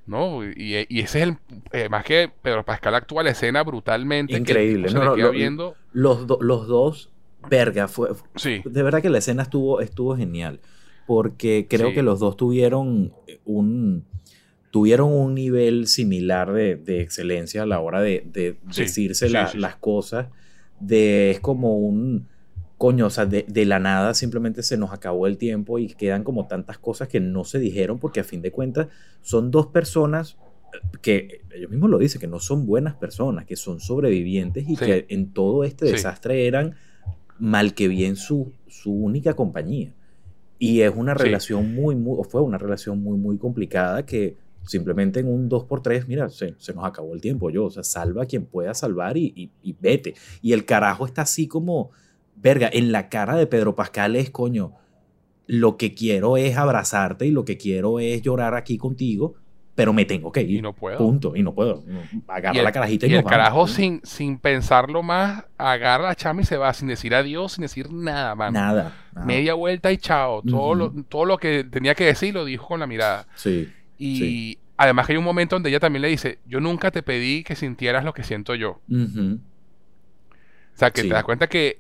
[0.06, 0.44] ¿no?
[0.44, 1.38] Y, y ese es el.
[1.72, 4.36] eh, más que Pedro Pascal actúa la escena brutalmente.
[4.38, 5.76] Increíble, no, lo- viendo.
[5.94, 7.12] Los, do- los dos,
[7.50, 10.60] verga, fue, Sí, de verdad que la escena estuvo, estuvo genial.
[11.06, 11.96] Porque creo Sí.
[11.96, 13.14] que los dos tuvieron
[13.46, 14.06] un
[14.72, 19.52] tuvieron un nivel similar de, de excelencia a la hora de, de Sí, decirse la-
[19.56, 20.28] las cosas.
[20.80, 22.28] De, es como un
[22.80, 26.24] coño, o sea, de, de, la nada simplemente se nos acabó el tiempo y quedan
[26.24, 28.88] como tantas cosas que no se dijeron porque a fin de cuentas
[29.22, 30.38] son dos personas
[31.02, 35.06] que ellos mismos lo dicen, que no son buenas personas, que son sobrevivientes y que
[35.10, 36.76] en todo este desastre eran
[37.38, 39.94] mal que bien su, su única compañía.
[40.58, 44.36] Y es una relación muy, muy, fue una relación muy, muy complicada que
[44.66, 48.24] simplemente en un 2x3, mira, se, se, nos acabó el tiempo yo, o sea, salva
[48.24, 50.16] a quien pueda salvar y, y, vete.
[50.42, 51.92] Y el carajo está así como,
[52.42, 54.74] verga, en la cara de Pedro Pascal es, coño,
[55.48, 59.36] lo que quiero es abrazarte y lo que quiero es llorar aquí contigo,
[59.76, 60.58] pero me tengo que ir.
[60.58, 60.98] Y no puedo.
[60.98, 61.36] Punto.
[61.36, 61.84] Y no puedo.
[62.28, 66.46] Agarra la carajita y, y el carajo sin, sin pensarlo más, agarra a Chama y
[66.46, 68.54] se va sin decir adiós, sin decir nada, man.
[68.54, 68.94] Nada.
[69.26, 70.42] Media vuelta y chao.
[70.42, 73.26] Todo, lo, todo lo que tenía que decir lo dijo con la mirada.
[73.36, 73.70] Sí.
[73.98, 77.44] Y además que hay un momento donde ella también le dice, yo nunca te pedí
[77.44, 78.82] que sintieras lo que siento yo.
[78.90, 79.38] Uh
[80.76, 81.80] O sea, que te das cuenta que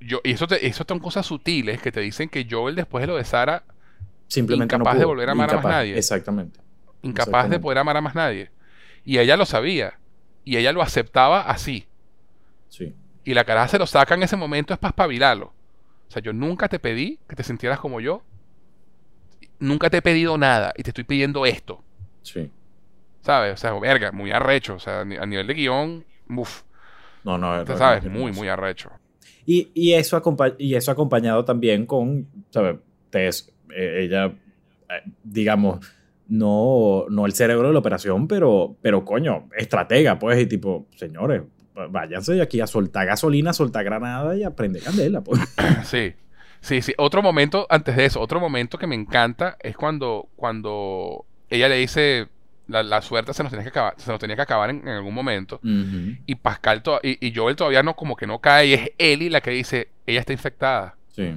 [0.00, 3.16] yo, y eso, eso son cosas sutiles que te dicen que Joel después de lo
[3.16, 3.64] de Sara
[4.28, 5.98] simplemente incapaz no de volver a amar incapaz, a más nadie.
[5.98, 6.60] Exactamente.
[7.02, 7.56] Incapaz exactamente.
[7.56, 8.50] de poder amar a más nadie.
[9.04, 9.98] Y ella lo sabía.
[10.44, 11.86] Y ella lo aceptaba así.
[12.68, 12.94] Sí.
[13.24, 15.52] Y la caraja se lo saca en ese momento es para espabilarlo.
[16.08, 18.22] O sea, yo nunca te pedí que te sintieras como yo.
[19.58, 21.84] Nunca te he pedido nada y te estoy pidiendo esto.
[22.22, 22.50] Sí.
[23.22, 23.54] ¿Sabes?
[23.54, 24.74] O sea, verga, muy arrecho.
[24.74, 26.62] O sea, a nivel de guion, uff.
[27.24, 28.90] No, no, Tú sabes, muy, muy arrecho.
[29.46, 30.22] Y, y, eso
[30.58, 32.76] y eso acompañado también con, ¿sabes?
[33.10, 35.84] Tess, eh, ella, eh, digamos,
[36.28, 41.42] no, no el cerebro de la operación, pero, pero coño, estratega, pues, y tipo, señores,
[41.90, 45.40] váyanse aquí a soltar gasolina, soltar granada y aprende candela, pues.
[45.84, 46.14] Sí.
[46.60, 46.92] Sí, sí.
[46.98, 51.76] Otro momento, antes de eso, otro momento que me encanta es cuando, cuando ella le
[51.76, 52.28] dice,
[52.70, 54.88] la, la, suerte se nos tenía que acabar, se nos tenía que acabar en, en
[54.88, 55.60] algún momento.
[55.62, 56.18] Uh -huh.
[56.26, 59.30] Y Pascal to y, y, Joel todavía no como que no cae y es Ellie
[59.30, 60.96] la que dice, ella está infectada.
[61.14, 61.34] Sí.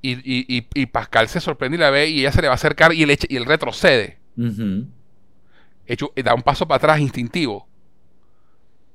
[0.00, 2.56] Y, y, y, Pascal se sorprende y la ve y ella se le va a
[2.56, 4.18] acercar y él, echa, y él retrocede.
[4.36, 4.86] Uh -huh.
[5.86, 7.68] Hecho, da un paso para atrás instintivo.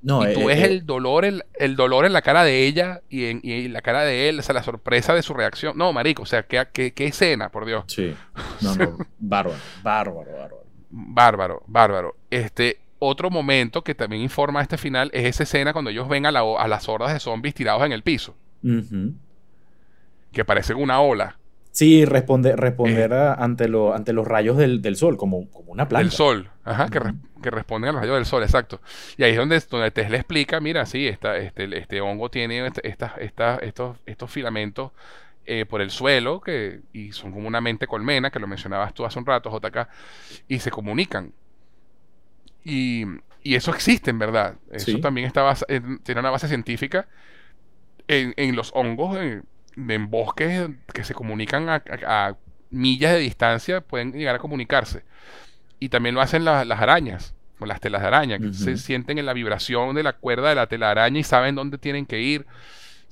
[0.01, 2.65] No, y tú eh, ves eh, el dolor, el, el, dolor en la cara de
[2.65, 5.33] ella y en, y en la cara de él, o sea, la sorpresa de su
[5.33, 5.77] reacción.
[5.77, 7.83] No, marico, o sea, qué, qué, qué escena, por Dios.
[7.87, 8.13] Sí.
[8.61, 10.66] No, no, bárbaro, bárbaro, bárbaro.
[10.99, 12.15] Bárbaro, bárbaro.
[12.31, 16.31] Este, otro momento que también informa este final es esa escena cuando ellos ven a,
[16.31, 18.35] la, a las hordas de zombies tirados en el piso.
[18.63, 19.13] Uh -huh.
[20.31, 21.37] Que parecen una ola.
[21.71, 25.71] Sí, responde, responder eh, a, ante, lo, ante los rayos del, del, sol, como, como
[25.71, 26.03] una planta.
[26.03, 26.91] Del sol, ajá, uh -huh.
[26.91, 27.13] que, re,
[27.43, 28.81] que, responden a los rayos del sol, exacto.
[29.17, 32.71] Y ahí es donde, donde Tess le explica, mira, sí, esta, este, este hongo tiene
[32.83, 34.91] esta, esta, estos, estos filamentos
[35.49, 39.05] eh, por el suelo, que, y son como una mente colmena, que lo mencionabas tú
[39.05, 39.87] hace un rato, JK,
[40.49, 41.31] y se comunican.
[42.65, 43.05] Y,
[43.41, 44.55] y eso existe, en verdad.
[44.69, 44.99] Eso sí.
[44.99, 47.07] también está basa, en, tiene una base científica
[48.09, 49.45] en, en los hongos, en,
[49.77, 51.75] en, bosques que se comunican a,
[52.05, 52.37] a, a,
[52.69, 55.03] millas de distancia, pueden llegar a comunicarse.
[55.79, 58.53] Y también lo hacen la, las arañas, con las telas de araña, que uh -huh.
[58.53, 61.55] se sienten en la vibración de la cuerda de la tela de araña y saben
[61.55, 62.45] dónde tienen que ir.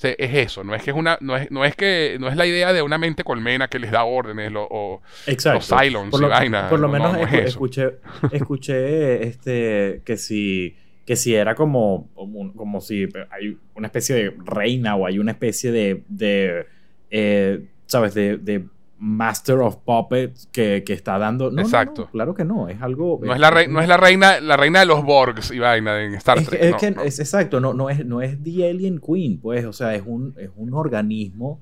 [0.01, 2.45] Es eso, no es que es una, no es, no es que, no es la
[2.45, 5.59] idea de una mente colmena que les da órdenes lo, o Exacto.
[5.59, 6.69] los Cylons por lo, y vaina.
[6.69, 7.95] Por lo menos no, no escu escuché,
[8.31, 14.33] escuché este, que si, que si era como, como, como, si hay una especie de
[14.43, 16.67] reina o hay una especie de, de
[17.09, 18.13] eh, ¿sabes?
[18.13, 18.65] De, de,
[19.05, 21.51] Master of Puppets que, que está dando.
[21.51, 22.01] No, Exacto.
[22.01, 22.67] No, no, claro que no.
[22.69, 23.19] Es algo.
[23.21, 26.03] No es, la, rey, no es la reina, la reina de los Borgs y vaina
[26.03, 26.59] en Star es Trek.
[26.59, 29.63] Que, es, que, es exacto, no, no, es, no es The Alien Queen, pues.
[29.65, 31.61] O sea, es un, es un organismo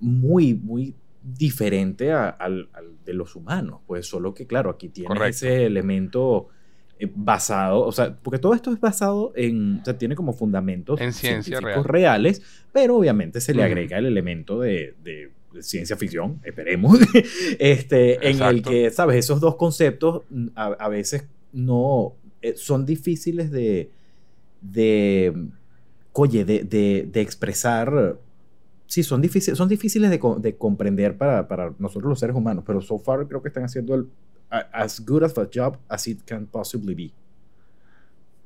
[0.00, 3.80] muy, muy diferente a, al, al, de los humanos.
[3.86, 5.28] Pues solo que, claro, aquí tiene Correcto.
[5.28, 6.48] ese elemento
[6.98, 10.98] eh, basado, o sea, porque todo esto es basado en, o sea, tiene como fundamentos
[11.02, 11.84] en ciencia real.
[11.84, 12.40] reales,
[12.72, 14.00] pero obviamente se le agrega mm.
[14.00, 15.32] el elemento de, de
[15.62, 16.98] ciencia ficción, esperemos,
[17.58, 19.16] este, en el que, ¿sabes?
[19.16, 20.22] Esos dos conceptos
[20.54, 23.90] a, a veces no eh, son difíciles de,
[24.60, 25.48] de
[26.12, 28.18] oye, de, de, de, expresar.
[28.86, 32.80] Sí, son difíciles, son difíciles de, de comprender para, para, nosotros los seres humanos, pero
[32.80, 34.08] so far creo que están haciendo el,
[34.50, 37.12] as good of a job as it can possibly be.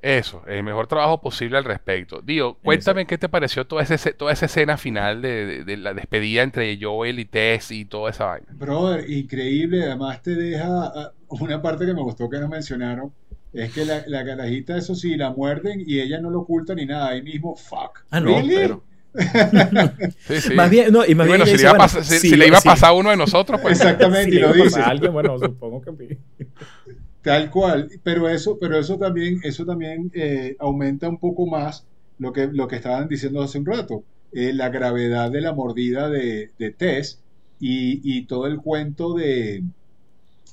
[0.03, 2.21] Eso, el mejor trabajo posible al respecto.
[2.21, 3.09] Dio, cuéntame Eso.
[3.09, 6.77] qué te pareció toda, ese, toda esa escena final de, de, de, la despedida entre
[6.81, 8.49] Joel y Tess y toda esa vaina.
[8.51, 9.85] Brother, increíble.
[9.85, 13.13] Además te deja ah, una parte que me gustó que no mencionaron.
[13.53, 16.85] Es que la, la carajita, eso sí, la muerden y ella no lo oculta ni
[16.85, 17.11] nada.
[17.11, 18.01] Ahí mismo, fuck.
[18.11, 18.57] Ah, no, ¿Really?
[18.57, 18.83] pero...
[20.27, 20.55] sí, sí.
[20.55, 22.49] Más bien, no, y más y bueno, bien si, le, bueno, si, si, si le
[22.49, 23.79] iba a pasar a uno de nosotros, pues.
[23.79, 24.81] Exactamente, si y lo dice.
[24.81, 26.19] A alguien, bueno, supongo que
[27.23, 31.89] Tal cual, pero eso, pero eso también, eso también eh, aumenta un poco más
[32.19, 34.07] lo que, lo que estaban diciendo hace un rato.
[34.33, 37.23] eh, la gravedad de la mordida de, de Tess
[37.59, 39.63] y, y todo el cuento de,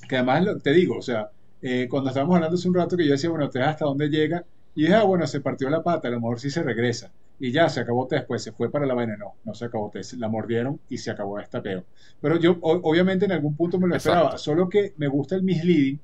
[0.08, 1.30] que además lo- te digo, o sea,
[1.60, 4.46] eh, cuando estábamos hablando hace un rato que yo decía, bueno, Tess hasta dónde llega,
[4.74, 7.12] y dije, ah, bueno, se partió la pata, a lo mejor sí se regresa.
[7.38, 9.16] Y ya, se acabó Tess, pues se fue para la vaina.
[9.18, 11.86] No, no se acabó Tess, la mordieron y se acabó esta peo.
[12.20, 13.96] Pero yo, o- obviamente, en algún punto me lo Exacto.
[13.96, 16.00] esperaba, solo que me gusta el misleading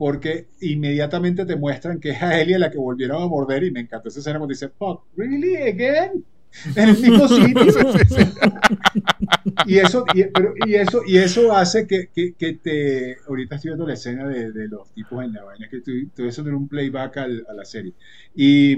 [0.00, 3.80] porque inmediatamente te muestran que es a Ellie la que volvieron a morder y me
[3.80, 6.24] encantó esa escena cuando dice, fuck, really, again?
[6.74, 7.64] En el mismo sitio.
[9.66, 13.70] y eso y, pero- y eso y eso hace que, que- que te ahorita estoy
[13.70, 16.68] viendo la escena de, de los tipos en la vaina que estoy, estoy haciendo un
[16.68, 17.92] playback al- a la serie
[18.34, 18.76] y,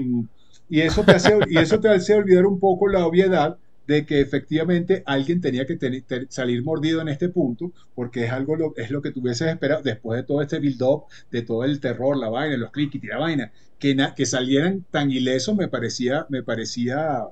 [0.69, 3.57] y eso te hace y eso te hace olvidar un poco la obviedad
[3.87, 8.31] de que efectivamente alguien tenía que tener- te- salir mordido en este punto porque es
[8.31, 11.41] algo lo, es lo que tú hubieses esperado después de todo este build up de
[11.41, 15.11] todo el terror la vaina los clics y la vaina que, na- que salieran tan
[15.11, 17.23] ilesos me parecía me parecía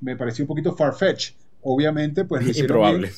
[0.00, 1.32] me parecía un poquito farfetch
[1.62, 3.10] obviamente pues bien, Improbable.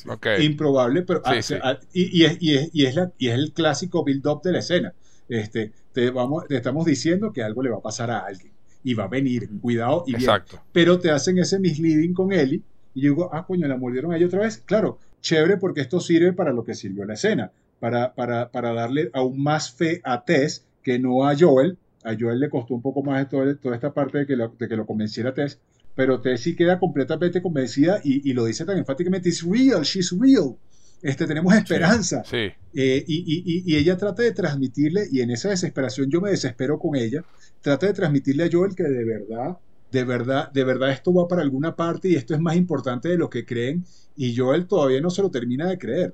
[0.43, 1.55] Improbable, pero Sí, ah, sí.
[1.63, 4.51] ah, y, y es, y, es, y, es la- y es el clásico build-up de
[4.51, 4.93] la escena.
[5.27, 8.53] Este, te, vamos, te estamos diciendo que algo le va a pasar a alguien
[8.85, 10.21] y va a venir, cuidado y bien.
[10.21, 10.61] Exacto.
[10.71, 12.61] Pero te hacen ese misleading con Ellie
[12.93, 14.59] y yo digo, ah, coño, la mordieron a ella otra vez.
[14.65, 19.09] Claro, chévere porque esto sirve para lo que sirvió la escena, para, para, para darle
[19.13, 21.77] aún más fe a Tess que no a Joel.
[22.03, 24.49] A Joel le costó un poco más de todo- toda esta parte de que lo,
[24.49, 25.59] de que lo convenciera Tess,
[25.95, 30.15] pero Tess sí queda completamente convencida y, y lo dice tan enfáticamente, it's real, she's
[30.17, 30.55] real.
[31.01, 32.23] Este, tenemos esperanza.
[32.25, 32.51] Sí.
[32.73, 36.79] Eh, y- y- y ella trata de transmitirle, y en esa desesperación yo me desespero
[36.79, 37.23] con ella,
[37.61, 39.57] trata de transmitirle a Joel que de verdad,
[39.91, 43.17] de verdad, de verdad esto va para alguna parte y esto es más importante de
[43.17, 43.85] lo que creen,
[44.15, 46.13] y Joel todavía no se lo termina de creer.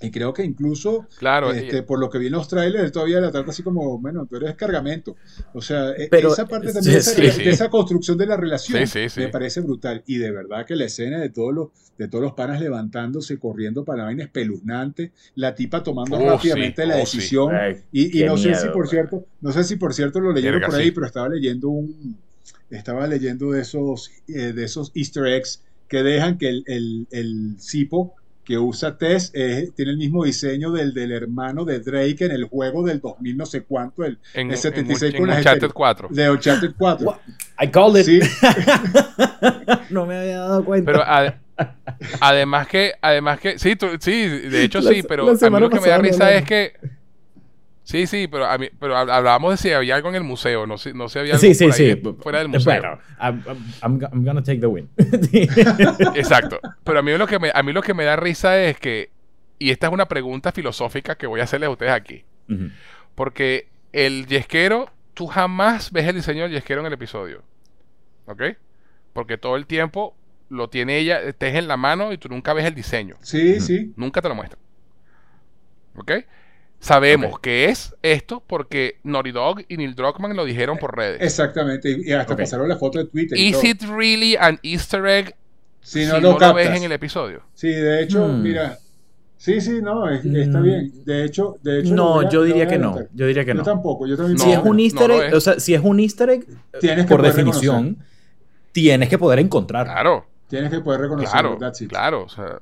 [0.00, 1.50] Y creo que incluso, Claro.
[1.52, 3.98] este, y- por lo que vi en los trailers, él todavía la trata así como,
[3.98, 5.16] bueno, tú eres cargamento.
[5.54, 7.48] O sea, e- Pero, esa parte sí, también, esa, sí, de sí.
[7.48, 9.20] esa construcción de la relación, Sí, sí, sí.
[9.20, 10.04] me parece brutal.
[10.06, 11.68] Y de verdad que la escena de todos los,
[11.98, 16.82] de todos los panas levantándose, corriendo para la vaina espeluznante, la tipa tomando Oh, rápidamente
[16.82, 17.54] sí, la oh, decisión.
[17.56, 18.88] Ay, Y, no sé si por man.
[18.88, 20.90] cierto, no sé si por cierto lo leyeron por ahí, sí.
[20.92, 22.16] pero estaba leyendo un,
[22.70, 27.56] estaba leyendo de esos, eh, de esos Easter eggs que dejan que el, el, el
[27.58, 28.14] cipo
[28.48, 32.44] que usa Tess eh, tiene el mismo diseño del, del hermano de Drake en el
[32.44, 35.56] juego del 2000 no sé cuánto, el, en, el 76 en, en con las Uncharted
[35.66, 35.74] esferas.
[35.74, 36.08] 4.
[36.10, 37.06] de Uncharted 4.
[37.06, 37.16] What?
[37.60, 38.06] I called it.
[38.06, 38.20] Sí,
[39.90, 40.90] no me había dado cuenta.
[40.90, 41.34] Pero ade-
[42.20, 45.60] además que, además que, sí, tú- sí, de hecho La sí, pero la a mí
[45.60, 46.72] lo que me da risa es que,
[47.88, 50.66] sí, sí, pero a mí, pero hab- hablábamos de si había algo en el museo,
[50.66, 52.16] no sé, no sé había algo sí, sí, por ahí sí.
[52.20, 52.72] fuera del museo.
[52.80, 53.42] Bueno, I'm,
[53.82, 54.88] I'm, I'm gonna take the win.
[56.14, 56.60] Exacto.
[56.84, 59.10] Pero a mí lo que me, a mí lo que me da risa es que,
[59.58, 62.24] y esta es una pregunta filosófica que voy a hacerles a ustedes aquí,
[63.14, 67.42] porque el yesquero, tú jamás ves el diseño del yesquero en el episodio,
[68.26, 68.42] ¿ok?
[69.12, 70.14] Porque todo el tiempo
[70.50, 73.16] lo tiene ella, estés en la mano y tú nunca ves el diseño.
[73.20, 73.92] sí, sí.
[73.96, 74.60] Nunca te lo muestran.
[75.96, 76.12] ¿Ok?
[76.80, 77.40] Sabemos Ok.
[77.40, 81.20] que es esto porque Naughty Dog y Neil Druckmann lo dijeron por redes.
[81.20, 81.90] Exactamente.
[81.90, 82.40] Y y hasta Ok.
[82.40, 83.36] pasaron la foto de Twitter.
[83.36, 83.66] y ¿Is todo.
[83.66, 85.34] it really an Easter egg
[85.80, 86.76] Si si no, no, lo lo ves captas.
[86.76, 87.42] en el episodio?
[87.54, 88.42] Sí, de hecho, Hmm.
[88.42, 88.78] mira.
[89.36, 90.62] Sí, sí, no, es- está Mm.
[90.64, 90.92] bien.
[91.04, 91.90] De hecho, de hecho.
[91.90, 92.98] lo No, yo lo diría que no.
[93.14, 93.62] Yo diría que Yo no.
[93.62, 94.36] tampoco, yo también.
[94.36, 96.46] No, si es un no easter lo egg, o sea, si es un easter egg,
[96.80, 97.98] Tienes por definición,
[98.72, 99.86] tienes que poder encontrar.
[99.86, 101.30] Claro, Tienes que poder reconocerlo.
[101.56, 101.88] claro, that's it.
[101.88, 102.22] claro.
[102.24, 102.58] O sea,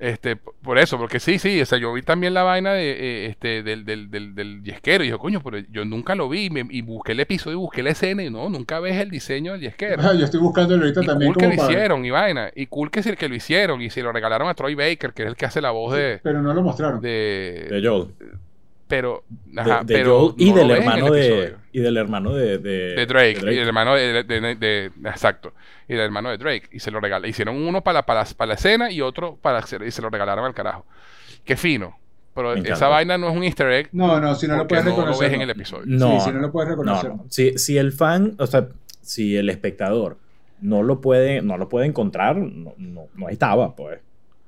[0.00, 3.26] este, por eso, porque sí, sí, o sea, yo vi también la vaina de, eh,
[3.26, 6.50] este, del, del, del, del yesquero y dijo, coño, pero yo nunca lo vi y,
[6.50, 9.52] me- y busqué el episodio y busqué la escena y no, nunca ves el diseño
[9.52, 10.02] del yesquero.
[10.02, 12.50] Ah, yo estoy buscándolo ahorita Y también cool que como lo para- hicieron y vaina.
[12.56, 15.12] Y cool que es el que lo hicieron y se lo regalaron a Troy Baker,
[15.12, 16.18] que es el que hace la voz de...
[16.22, 17.00] Pero no lo mostraron.
[17.02, 18.08] de, De Joel.
[18.88, 21.54] pero, De- ajá, de, pero Joel y no lo del hermano de.
[21.72, 22.58] Y del hermano de.
[22.58, 25.52] De, de Drake, de y el hermano de, de- de- de- exacto
[25.90, 28.54] y el hermano de Drake y se lo regala hicieron uno para, para, para la
[28.54, 30.86] escena y otro para y se lo regalaron al carajo
[31.44, 31.98] qué fino
[32.34, 34.90] pero esa vaina no es un easter egg No, no, si no lo puedes no
[34.92, 35.24] lo reconocer.
[35.26, 35.44] ves en no.
[35.44, 37.10] el episodio No, Sí, si no lo puedes No, reconocer.
[37.10, 37.24] no.
[37.28, 38.68] Si, si el fan, o sea,
[39.02, 40.16] si el espectador
[40.60, 43.98] no lo puede, no lo puede encontrar, no, no, no estaba, pues.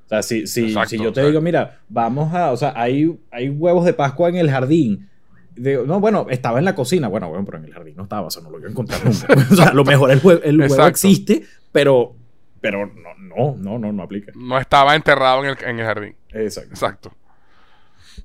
[0.07, 2.57] O sea, si, si, Exacto, si yo te o sea- digo, mira, vamos a, o
[2.57, 5.09] sea, hay, hay huevos de Pascua en el jardín.
[5.57, 7.09] Digo, no, bueno, estaba en la cocina.
[7.09, 9.05] Bueno, bueno, pero en el jardín no estaba, o sea, no lo iba a encontrar
[9.05, 9.27] nunca.
[9.53, 11.43] o sea, a lo mejor el, hue- el huevo existe,
[11.73, 12.15] pero,
[12.61, 14.33] pero no, no, no, no, no aplica.
[14.35, 16.71] no estaba enterrado en el, en el jardín Exacto.
[16.71, 17.13] exacto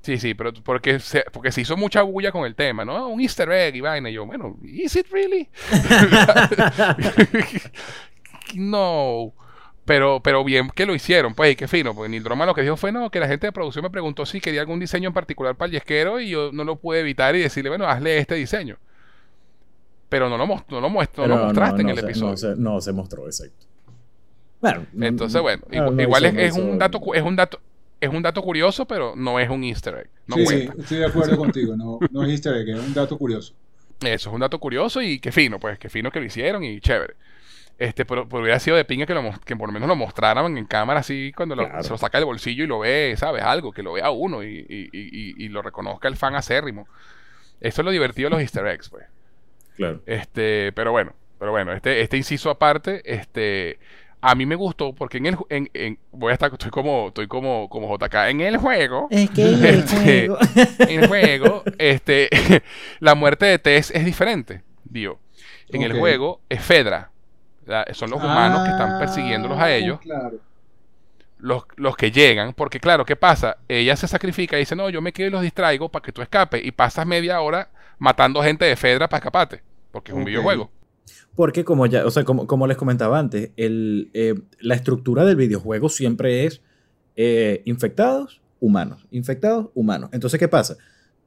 [0.01, 3.19] sí sí pero porque se, porque se hizo mucha bulla con el tema no un
[3.21, 5.49] easter egg y vaina y yo bueno is it really
[8.55, 9.33] no.
[9.87, 11.95] Pero, pero bien que lo hicieron, pues, y qué fino.
[11.95, 14.25] Porque Neil Druckmann lo que dijo fue, no, que la gente de producción me preguntó
[14.25, 17.35] si quería algún diseño en particular para el yesquero y yo no lo pude evitar
[17.35, 18.77] y decirle, bueno, hazle este diseño.
[20.09, 22.31] Pero no lo, no lo, muest- no lo mostraste en no el se- episodio.
[22.31, 23.65] No se, no se mostró, exacto.
[24.61, 27.59] Bueno, Entonces, bueno, no, igual, no igual hizo- es, un dato, cu- es un dato,
[28.01, 30.09] es un dato curioso, pero no es un Easter egg.
[30.27, 30.73] No sí, cuenta.
[30.73, 31.75] sí, estoy de acuerdo contigo.
[31.77, 33.53] No, no es easter egg, es un dato curioso.
[34.01, 36.79] Eso es un dato curioso y qué fino, pues, qué fino que lo hicieron y
[36.81, 37.15] chévere.
[37.79, 40.57] Este, pero, pero hubiera sido de pinga que, lo, que por lo menos lo mostraran
[40.57, 41.83] en cámara así cuando lo- Claro.
[41.83, 43.43] se lo saca del bolsillo y lo ve, ¿sabes?
[43.43, 46.87] Algo, que lo vea uno y, y- y- y- lo reconozca el fan acérrimo.
[47.61, 49.05] Eso es lo divertido de los easter eggs, pues.
[49.75, 50.01] Claro.
[50.07, 53.77] Este, pero bueno, pero bueno, este, este inciso aparte, este,
[54.21, 57.27] a mí me gustó porque en el, en, en- voy a estar, estoy como, estoy
[57.27, 59.95] como, como JK, en el juego, Es que en el Este,
[60.27, 60.37] juego.
[60.79, 62.29] en el juego, este,
[62.99, 65.19] la muerte de Tess es diferente, digo.
[65.69, 67.11] En el juego es Fedra.
[67.67, 70.39] La- son los humanos que están persiguiéndolos a Ah, ellos, Claro.
[71.39, 73.57] los, los que llegan, porque claro, ¿qué pasa?
[73.67, 76.21] Ella se sacrifica y dice, no, yo me quedo y los distraigo para que tú
[76.21, 77.69] escapes y pasas media hora
[77.99, 79.61] matando gente de Fedra para escaparte,
[79.91, 80.71] porque es un videojuego.
[81.35, 85.35] Porque como ya, o sea, como, como les comentaba antes, el, eh, la estructura del
[85.35, 86.61] videojuego siempre es
[87.15, 90.09] eh, infectados, humanos, infectados, humanos.
[90.13, 90.77] Entonces, ¿qué pasa?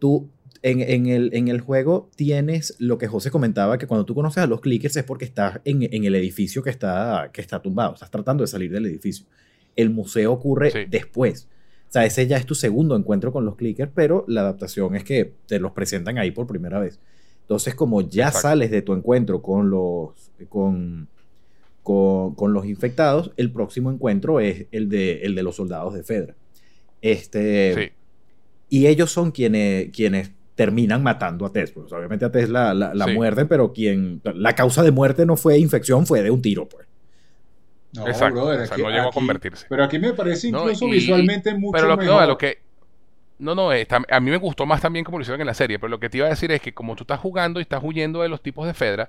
[0.00, 0.28] Tú
[0.62, 4.42] en, en el, en el juego tienes lo que José comentaba, que cuando tú conoces
[4.42, 7.94] a los clickers es porque estás en, en el edificio que está, que está tumbado,
[7.94, 9.24] estás tratando de salir del edificio.
[9.76, 10.78] El museo ocurre Sí.
[10.88, 11.48] después.
[11.88, 15.02] O sea, ese ya es tu segundo encuentro con los clickers, pero la adaptación es
[15.04, 17.00] que te los presentan ahí por primera vez.
[17.42, 18.48] Entonces, como ya Exacto.
[18.48, 20.10] sales de tu encuentro con los,
[20.48, 21.08] con,
[21.82, 26.02] con, con los infectados, el próximo encuentro es el de, el de los soldados de
[26.04, 26.36] Fedra.
[27.00, 27.92] Este, Sí.
[28.68, 30.30] Y ellos son quienes, quienes
[30.60, 31.70] terminan matando a Tess.
[31.72, 33.12] Pues, obviamente a Tess la, la, Sí.
[33.14, 36.68] muerden, pero quien, la causa de muerte no fue infección, fue de un tiro.
[36.68, 36.86] Pues.
[37.94, 39.64] No, Exacto, brother, o sea, no llegó a convertirse.
[39.70, 42.20] Pero aquí me parece No, incluso y- visualmente mucho Pero lo que, mejor.
[42.20, 42.58] no, lo que
[43.38, 45.78] no, no, está- a mí me gustó más también como lo hicieron en la serie,
[45.78, 47.80] pero lo que te iba a decir es que como tú estás jugando y estás
[47.82, 49.08] huyendo de los tipos de Fedra,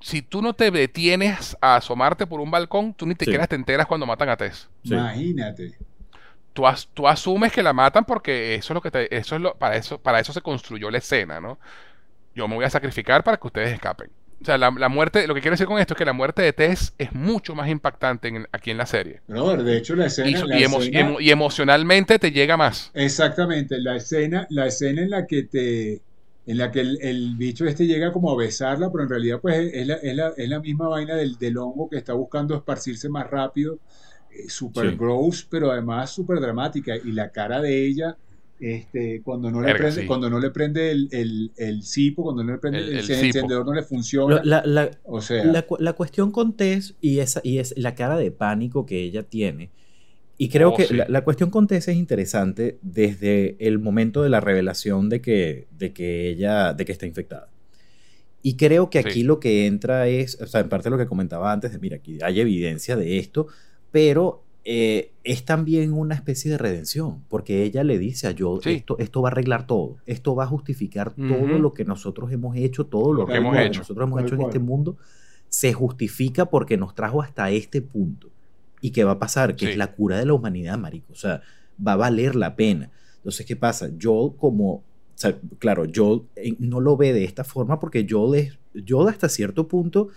[0.00, 3.32] si tú no te detienes a asomarte por un balcón, tú ni te Sí.
[3.32, 4.68] quedas te enteras cuando matan a Tess.
[4.84, 4.94] Sí.
[4.94, 5.74] Imagínate.
[6.52, 9.40] Tú, as- tú asumes que la matan porque eso es lo que te, eso es
[9.42, 11.58] lo, para eso, para eso se construyó la escena, ¿no?
[12.34, 14.10] Yo me voy a sacrificar para que ustedes escapen.
[14.42, 16.42] O sea, la, la muerte, lo que quiero decir con esto es que la muerte
[16.42, 19.22] de Tess es mucho más impactante en- aquí en la serie.
[19.28, 22.32] Brother, de hecho la escena, Y, la y emo- y escena- emo- y emocionalmente te
[22.32, 22.92] llega más.
[22.92, 26.02] Exactamente, la escena, la escena en la que te,
[26.46, 29.72] en la que el, el bicho este llega como a besarla, pero en realidad pues
[29.72, 33.08] es la, es la, es la misma vaina del, del hongo que está buscando esparcirse
[33.08, 33.78] más rápido,
[34.32, 34.96] eh, super Sí.
[34.96, 38.16] gross, pero además súper dramática, y la cara de ella,
[38.58, 40.06] este, cuando no le Verga, prende, sí.
[40.06, 43.04] cuando no le prende el, el, el cipo, cuando no le prende El- el, el
[43.04, 43.24] cipo.
[43.26, 47.40] encendedor no le funciona, La, la- o sea, la la cuestión con Tess y, esa,
[47.42, 49.70] y es la cara de pánico que ella tiene.
[50.36, 50.94] Y creo Oh, que sí.
[50.94, 55.66] la, la cuestión con Tess es interesante desde el momento de la revelación de que,
[55.70, 57.48] de que ella de que está infectada.
[58.42, 59.22] Y creo que aquí Sí.
[59.22, 62.18] lo que entra es, o sea, en parte lo que comentaba antes, de mira, aquí
[62.22, 63.48] hay evidencia de esto,
[63.90, 68.70] pero eh, es también una especie de redención, porque ella le dice a Joel, Sí.
[68.72, 71.58] esto, esto va a arreglar todo, esto va a justificar todo Ujú.
[71.58, 73.80] lo que nosotros hemos hecho, todo lo, Lo que que hemos que hecho.
[73.80, 74.50] nosotros hemos Tal hecho en cual.
[74.50, 74.96] este mundo,
[75.48, 78.28] se justifica porque nos trajo hasta este punto.
[78.82, 79.56] ¿Y qué va a pasar?
[79.56, 79.72] Que Sí.
[79.72, 81.12] es la cura de la humanidad, marico.
[81.12, 81.42] O sea,
[81.84, 82.90] va a valer la pena.
[83.16, 83.90] Entonces, ¿qué pasa?
[84.00, 84.72] Joel como...
[84.74, 84.82] o
[85.16, 88.58] sea, claro, Joel eh, no lo ve de esta forma porque Joel, es,
[88.88, 90.08] Joel hasta cierto punto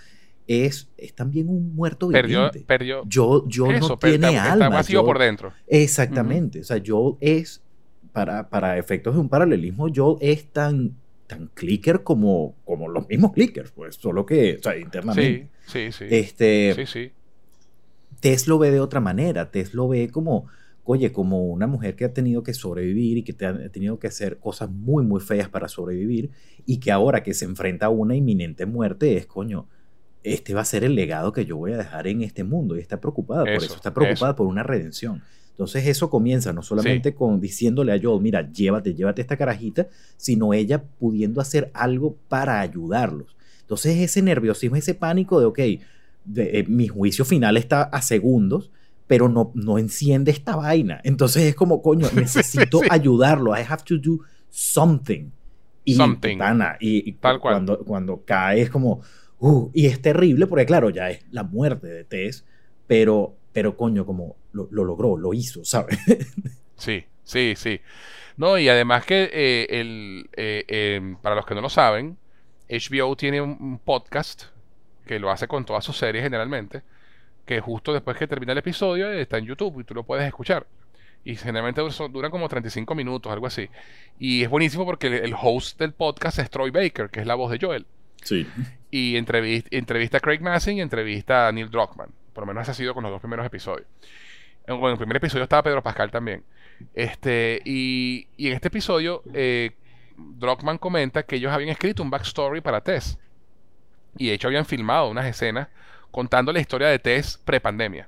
[0.48, 2.66] es, es también un muerto Perdió, viviente.
[2.68, 3.04] perdió.
[3.12, 3.44] Joel
[3.76, 4.66] Eso, no tiene está, alma.
[4.66, 5.54] está vacío por dentro.
[5.68, 6.60] Exactamente.
[6.60, 7.62] O sea, Joel es,
[8.12, 10.96] para, para efectos de un paralelismo, Joel es tan,
[11.28, 15.50] tan clicker como, como los mismos clickers, pues, solo que, o sea, internamente.
[15.66, 16.06] Sí, sí, sí.
[16.10, 17.12] Este, sí, sí.
[18.20, 19.52] Tess lo ve de otra manera.
[19.52, 20.46] Tess lo ve como,
[20.86, 24.08] oye, como una mujer que ha tenido que sobrevivir y que te ha tenido que
[24.08, 26.30] hacer cosas muy, muy feas para sobrevivir
[26.66, 29.68] y que ahora que se enfrenta a una inminente muerte es, coño,
[30.24, 32.80] este va a ser el legado que yo voy a dejar en este mundo y
[32.80, 34.36] está preocupada por Eso, está preocupada eso.
[34.38, 35.22] por una redención.
[35.52, 39.88] Entonces eso comienza no solamente con diciéndole a Joel, mira, llévate, llévate esta carajita,
[40.18, 43.36] sino ella pudiendo hacer algo para ayudarlos.
[43.62, 45.60] Entonces ese nerviosismo, ese pánico de, ok,
[46.26, 48.72] de, eh, mi juicio final está a segundos,
[49.06, 51.02] pero no, no enciende esta vaina.
[51.04, 52.88] Entonces es como, coño, necesito Sí.
[52.90, 53.56] ayudarlo.
[53.56, 55.30] I have to do something.
[55.86, 56.38] Y, Something.
[56.80, 57.56] y Tal cual.
[57.56, 59.02] Cuando, cuando cae es como,
[59.44, 62.46] uh, y es terrible porque claro, ya es la muerte de Tess,
[62.88, 65.98] pero, pero coño, como lo, lo logró, lo hizo, ¿sabes?
[66.76, 67.80] Sí, sí, sí.
[68.36, 72.18] No, y además que eh, el, eh, eh, para los que no lo saben,
[72.70, 74.46] HBO tiene un, podcast
[75.06, 76.82] que lo hace con todas sus series generalmente,
[77.46, 80.66] que justo después que termina el episodio está en YouTube y tú lo puedes escuchar.
[81.24, 83.70] Y generalmente dura- duran como 35 minutos, algo así.
[84.20, 87.52] Y es buenísimo porque el host del podcast es Troy Baker, que es la voz
[87.52, 87.86] de Joel.
[88.24, 88.48] Sí.
[88.92, 92.10] Y entrevista, entrevista a Craig Massing y entrevista a Neil Druckmann.
[92.34, 93.88] Por lo menos ese ha sido con los dos primeros episodios.
[94.66, 96.44] En, bueno, en el primer episodio estaba Pedro Pascal también.
[96.94, 99.72] Este, y, y en este episodio, eh,
[100.18, 103.18] Druckmann comenta que ellos habían escrito un backstory para Tess.
[104.18, 105.68] Y de hecho habían filmado unas escenas
[106.12, 108.08] contando la historia de Tess pre-pandemia.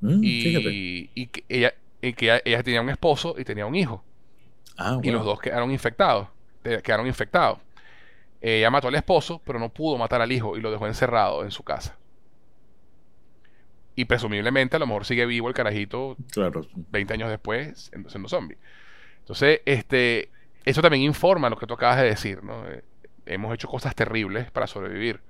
[0.00, 0.20] Mm.
[0.24, 4.04] Y, y que, ella, y que ella, ella tenía un esposo y tenía un hijo.
[4.76, 6.28] Ah, Y los dos quedaron infectados.
[6.64, 7.58] eh, Quedaron infectados.
[8.40, 11.50] Ella mató al esposo, pero no pudo matar al hijo y lo dejó encerrado en
[11.50, 11.96] su casa.
[13.94, 16.62] Y presumiblemente a lo mejor sigue vivo el carajito Claro.
[16.74, 18.56] 20 años después siendo, zombie.
[19.18, 20.30] Entonces, este,
[20.64, 22.66] eso también informa lo que tú acabas de decir, ¿no?
[22.68, 22.82] Eh,
[23.26, 25.20] hemos hecho cosas terribles para sobrevivir.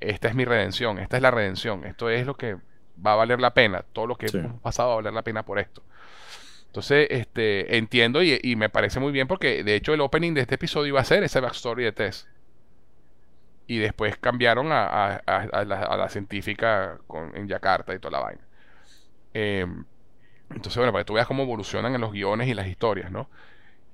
[0.00, 2.56] Esta es mi redención, esta es la redención, esto es lo que
[3.04, 4.38] va a valer la pena, todo lo que Sí.
[4.38, 5.82] hemos pasado va a valer la pena por esto.
[6.70, 10.42] Entonces, este, entiendo y, y me parece muy bien porque de hecho el opening de
[10.42, 12.28] este episodio iba a ser ese backstory de Tess.
[13.66, 18.20] Y después cambiaron a, a- la, a la científica con- en Yakarta y toda la
[18.24, 18.48] vaina.
[19.34, 19.84] Em,
[20.50, 23.30] entonces, bueno, para que tú veas cómo evolucionan en los guiones y las historias, ¿no?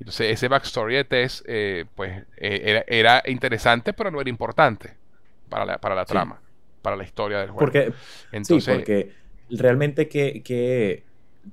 [0.01, 2.85] Entonces, ese backstory de Tess, eh, pues, eh, era,
[3.21, 4.99] era interesante, pero no era importante
[5.51, 6.07] para la, para la Sí.
[6.07, 6.43] trama,
[6.83, 7.79] para la historia del juego.
[7.79, 7.95] Porque,
[8.33, 9.17] Entonces, sí, porque
[9.49, 11.09] realmente que, que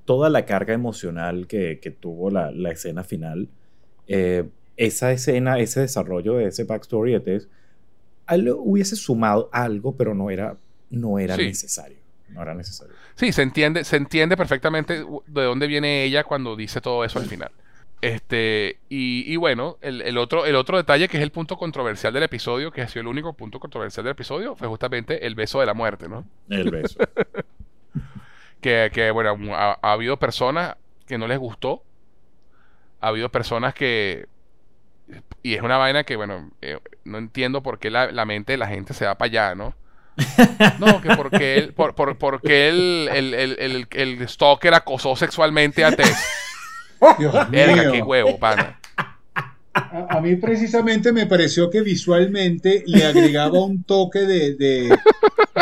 [0.05, 3.47] toda la carga emocional que, que tuvo la, la escena final,
[4.07, 4.45] eh,
[4.77, 7.47] esa escena, ese desarrollo de ese backstory de Tess,
[8.57, 10.57] hubiese sumado algo, pero no era,
[10.89, 11.45] no era Sí.
[11.45, 11.97] necesario.
[12.29, 12.95] No era necesario.
[13.15, 17.25] Sí, se entiende, se entiende perfectamente de dónde viene ella cuando dice todo eso al
[17.25, 17.51] final.
[18.01, 22.11] Este, y, y bueno, el, el otro, el otro detalle que es el punto controversial
[22.11, 25.59] del episodio, que ha sido el único punto controversial del episodio, fue justamente el beso
[25.59, 26.25] de la muerte, ¿no?
[26.49, 26.97] El beso.
[28.63, 31.83] Que, que, bueno, ha, ha habido personas que no les gustó,
[33.01, 34.27] ha habido personas que,
[35.41, 38.57] y es una vaina que, bueno, eh, no entiendo por qué la, la mente de
[38.57, 39.75] la gente se va para allá, ¿no?
[40.79, 45.83] No, que porque él, por, por- porque él, el, el, el, el stalker acosó sexualmente
[45.83, 46.17] a Tess.
[47.17, 47.91] Dios Verga, mío.
[47.91, 48.79] qué huevo, pana.
[49.75, 55.03] A, mí precisamente me pareció que visualmente le agregaba un toque de, de,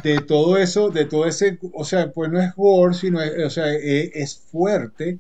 [0.04, 3.50] de todo eso, de todo ese, o sea, pues no es gore, sino es, o
[3.50, 5.20] sea, es, es fuerte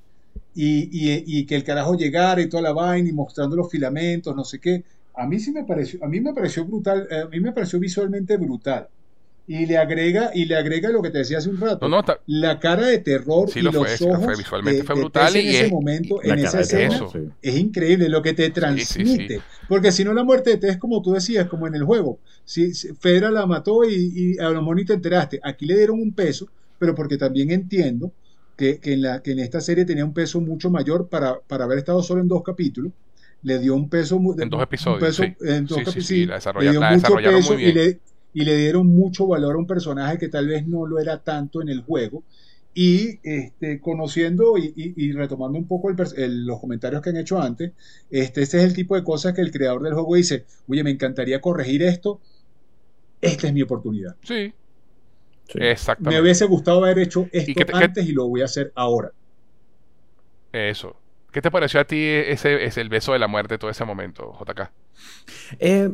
[0.54, 4.36] y, y- y que el carajo llegara y toda la vaina y mostrando los filamentos,
[4.36, 4.84] no sé qué.
[5.14, 7.80] A mí sí me pareció, a mí me pareció brutal, eh, a mí me pareció
[7.80, 8.90] visualmente brutal.
[9.48, 12.04] Y le agrega, y le agrega lo que te decía hace un rato, No, no,
[12.04, 14.96] ta- la cara de terror Sí y lo los fue, ojos fue, visualmente de- fue
[14.96, 17.10] de brutal Tess en y ese es- momento, en esa escena, eso.
[17.12, 17.20] sí.
[17.42, 19.36] es increíble lo que te sí, transmite.
[19.38, 19.42] sí.
[19.68, 22.20] Porque si no, la muerte de Tess, como tú decías, como en el juego.
[22.46, 25.40] Si, si Fedra la mató y, y a lo mejor ni te enteraste.
[25.44, 26.48] Aquí le dieron un peso,
[26.80, 28.12] pero porque también entiendo
[28.56, 31.66] que, que en, la, que en esta serie tenía un peso mucho mayor para, para
[31.66, 32.92] haber estado solo en dos capítulos.
[33.44, 34.18] Le dio un peso.
[34.40, 35.34] En dos un episodios, peso- sí.
[35.42, 36.06] En dos Sí, sí, capítulos.
[36.08, 37.76] sí, la desarrolla- le dio la mucho desarrollaron muy y bien.
[37.76, 38.00] le,
[38.34, 41.62] y le dieron mucho valor a un personaje que tal vez no lo era tanto
[41.62, 42.24] en el juego.
[42.74, 47.10] Y este, conociendo y, y- y retomando un poco el pers- el- los comentarios que
[47.10, 47.74] han hecho antes,
[48.10, 50.92] este, este es el tipo de cosas que el creador del juego dice, oye, me
[50.92, 52.22] encantaría corregir esto,
[53.22, 54.16] esta es mi oportunidad.
[54.24, 54.54] Sí,
[55.50, 55.60] Sí.
[55.60, 56.22] Me exactamente.
[56.22, 59.12] hubiese gustado haber hecho esto te- antes y lo voy a hacer ahora.
[60.54, 60.96] Eso.
[61.32, 64.34] ¿Qué te pareció a ti ese, ese el beso de la muerte todo ese momento,
[64.40, 64.70] JK?
[65.60, 65.90] Eh,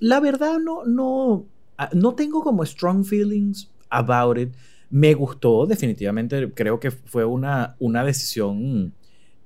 [0.00, 1.46] la verdad no, no,
[1.78, 4.50] ah, no tengo como strong feelings about it.
[4.90, 6.50] Me gustó, definitivamente.
[6.52, 8.92] Creo que fue una, una decisión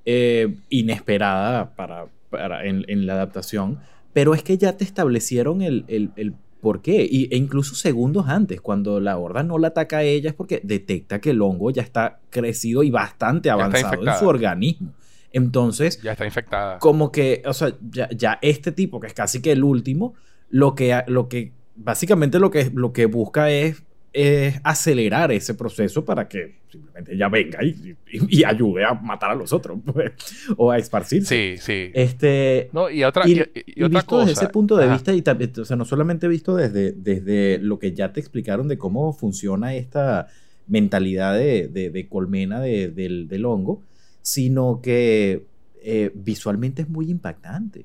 [0.04, 3.78] eh, inesperada para, para- en, en la adaptación.
[4.12, 7.06] Pero es que ya te establecieron el, el, el por qué.
[7.08, 10.60] Y, e incluso segundos antes, cuando la horda no la ataca a ella, es porque
[10.64, 14.92] detecta que el hongo ya está crecido y bastante avanzado en su organismo.
[15.34, 16.78] Entonces, Ya está infectada.
[16.78, 20.14] como que, o sea, ya, ya este tipo, que es casi que el último,
[20.48, 23.82] lo que, lo que básicamente lo que, lo que busca es,
[24.12, 29.32] es acelerar ese proceso para que simplemente ella venga y, y- y ayude a matar
[29.32, 30.12] a los otros, pues,
[30.56, 31.56] o a esparcirse.
[31.56, 31.90] Sí, sí.
[31.94, 34.26] Este, No, y otra, y, y, otra visto cosa.
[34.28, 34.92] desde ese punto de Ajá.
[34.92, 38.68] vista, y también, o sea, no solamente visto desde, desde lo que ya te explicaron
[38.68, 40.28] de cómo funciona esta
[40.68, 43.82] mentalidad de, de- de colmena de- del, del hongo,
[44.24, 45.44] sino que
[45.82, 47.84] eh, visualmente es muy impactante.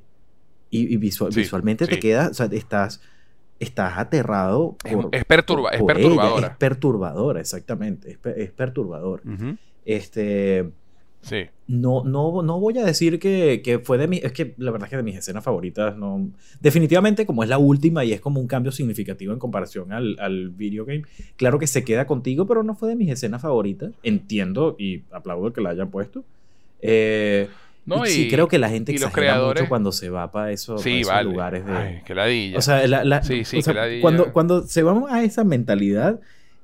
[0.70, 3.02] Y, y visual- Sí, visualmente te queda, o sea, estás,
[3.60, 4.78] estás aterrado.
[4.86, 6.48] Es- por- es perturba- es ella, perturbadora.
[6.48, 8.12] es perturbadora, exactamente.
[8.12, 9.22] Es, pe- es perturbador.
[9.86, 10.70] Este.
[11.22, 11.46] Sí.
[11.68, 14.18] No, no, no voy a decir que, que fue de mi.
[14.18, 16.30] Es que la verdad es que de mis escenas favoritas no.
[16.62, 20.50] Definitivamente, como es la última y es como un cambio significativo en comparación al, al
[20.50, 21.04] video game,
[21.36, 23.92] claro que se queda contigo, pero no fue de mis escenas favoritas.
[24.02, 26.24] Entiendo y aplaudo que la hayan puesto.
[26.82, 27.50] Eh,
[27.86, 28.06] ¿no?
[28.06, 30.52] Y sí, creo que la gente y los exagera creadores- mucho cuando se va para,
[30.52, 31.30] eso, para Sí, esos vale.
[31.30, 31.72] lugares de...
[31.74, 32.58] Ay, ladilla.
[32.58, 35.44] O sea, la- la- Sí, sí, o sea, que cuando, cuando se van a esa
[35.44, 36.20] mentalidad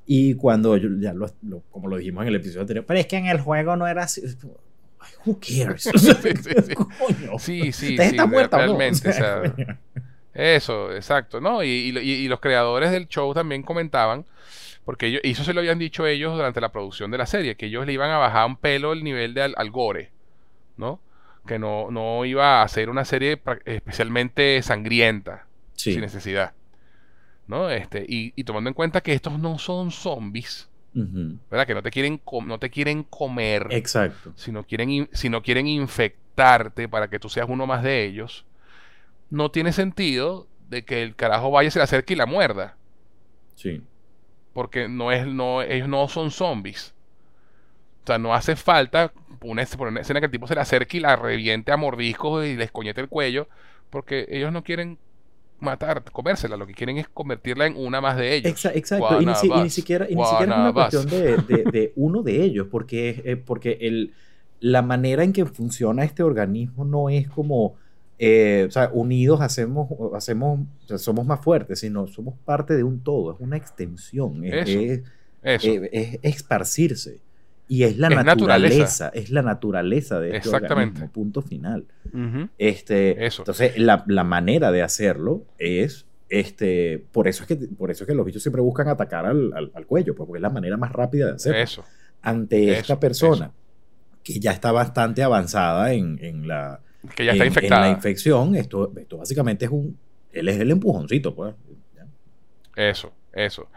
[0.05, 3.07] y cuando yo- ya lo, lo- como lo dijimos en el episodio anterior, pero es
[3.07, 4.21] que en el juego no era así.
[5.25, 5.83] Who cares?
[5.93, 5.99] Sí,
[6.43, 6.75] sí.
[6.75, 7.39] Coño.
[7.39, 8.27] sí, sí, sí, ¿no?
[8.27, 9.07] realmente.
[9.07, 9.77] O o sea, sea, coño.
[10.33, 11.63] Eso, exacto, ¿no?
[11.63, 14.25] Y, y- y- y los creadores del show también comentaban,
[14.83, 17.55] porque ellos, y eso se lo habían dicho ellos durante la producción de la serie,
[17.55, 20.11] que ellos le iban a bajar un pelo el nivel de al, al gore,
[20.77, 20.99] ¿no?
[21.47, 25.45] Que no, no iba a ser una serie especialmente sangrienta,
[25.75, 26.53] Sí, sin necesidad,
[27.47, 27.69] ¿no?
[27.69, 30.69] Este, y, y tomando en cuenta que estos no son zombies,
[31.51, 31.67] ¿verdad?
[31.67, 34.33] Que no te quieren, no te quieren comer, exacto.
[34.35, 38.05] si no quieren, in- si no quieren infectarte para que tú seas uno más de
[38.05, 38.45] ellos,
[39.29, 42.77] no tiene sentido de que el carajo vaya, se le acerque y la muerda.
[43.55, 43.81] Sí.
[44.53, 46.95] Porque no es, no, ellos no son zombies.
[48.03, 49.11] O sea, no hace falta
[49.41, 52.55] una, una escena que el tipo se le acerque y la reviente a mordiscos y
[52.55, 53.47] les coñete el cuello.
[53.89, 54.97] Porque ellos no quieren
[55.65, 58.53] matar, comérsela, lo que quieren es convertirla en una más de ellos.
[58.53, 59.21] Exa- exacto.
[59.21, 61.63] Y ni, si- y ni Guanabas, siquiera, y ni siquiera es una cuestión de, de-
[61.71, 64.13] de uno de ellos, porque, es- eh, porque el,
[64.61, 67.75] la manera en que funciona este organismo no es como,
[68.17, 72.83] eh, o sea, unidos hacemos, hacemos o sea, somos más fuertes, sino somos parte de
[72.83, 75.01] un todo, es una extensión, es, Eso, es-
[75.43, 75.67] Eso.
[75.67, 77.19] eh, es esparcirse.
[77.67, 79.05] Y es la Es naturaleza.
[79.05, 81.01] naturaleza, es la naturaleza de este Exactamente.
[81.01, 81.85] organismo, punto final.
[82.57, 83.41] Este, Eso.
[83.41, 88.07] Entonces, la, la manera de hacerlo es, este, por eso es que, por eso es
[88.07, 90.77] que los bichos siempre buscan atacar al, al- al cuello, pues, porque es la manera
[90.77, 91.59] más rápida de hacerlo.
[91.59, 91.83] Eso.
[92.21, 93.51] Ante eso, esta persona,
[94.23, 96.79] que ya está bastante avanzada en, en la,
[97.15, 97.81] Que ya está en- en infectada.
[97.81, 99.97] la infección, esto, esto básicamente es un,
[100.31, 101.55] él es el empujoncito, pues.
[102.75, 103.67] Eso, eso.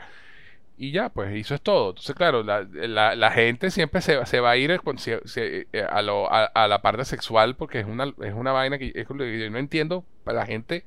[0.81, 1.89] Y ya, pues, eso es todo.
[1.91, 5.67] Entonces, claro, la, la- la gente siempre se, se va a ir con- se- se-
[5.73, 8.93] eh, a, lo- a- a la parte sexual porque es una, es una vaina que,
[8.95, 10.85] es lo que yo no entiendo para la gente.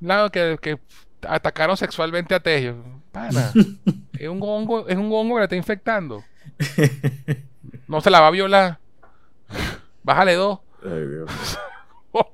[0.00, 0.78] Claro, que, que
[1.26, 2.76] atacaron sexualmente a Tejo.
[3.10, 3.50] Pana,
[4.18, 6.22] es un hongo, es un hongo que la está infectando.
[7.88, 8.78] No se la va a violar.
[10.04, 10.60] Bájale dos.
[10.84, 11.30] Ay, Dios.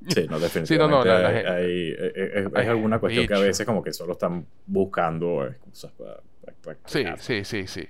[0.09, 0.67] Sí, no, definitivamente.
[0.67, 2.13] Sí, no, no, la- la hay, eh,
[2.55, 6.21] eh, alguna cuestión que a veces como que solo están buscando excusas para...
[6.45, 7.89] para- para Sí, sí, sí, sí.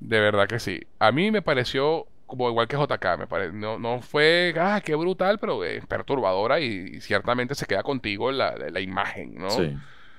[0.00, 0.80] De verdad que sí.
[0.98, 4.94] A mí me pareció como igual que JK, me pare- no, no fue, ah, qué
[4.94, 6.66] brutal, pero es perturbadora y,
[6.96, 9.50] y ciertamente se queda contigo la, la imagen, ¿no?
[9.50, 9.74] Sí.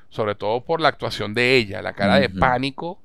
[0.10, 3.00] Sobre todo por la actuación de ella, la cara de pánico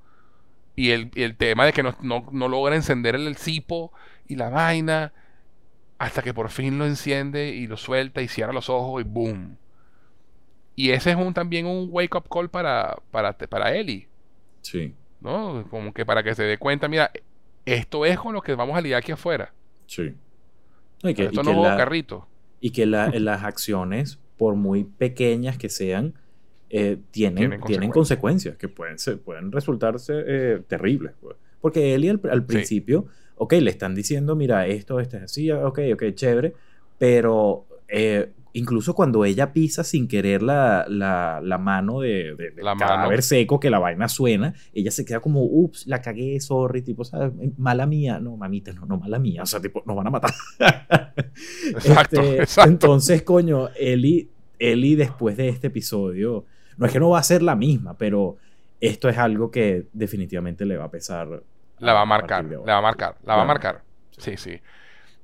[0.74, 3.92] y el, y el tema de que no, no, no logra encender el, cipo
[4.26, 5.12] y la vaina
[5.98, 9.58] hasta que por fin lo enciende y lo suelta y cierra los ojos y boom.
[10.76, 14.08] Y ese es un, también un wake up call para, para, para Ellie.
[14.64, 15.66] Sí, ¿no?
[15.70, 17.10] Como que para que se dé cuenta, mira,
[17.66, 19.52] esto es con lo que vamos a lidiar aquí afuera.
[19.86, 20.14] sí.
[21.02, 22.26] Y que, esto y no es la- carrito.
[22.60, 26.14] y que la- las acciones, por muy pequeñas que sean,
[26.70, 31.12] eh, tienen, Tienen tienen, consecuencias que pueden, ser, pueden resultarse eh, terribles.
[31.20, 31.36] pues.
[31.60, 35.80] Porque Eli al, al principio, ok, le están diciendo, mira, esto, esto es así, ok,
[35.94, 36.54] ok, chévere,
[36.98, 42.64] pero eh, incluso cuando ella pisa sin querer la, la, la mano de, de, del
[42.64, 42.88] La mano.
[42.90, 47.04] cadáver seco, que la vaina suena, ella se queda como, ups, la cagué, sorry, tipo,
[47.04, 47.32] ¿sabes?
[47.58, 50.30] Mala mía, no, mamita, no, no, mala mía, o sea, tipo, nos van a matar.
[51.66, 52.70] Exacto, Este, exacto.
[52.70, 56.44] Entonces, coño, Eli, Eli después de este episodio,
[56.76, 58.36] no es que no va a ser la misma, pero
[58.80, 61.42] esto es algo que definitivamente le va a pesar.
[61.78, 63.82] La va a marcar, de la va a marcar, la va a marcar.
[64.16, 64.60] Sí, sí.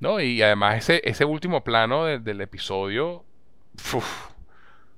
[0.00, 3.24] No, y además ese, ese último plano de- del episodio,
[3.94, 3.94] uf,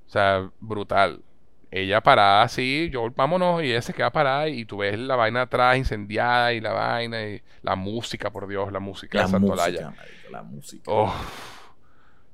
[0.07, 1.23] o sea, brutal.
[1.71, 5.43] Ella parada así, yo vámonos, y ella se queda parada y tú ves la vaina
[5.43, 9.91] atrás incendiada y la vaina y la música, por Dios, la música La de Santolaya.
[9.91, 10.83] música, la música.
[10.91, 11.07] Oh,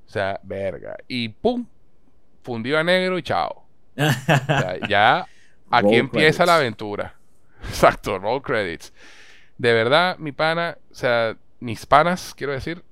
[0.06, 0.96] o sea, verga.
[1.06, 1.66] Y pum,
[2.42, 3.64] fundido a negro y chao.
[3.96, 4.10] O
[4.46, 5.26] sea, ya
[5.70, 7.14] aquí Roll empieza la aventura.
[7.68, 8.92] Exacto, roll credits.
[9.56, 12.84] De verdad, mi pana, o sea, mis panas, quiero decir,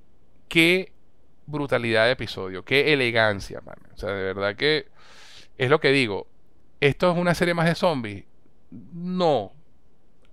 [0.47, 0.91] qué
[1.45, 3.77] brutalidad de episodio, qué elegancia, man.
[3.93, 4.87] O sea, de verdad que
[5.57, 6.27] es lo que digo.
[6.79, 8.25] ¿Esto es una serie más de zombies?
[8.69, 9.53] No.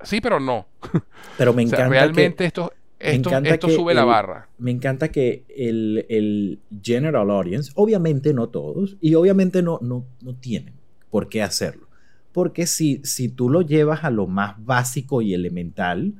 [0.02, 0.66] Sí, pero no.
[1.38, 4.48] Pero me O sea, encanta realmente que, esto, esto, sube la barra.
[4.58, 10.34] me encanta que el, el general audience, obviamente no todos, y obviamente no, no, no
[10.34, 10.74] tienen
[11.10, 11.88] por qué hacerlo.
[12.32, 16.14] Porque si, si tú lo llevas a lo más básico y elemental,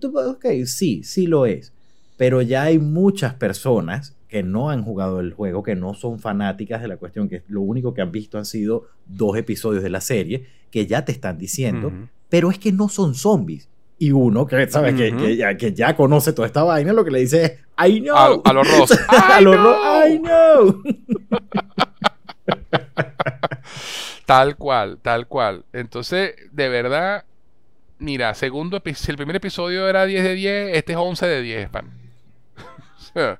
[0.00, 1.72] tú, ok, sí, sí lo es.
[2.16, 6.82] Pero ya hay muchas personas que no han jugado el juego, que no son fanáticas
[6.82, 10.00] de la cuestión, que lo único que han visto han sido dos episodios de la
[10.00, 12.08] serie, que ya te están diciendo, Ujú.
[12.28, 13.68] pero es que no son zombies.
[13.98, 14.94] Y uno que, ¿sabes?
[14.94, 15.18] que, Ujú.
[15.24, 17.52] que ya, que ya conoce toda esta vaina, lo que le dice es,
[17.88, 18.16] I know.
[18.16, 18.92] A, a los Ross.
[19.08, 19.56] a ¡Ay, los!
[19.56, 19.76] Ross,
[20.10, 20.82] I know.
[24.26, 25.64] Tal cual, tal cual.
[25.72, 27.24] Entonces, de verdad,
[27.98, 31.68] mira, segundo si el primer episodio era 10 de 10, este es 11 de 10,
[31.70, 31.90] pan.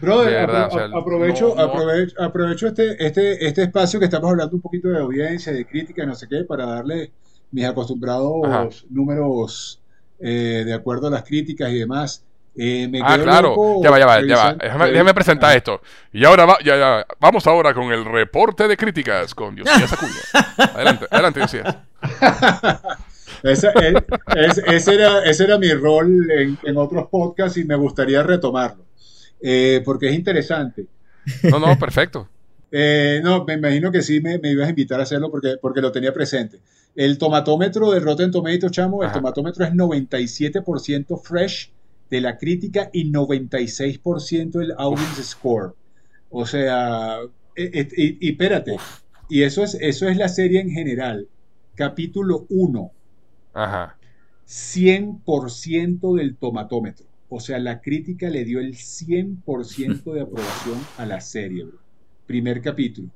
[0.00, 4.04] Brother, De verdad, apro- o sea, aprovecho, no- no- aprovecho, este, este, este espacio que
[4.04, 7.10] estamos hablando un poquito de audiencia, de crítica, no sé qué, para darle
[7.50, 8.68] mis acostumbrados Ajá.
[8.90, 9.80] números
[10.20, 12.22] eh, de acuerdo a las críticas y demás.
[12.56, 13.50] Eh, me Ah, claro.
[13.50, 14.36] loco Ya va, ya va, ya
[14.76, 14.86] va.
[14.88, 15.80] déjame presentar Ah, esto.
[16.12, 17.06] Y ahora va, ya, ya.
[17.20, 20.12] Vamos ahora con el reporte de críticas con Diosías Acuña.
[20.74, 21.76] Adelante, adelante, Diosías.
[23.42, 23.94] Esa- eh,
[24.36, 28.84] es- ese, era, ese era mi rol en, en otros podcasts y me gustaría retomarlo,
[29.40, 30.86] eh, porque es interesante.
[31.50, 32.28] No, no, perfecto.
[32.70, 35.80] Eh, no, me imagino que sí me, me ibas a invitar a hacerlo porque, porque
[35.80, 36.58] lo tenía presente.
[36.94, 41.70] El tomatómetro de Rotten Tomatoes, chamo, el tomatómetro es 97% fresh
[42.10, 45.74] de la crítica y 96% el audience score.
[46.30, 47.18] O sea,
[47.56, 49.00] eh, eh, y, y espérate, Uf.
[49.28, 51.26] y eso es, eso es la serie en general.
[51.74, 52.90] Capítulo 1,
[53.64, 53.96] Ajá.
[54.46, 57.06] 100% del tomatómetro.
[57.28, 61.78] O sea, la crítica le dio el 100% de aprobación a la serie, bro.
[62.26, 63.08] Primer capítulo.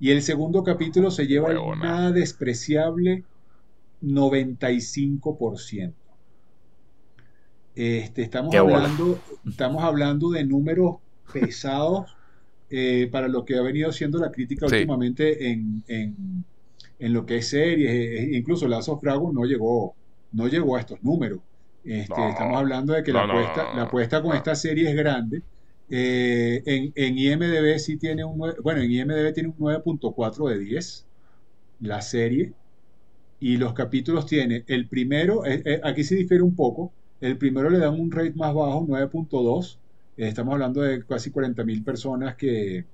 [0.00, 3.24] Y el segundo capítulo se lleva el nada despreciable
[4.02, 5.92] 95%.
[7.74, 8.76] Este, estamos, Qué bola.
[8.76, 10.96] hablando, estamos hablando de números
[11.32, 12.10] pesados
[12.70, 14.74] eh, para lo que ha venido siendo la crítica Sí.
[14.76, 16.44] últimamente en, en-
[16.98, 17.90] en lo que es series.
[17.90, 19.96] eh, Incluso Last of Dragon no llegó,
[20.32, 21.40] no llegó a estos números.
[21.84, 22.28] Este, No.
[22.28, 25.42] estamos hablando de que No, la, apuesta, no, la apuesta con esta serie es grande.
[25.88, 31.08] Eh, en, en IMDB sí tiene un, bueno, en IMDB tiene un 9.4 de 10
[31.80, 32.54] la serie
[33.40, 37.70] y los capítulos tiene el primero, eh, eh, aquí sí difiere un poco, el primero
[37.70, 39.80] le dan un rate más bajo, 9.2,
[40.16, 42.86] eh, estamos hablando de casi 40.000 personas que,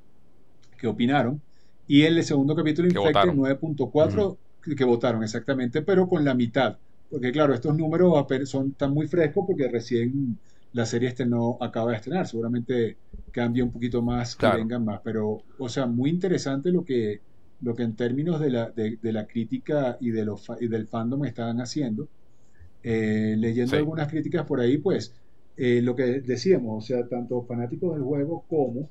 [0.79, 1.44] que opinaron,
[1.87, 3.37] y el segundo capítulo Que Infected votaron.
[3.37, 6.79] 9.4 que, que votaron exactamente, pero con la mitad,
[7.09, 10.41] porque claro, estos números son tan muy frescos porque recién
[10.73, 12.99] la serie este no acaba de estrenar, seguramente
[13.31, 14.59] cambia un poquito más, que Claro.
[14.59, 17.23] vengan más, pero, o sea, muy interesante lo que,
[17.61, 20.89] lo que en términos de la, de, de la crítica y, de los, y del
[20.89, 22.09] fandom están haciendo.
[22.83, 23.77] Eh, leyendo Sí.
[23.77, 25.15] algunas críticas por ahí, pues
[25.57, 28.91] eh, lo que decíamos, o sea, tanto fanáticos del juego como,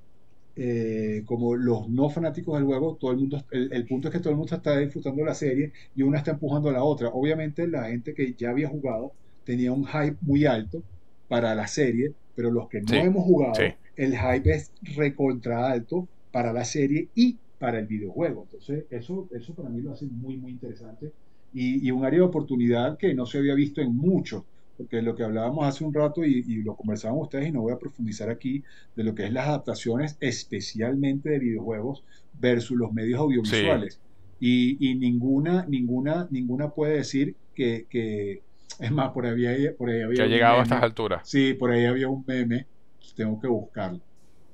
[0.55, 4.19] eh, como los no fanáticos del juego, todo el mundo, el, el punto es que
[4.19, 7.09] todo el mundo está disfrutando la serie y una está empujando a la otra.
[7.09, 10.83] Obviamente la gente que ya había jugado tenía un hype muy alto
[11.27, 13.75] para la serie, pero los que no Sí, hemos jugado, sí.
[13.95, 18.43] el hype es recontra alto para la serie y para el videojuego.
[18.43, 21.13] Entonces, eso, eso para mí lo hace muy, muy interesante
[21.51, 24.47] y, y un área de oportunidad que no se había visto en mucho,
[24.77, 27.73] porque lo que hablábamos hace un rato y, y lo conversaban ustedes y no voy
[27.73, 28.63] a profundizar aquí
[28.95, 33.99] de lo que es las adaptaciones especialmente de videojuegos versus los medios audiovisuales.
[34.39, 38.43] Y, y ninguna, ninguna, ninguna puede decir que, que-
[38.79, 40.63] es más, por ahí, había- por ahí había Que ha llegado a meme.
[40.63, 41.29] estas alturas.
[41.29, 42.67] Sí, por ahí había un meme,
[43.15, 44.01] tengo que buscarlo,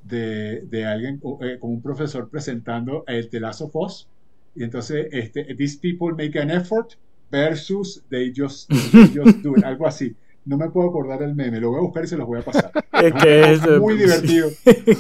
[0.02, 4.08] de, de alguien, eh, como un profesor presentando el of Us,
[4.56, 6.92] y entonces, este, these people make an effort
[7.32, 10.16] versus they just, they just do it, algo así.
[10.46, 12.44] No me puedo acordar el meme, lo voy a buscar y se los voy a
[12.44, 12.72] pasar.
[13.00, 14.50] Es que es Muy divertido.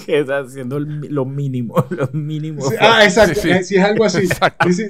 [0.05, 2.61] que está haciendo lo mínimo, lo mínimo.
[2.69, 3.49] Sí, ah, exacto, Sí, sí.
[3.51, 4.27] eh, sí, es algo así.
[4.63, 4.89] This is,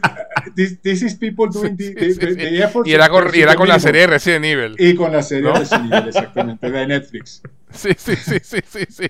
[0.56, 3.56] this- this is people doing the, the- the- efforts Y era con, y era versus
[3.56, 4.76] con the la serie de Resident Evil.
[4.78, 5.54] Y con la serie ¿No?
[5.54, 7.42] de Resident Evil, exactamente, de Netflix.
[7.72, 9.08] Sí, sí, sí, sí, sí, sí.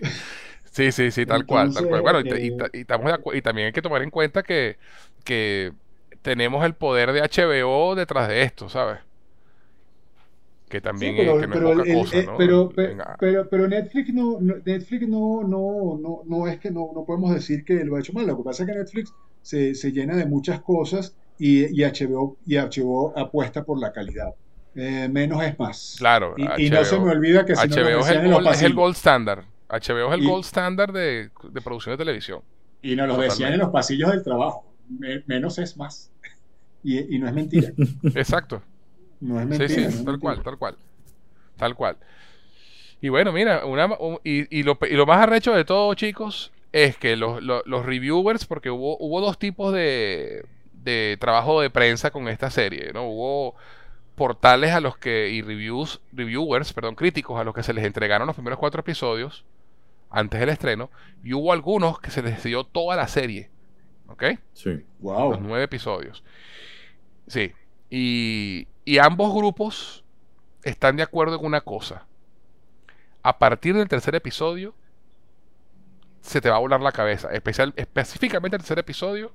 [0.72, 2.02] Sí, sí, sí, tal cual, tal cual.
[2.02, 2.52] Bueno, y,
[3.12, 4.78] acu- y también hay que tomar en cuenta que,
[5.26, 5.74] que
[6.30, 9.00] tenemos el poder de HBO detrás de esto, ¿sabes?
[10.70, 12.38] Que también Sí, pero, es, que no es pero el- cosa, eh, ¿no?
[12.38, 12.70] pero,
[13.20, 17.34] pero, pero Netflix no, no- Netflix no, no, no, no es que no, no podemos
[17.34, 18.28] decir que lo ha hecho mal.
[18.28, 19.12] Lo que pasa es que Netflix
[19.42, 24.36] se, se llena de muchas cosas y, y HBO, y HBO apuesta por la calidad.
[24.76, 25.96] Eh, menos es más.
[25.98, 28.74] Claro, Y, y no se me olvida que si HBO es el, gold, es el
[28.76, 29.46] gold standard.
[29.70, 32.42] HBO es el Y- gold standard de, de producción de televisión.
[32.84, 34.66] y nos lo decían en los pasillos del trabajo.
[34.90, 36.12] Me- menos es más.
[36.82, 37.74] Y, y no es mentira.
[38.16, 38.62] Exacto.
[39.20, 39.70] No es Sí, mentira.
[39.70, 40.20] sí, no es tal mentira.
[40.20, 40.78] cual, tal cual.
[41.58, 41.98] Tal cual.
[43.02, 45.94] Y bueno, mira, una, un- y, y lo, pe- y lo más arrecho de todo,
[45.94, 51.62] chicos, es que los, los- los reviewers, porque hubo, hubo dos tipos de, de trabajo
[51.62, 53.08] de prensa con esta serie, ¿no?
[53.10, 53.56] Hubo
[54.16, 58.28] portales a los que, y reviews, reviewers, perdón, críticos a los que se les entregaron
[58.28, 59.46] los primeros cuatro episodios
[60.10, 60.90] antes del estreno,
[61.24, 63.50] y hubo algunos que se les dio toda la serie,
[64.10, 64.24] ¿ok?
[64.54, 64.86] Sí.
[65.00, 65.32] Wow.
[65.32, 66.24] los nueve episodios.
[67.28, 67.54] Sí.
[67.90, 70.04] Y, y ambos grupos
[70.64, 72.06] están de acuerdo en una cosa.
[73.24, 74.74] A partir del tercer episodio,
[76.22, 77.32] se te va a volar la cabeza.
[77.32, 79.34] Especial, específicamente el tercer episodio,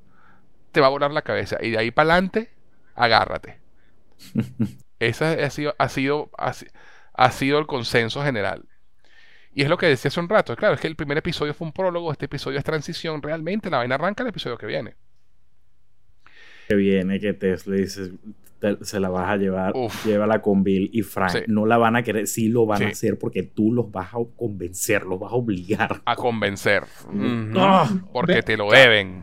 [0.72, 1.58] te va a volar la cabeza.
[1.60, 2.52] Y de ahí para adelante,
[2.94, 3.60] agárrate.
[4.98, 8.64] Ese ha sido, ha, sido, ha, sido el consenso general.
[9.54, 10.56] Y es lo que decía hace un rato.
[10.56, 13.22] Claro, es que el primer episodio fue un prólogo, este episodio es transición.
[13.22, 14.94] Realmente la vaina arranca el episodio que viene.
[16.68, 18.12] Que viene, que Tesla dice,
[18.80, 19.74] se la vas a llevar,
[20.04, 21.46] llévala con Bill y Frank.
[21.46, 24.18] No la van a querer, sí lo van a hacer porque tú los vas a
[24.36, 26.02] convencer, los vas a obligar.
[26.04, 26.84] A convencer.
[27.56, 27.90] Ah.
[28.12, 29.22] porque te lo deben.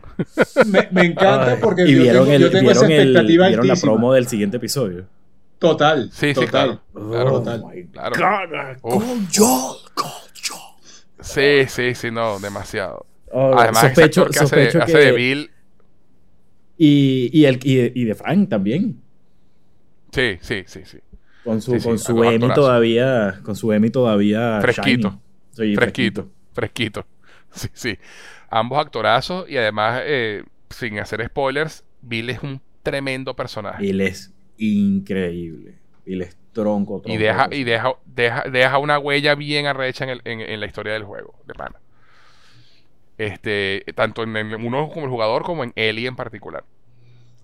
[0.66, 4.56] Me, encanta porque y vieron yo tengo, esa expectativa el, vieron la promo del siguiente
[4.58, 5.06] episodio.
[5.58, 6.10] Total.
[6.12, 6.80] Sí, sí, claro.
[6.92, 7.42] claro,
[8.14, 8.80] claro.
[8.80, 9.81] Con Joel,
[11.22, 13.06] Sí, sí, sí, no, demasiado.
[13.30, 15.50] Oh, Además, sospecho, que hace, hace de Bill.
[16.76, 19.00] Y, y, el, y, de, Frank también.
[20.10, 20.98] Sí, sí, sí, sí.
[21.44, 23.40] Con su, con su Emmy todavía.
[23.42, 24.60] Con su Emmy todavía.
[24.60, 25.20] Fresquito.
[25.54, 26.28] fresquito.
[26.52, 27.06] Fresquito.
[27.54, 27.98] Sí, sí.
[28.48, 33.82] Ambos actorazos y además, eh, sin hacer spoilers, Bill es un tremendo personaje.
[33.82, 35.81] Bill es increíble.
[36.04, 40.60] Bill es tronco, Y deja, y deja, deja, deja una huella bien arrecha en, en,
[40.60, 41.76] la historia del juego, de pana.
[43.18, 46.64] Este, tanto en, uno como el jugador como en Ellie en particular.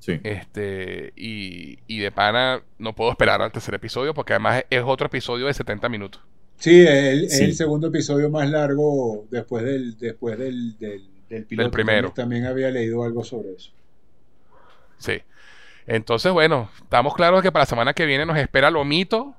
[0.00, 0.20] Sí.
[0.22, 5.06] Este, y, y, de pana no puedo esperar al tercer episodio porque además es otro
[5.06, 6.22] episodio de 70 minutos.
[6.58, 11.70] Sí, es el, segundo episodio más largo después del, después del, del, piloto.
[11.70, 12.12] primero.
[12.12, 13.70] También, había leído algo sobre eso.
[14.98, 15.22] Sí.
[15.88, 19.34] Entonces, bueno, estamos claros que para la semana que viene nos espera Lomito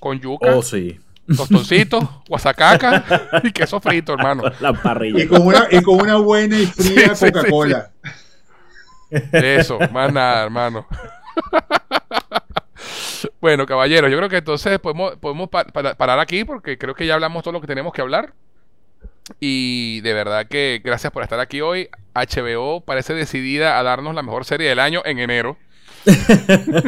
[0.00, 0.56] con yuca.
[0.56, 0.98] Oh, sí.
[1.36, 3.04] Tostoncito, guasacaca
[3.42, 4.42] y queso frito, hermano.
[4.60, 5.22] La parrilla.
[5.22, 7.90] Y con una, y con una buena y fría Coca-Cola.
[9.10, 10.86] Eso, más nada, hermano.
[13.38, 17.42] bueno, caballeros, yo creo que entonces podemos, podemos parar aquí porque creo que ya hablamos
[17.42, 18.32] todo lo que tenemos que hablar.
[19.38, 21.88] Y de verdad que gracias por estar aquí hoy.
[22.14, 25.56] HBO parece decidida a darnos la mejor serie del año en enero.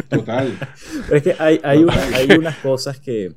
[0.08, 0.58] Total.
[1.12, 3.34] es que hay, hay, hay unas cosas que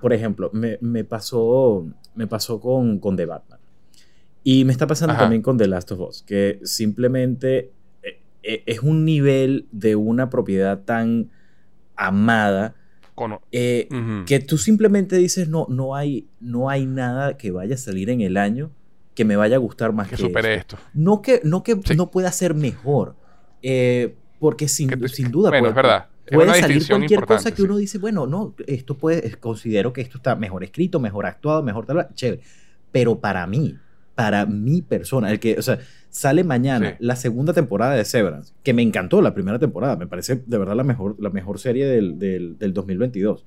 [0.00, 3.58] por ejemplo, me, pasó, me pasó con, con The Batman.
[4.44, 7.70] Y me está pasando también con The Last of Us, que simplemente
[8.02, 11.30] eh, eh, es un nivel de una propiedad tan
[11.94, 12.74] amada
[13.50, 13.88] eh,
[14.26, 18.20] que tú simplemente dices, no, no, hay, no hay nada que vaya a salir en
[18.20, 18.70] el año
[19.14, 20.78] que me vaya a gustar más que, que supere esto.
[20.94, 23.16] No que no, que no pueda ser mejor,
[24.38, 25.50] porque sin, sin duda...
[25.50, 26.06] Bueno, es verdad.
[26.30, 30.36] Puede salir cualquier cosa que uno dice, bueno, no, esto puede, considero que esto está
[30.36, 32.42] mejor escrito, mejor actuado, mejor tal, chévere.
[32.90, 33.76] Pero para mí,
[34.14, 35.78] para mi persona, el que, o sea,
[36.10, 40.42] sale mañana la segunda temporada de Severance, que me encantó la primera temporada, me parece
[40.46, 43.46] de verdad la mejor, la mejor serie del, del, 2022.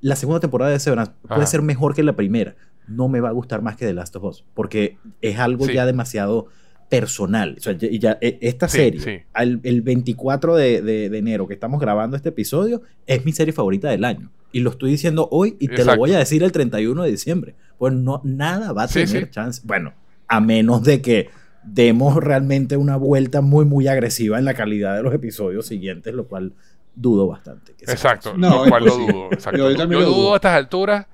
[0.00, 2.54] La segunda temporada de Severance puede ser mejor que la primera.
[2.86, 5.86] No me va a gustar más que The Last of Us, porque es algo ya
[5.86, 6.48] demasiado
[6.88, 7.56] personal.
[7.58, 12.82] O sea, ya, e, esta serie, el 24 de, enero que estamos grabando este episodio,
[13.06, 14.30] es mi serie favorita del año.
[14.52, 17.54] Y lo estoy diciendo hoy y te lo voy a decir el 31 de diciembre.
[17.76, 19.60] Pues no, nada va a tener chance.
[19.64, 19.92] Bueno,
[20.26, 21.30] a menos de que
[21.62, 26.26] demos realmente una vuelta muy, muy agresiva en la calidad de los episodios siguientes, lo
[26.26, 26.52] cual
[26.94, 27.72] dudo bastante.
[27.80, 29.30] Exacto, no, lo cual lo dudo.
[29.56, 31.06] Yo, yo dudo a estas alturas,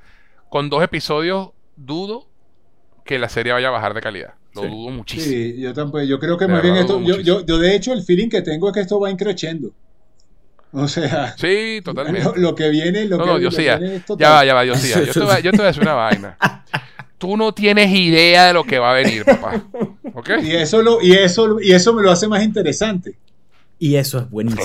[0.48, 2.28] con dos episodios, dudo
[3.04, 4.34] que la serie vaya a bajar de calidad.
[4.54, 5.34] Lo dudo muchísimo.
[5.34, 6.02] Sí, yo tampoco.
[6.04, 7.00] Yo creo que más bien esto.
[7.02, 9.72] Yo, yo, de hecho, el feeling que tengo es que esto va increciendo.
[10.76, 11.36] O sea.
[11.38, 12.28] Sí, totalmente.
[12.36, 13.04] Lo, que viene.
[13.04, 13.78] Lo no, que, no, Dios ya.
[14.18, 16.36] Ya va, ya va, Yo te, voy, yo te voy a decir una vaina.
[17.16, 19.62] Tú no tienes idea de lo que va a venir, papá.
[20.14, 20.30] ¿Ok?
[20.42, 23.14] Y eso, lo, y, eso, y eso me lo hace más interesante.
[23.78, 24.62] Y eso es buenísimo.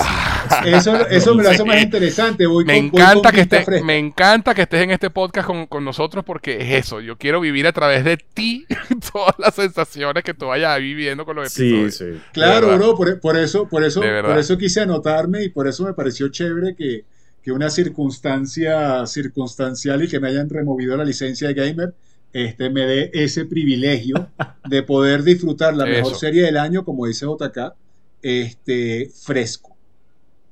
[0.64, 2.46] Eso, eso me lo hace más interesante.
[2.64, 6.84] me, encanta que estés, me encanta que estés en este podcast con, nosotros porque es
[6.86, 7.00] eso.
[7.00, 8.66] Yo quiero vivir a través de ti
[9.12, 11.94] todas las sensaciones que tú vayas viviendo con los episodios.
[11.94, 12.20] Sí, sí.
[12.32, 12.94] Claro, bro.
[12.94, 17.04] Por, eso, por, eso, por eso quise anotarme y por eso me pareció chévere que,
[17.50, 21.94] una circunstancia circunstancial y que me hayan removido la licencia de gamer
[22.32, 24.30] este, me dé ese privilegio
[24.68, 27.74] de poder disfrutar la mejor serie del año, como dice JK
[28.22, 29.76] este, fresco.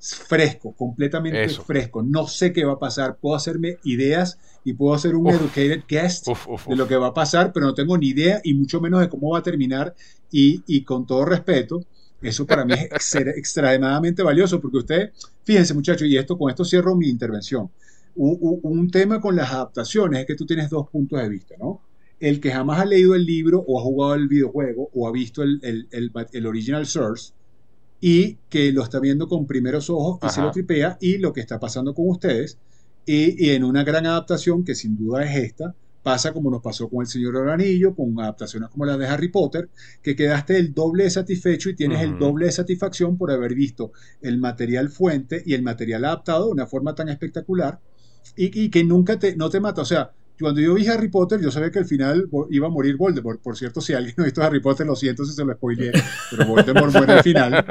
[0.00, 2.02] Fresco, completamente fresco.
[2.02, 3.16] No sé qué va a pasar.
[3.16, 6.28] Puedo hacerme ideas y puedo hacer un educated guest
[6.68, 9.08] de lo que va a pasar, pero no tengo ni idea y mucho menos de
[9.08, 9.94] cómo va a terminar.
[10.30, 11.84] Y, con todo respeto,
[12.20, 15.12] eso para mí es extremadamente valioso porque usted,
[15.42, 17.70] fíjense muchachos, y esto con esto cierro mi intervención.
[18.14, 21.80] Un, tema con las adaptaciones es que tú tienes dos puntos de vista, ¿no?
[22.20, 25.42] El que jamás ha leído el libro o ha jugado el videojuego o ha visto
[25.42, 27.32] el, el, el original source,
[28.00, 31.40] y que lo está viendo con primeros ojos y se lo tripea y lo que
[31.40, 32.58] está pasando con ustedes.
[33.06, 36.88] Y, y, en una gran adaptación que sin duda es esta pasa como nos pasó
[36.88, 39.68] con El Señor del Anillo, con adaptaciones como las de Harry Potter,
[40.02, 43.92] que quedaste el doble de satisfecho y tienes el doble de satisfacción por haber visto
[44.22, 47.80] el material fuente y el material adaptado de una forma tan espectacular
[48.36, 49.82] y, y que nunca te, no te mata.
[49.82, 52.96] O sea, cuando yo vi Harry Potter, yo sabía que al final iba a morir
[52.96, 53.40] Voldemort.
[53.40, 55.92] Por cierto, si alguien no ha visto Harry Potter, lo siento si se lo spoileé,
[56.30, 57.64] pero Voldemort muere al final.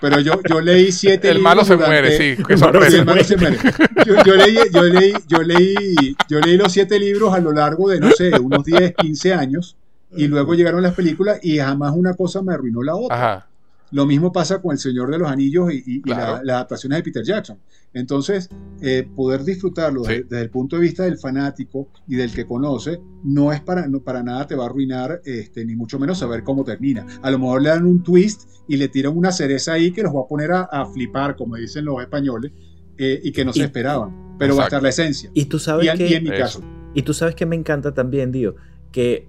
[0.00, 2.42] Pero yo, yo leí siete el Malo se muere, sí.
[2.48, 2.80] El malo,
[3.24, 3.58] se muere.
[4.06, 7.88] Yo, yo, leí, yo, leí, yo, leí, yo leí los siete libros a lo largo
[7.88, 9.76] de, no sé, unos 10, 15 años,
[10.12, 13.16] y luego llegaron las películas y jamás una cosa me arruinó la otra.
[13.16, 13.46] Ajá.
[13.90, 17.58] Lo mismo pasa con El Señor de los Anillos y, las adaptaciones de Peter Jackson.
[17.94, 18.50] Entonces,
[18.82, 23.52] eh, poder disfrutarlo desde, el punto de vista del fanático y del que conoce, no
[23.52, 26.64] es para, no, para nada te va a arruinar, este, ni mucho menos saber cómo
[26.64, 27.06] termina.
[27.22, 30.14] A lo mejor le dan un twist y le tiran una cereza ahí que los
[30.14, 32.52] va a poner a, flipar, como dicen los españoles,
[32.98, 34.36] eh, y que no se esperaban.
[34.38, 35.30] Pero va a estar la esencia.
[35.34, 36.62] Y tú sabes que, en mi caso.
[36.94, 38.56] Y tú sabes que me encanta también, Dio,
[38.92, 39.28] que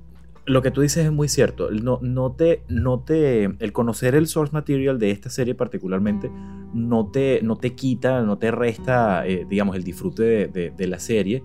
[0.50, 1.70] lo que tú dices es muy cierto.
[1.70, 6.32] No, no, te, no te, el conocer el source material de esta serie particularmente
[6.74, 11.44] no te, no te quita, no te resta, eh, digamos, el disfrute de, la serie.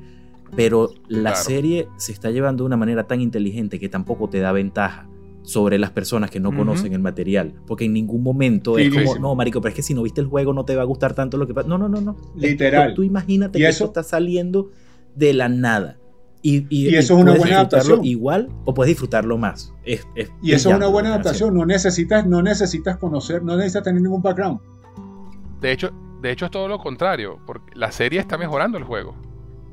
[0.57, 4.53] Pero la serie se está llevando de una manera tan inteligente que tampoco te da
[4.53, 5.07] ventaja
[5.43, 7.53] sobre las personas que no conocen el material.
[7.67, 10.29] Porque en ningún momento es como, no, marico, pero es que si no viste el
[10.29, 11.69] juego no te va a gustar tanto lo que pasa.
[11.69, 12.17] No, no, no, no.
[12.37, 12.95] Literal.
[12.95, 14.71] Tú, imagínate que eso está saliendo
[15.15, 15.99] de la nada.
[16.47, 18.05] Y, eso es una buena adaptación.
[18.05, 19.73] Igual o puedes disfrutarlo más.
[19.87, 21.55] y eso es una buena adaptación.
[21.55, 24.61] No necesitas, no necesitas conocer, no necesitas tener ningún background.
[25.63, 25.91] De hecho,
[26.21, 29.17] de hecho es todo lo contrario, porque la serie está mejorando el juego.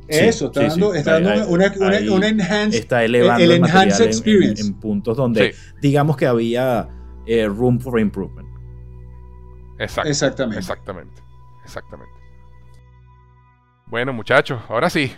[0.08, 4.66] Eso, está dando, está dando una, una, enhanced, está elevando el, enhanced experience.
[4.66, 6.88] En, puntos donde digamos que había
[7.26, 8.48] eh, room for improvement.
[9.78, 10.58] exactamente.
[10.58, 11.22] Exactamente.
[11.66, 12.14] Exactamente.
[13.88, 15.12] Bueno, muchachos, ahora sí,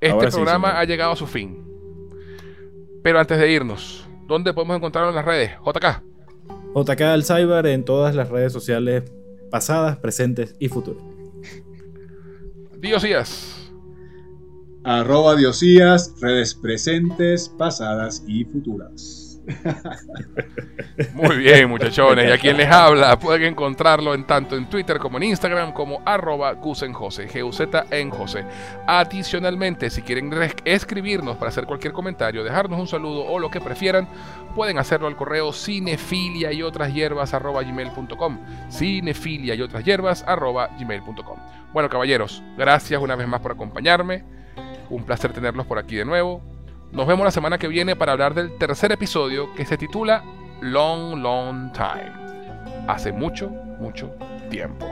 [0.00, 1.64] este programa ha llegado a su fin.
[3.02, 5.52] Pero antes de irnos, ¿dónde podemos encontrarlo en las redes?
[5.64, 6.02] JK.
[6.74, 9.04] JK al Cyber en todas las redes sociales
[9.50, 11.02] pasadas, presentes y futuras.
[12.78, 13.72] Diosías.
[14.84, 19.27] Arroba Diosías, redes presentes, pasadas y futuras.
[21.14, 22.28] Muy bien, muchachones.
[22.28, 26.02] Y a quien les habla, pueden encontrarlo en tanto en Twitter como en Instagram como
[26.04, 27.28] arroba gusenjose,
[27.90, 28.44] en José.
[28.86, 30.32] Adicionalmente, si quieren
[30.64, 34.08] escribirnos para hacer cualquier comentario, dejarnos un saludo o lo que prefieran,
[34.54, 38.38] pueden hacerlo al correo cinefilia y otras hierbas arroba gmail.com.
[38.70, 41.38] Cinefilia y otras hierbas arroba gmail.com.
[41.72, 44.24] Bueno, caballeros, gracias una vez más por acompañarme.
[44.90, 46.57] Un placer tenerlos por aquí de nuevo.
[46.92, 50.24] Nos vemos la semana que viene para hablar del tercer episodio que se titula
[50.60, 52.12] Long, Long Time.
[52.86, 54.10] Hace mucho, mucho
[54.50, 54.90] tiempo.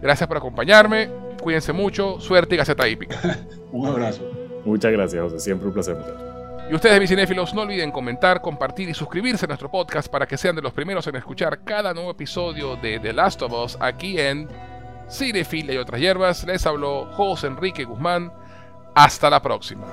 [0.00, 1.10] Gracias por acompañarme.
[1.40, 2.18] Cuídense mucho.
[2.20, 3.20] Suerte y gaceta hípica.
[3.72, 4.22] un abrazo.
[4.64, 5.38] Muchas gracias, José.
[5.40, 5.96] Siempre un placer.
[6.70, 10.38] Y ustedes, mis cinéfilos, no olviden comentar, compartir y suscribirse a nuestro podcast para que
[10.38, 14.18] sean de los primeros en escuchar cada nuevo episodio de The Last of Us aquí
[14.18, 14.48] en
[15.10, 16.44] Cinefilia y otras hierbas.
[16.44, 18.32] Les habló José Enrique Guzmán.
[18.94, 19.84] Hasta la próxima.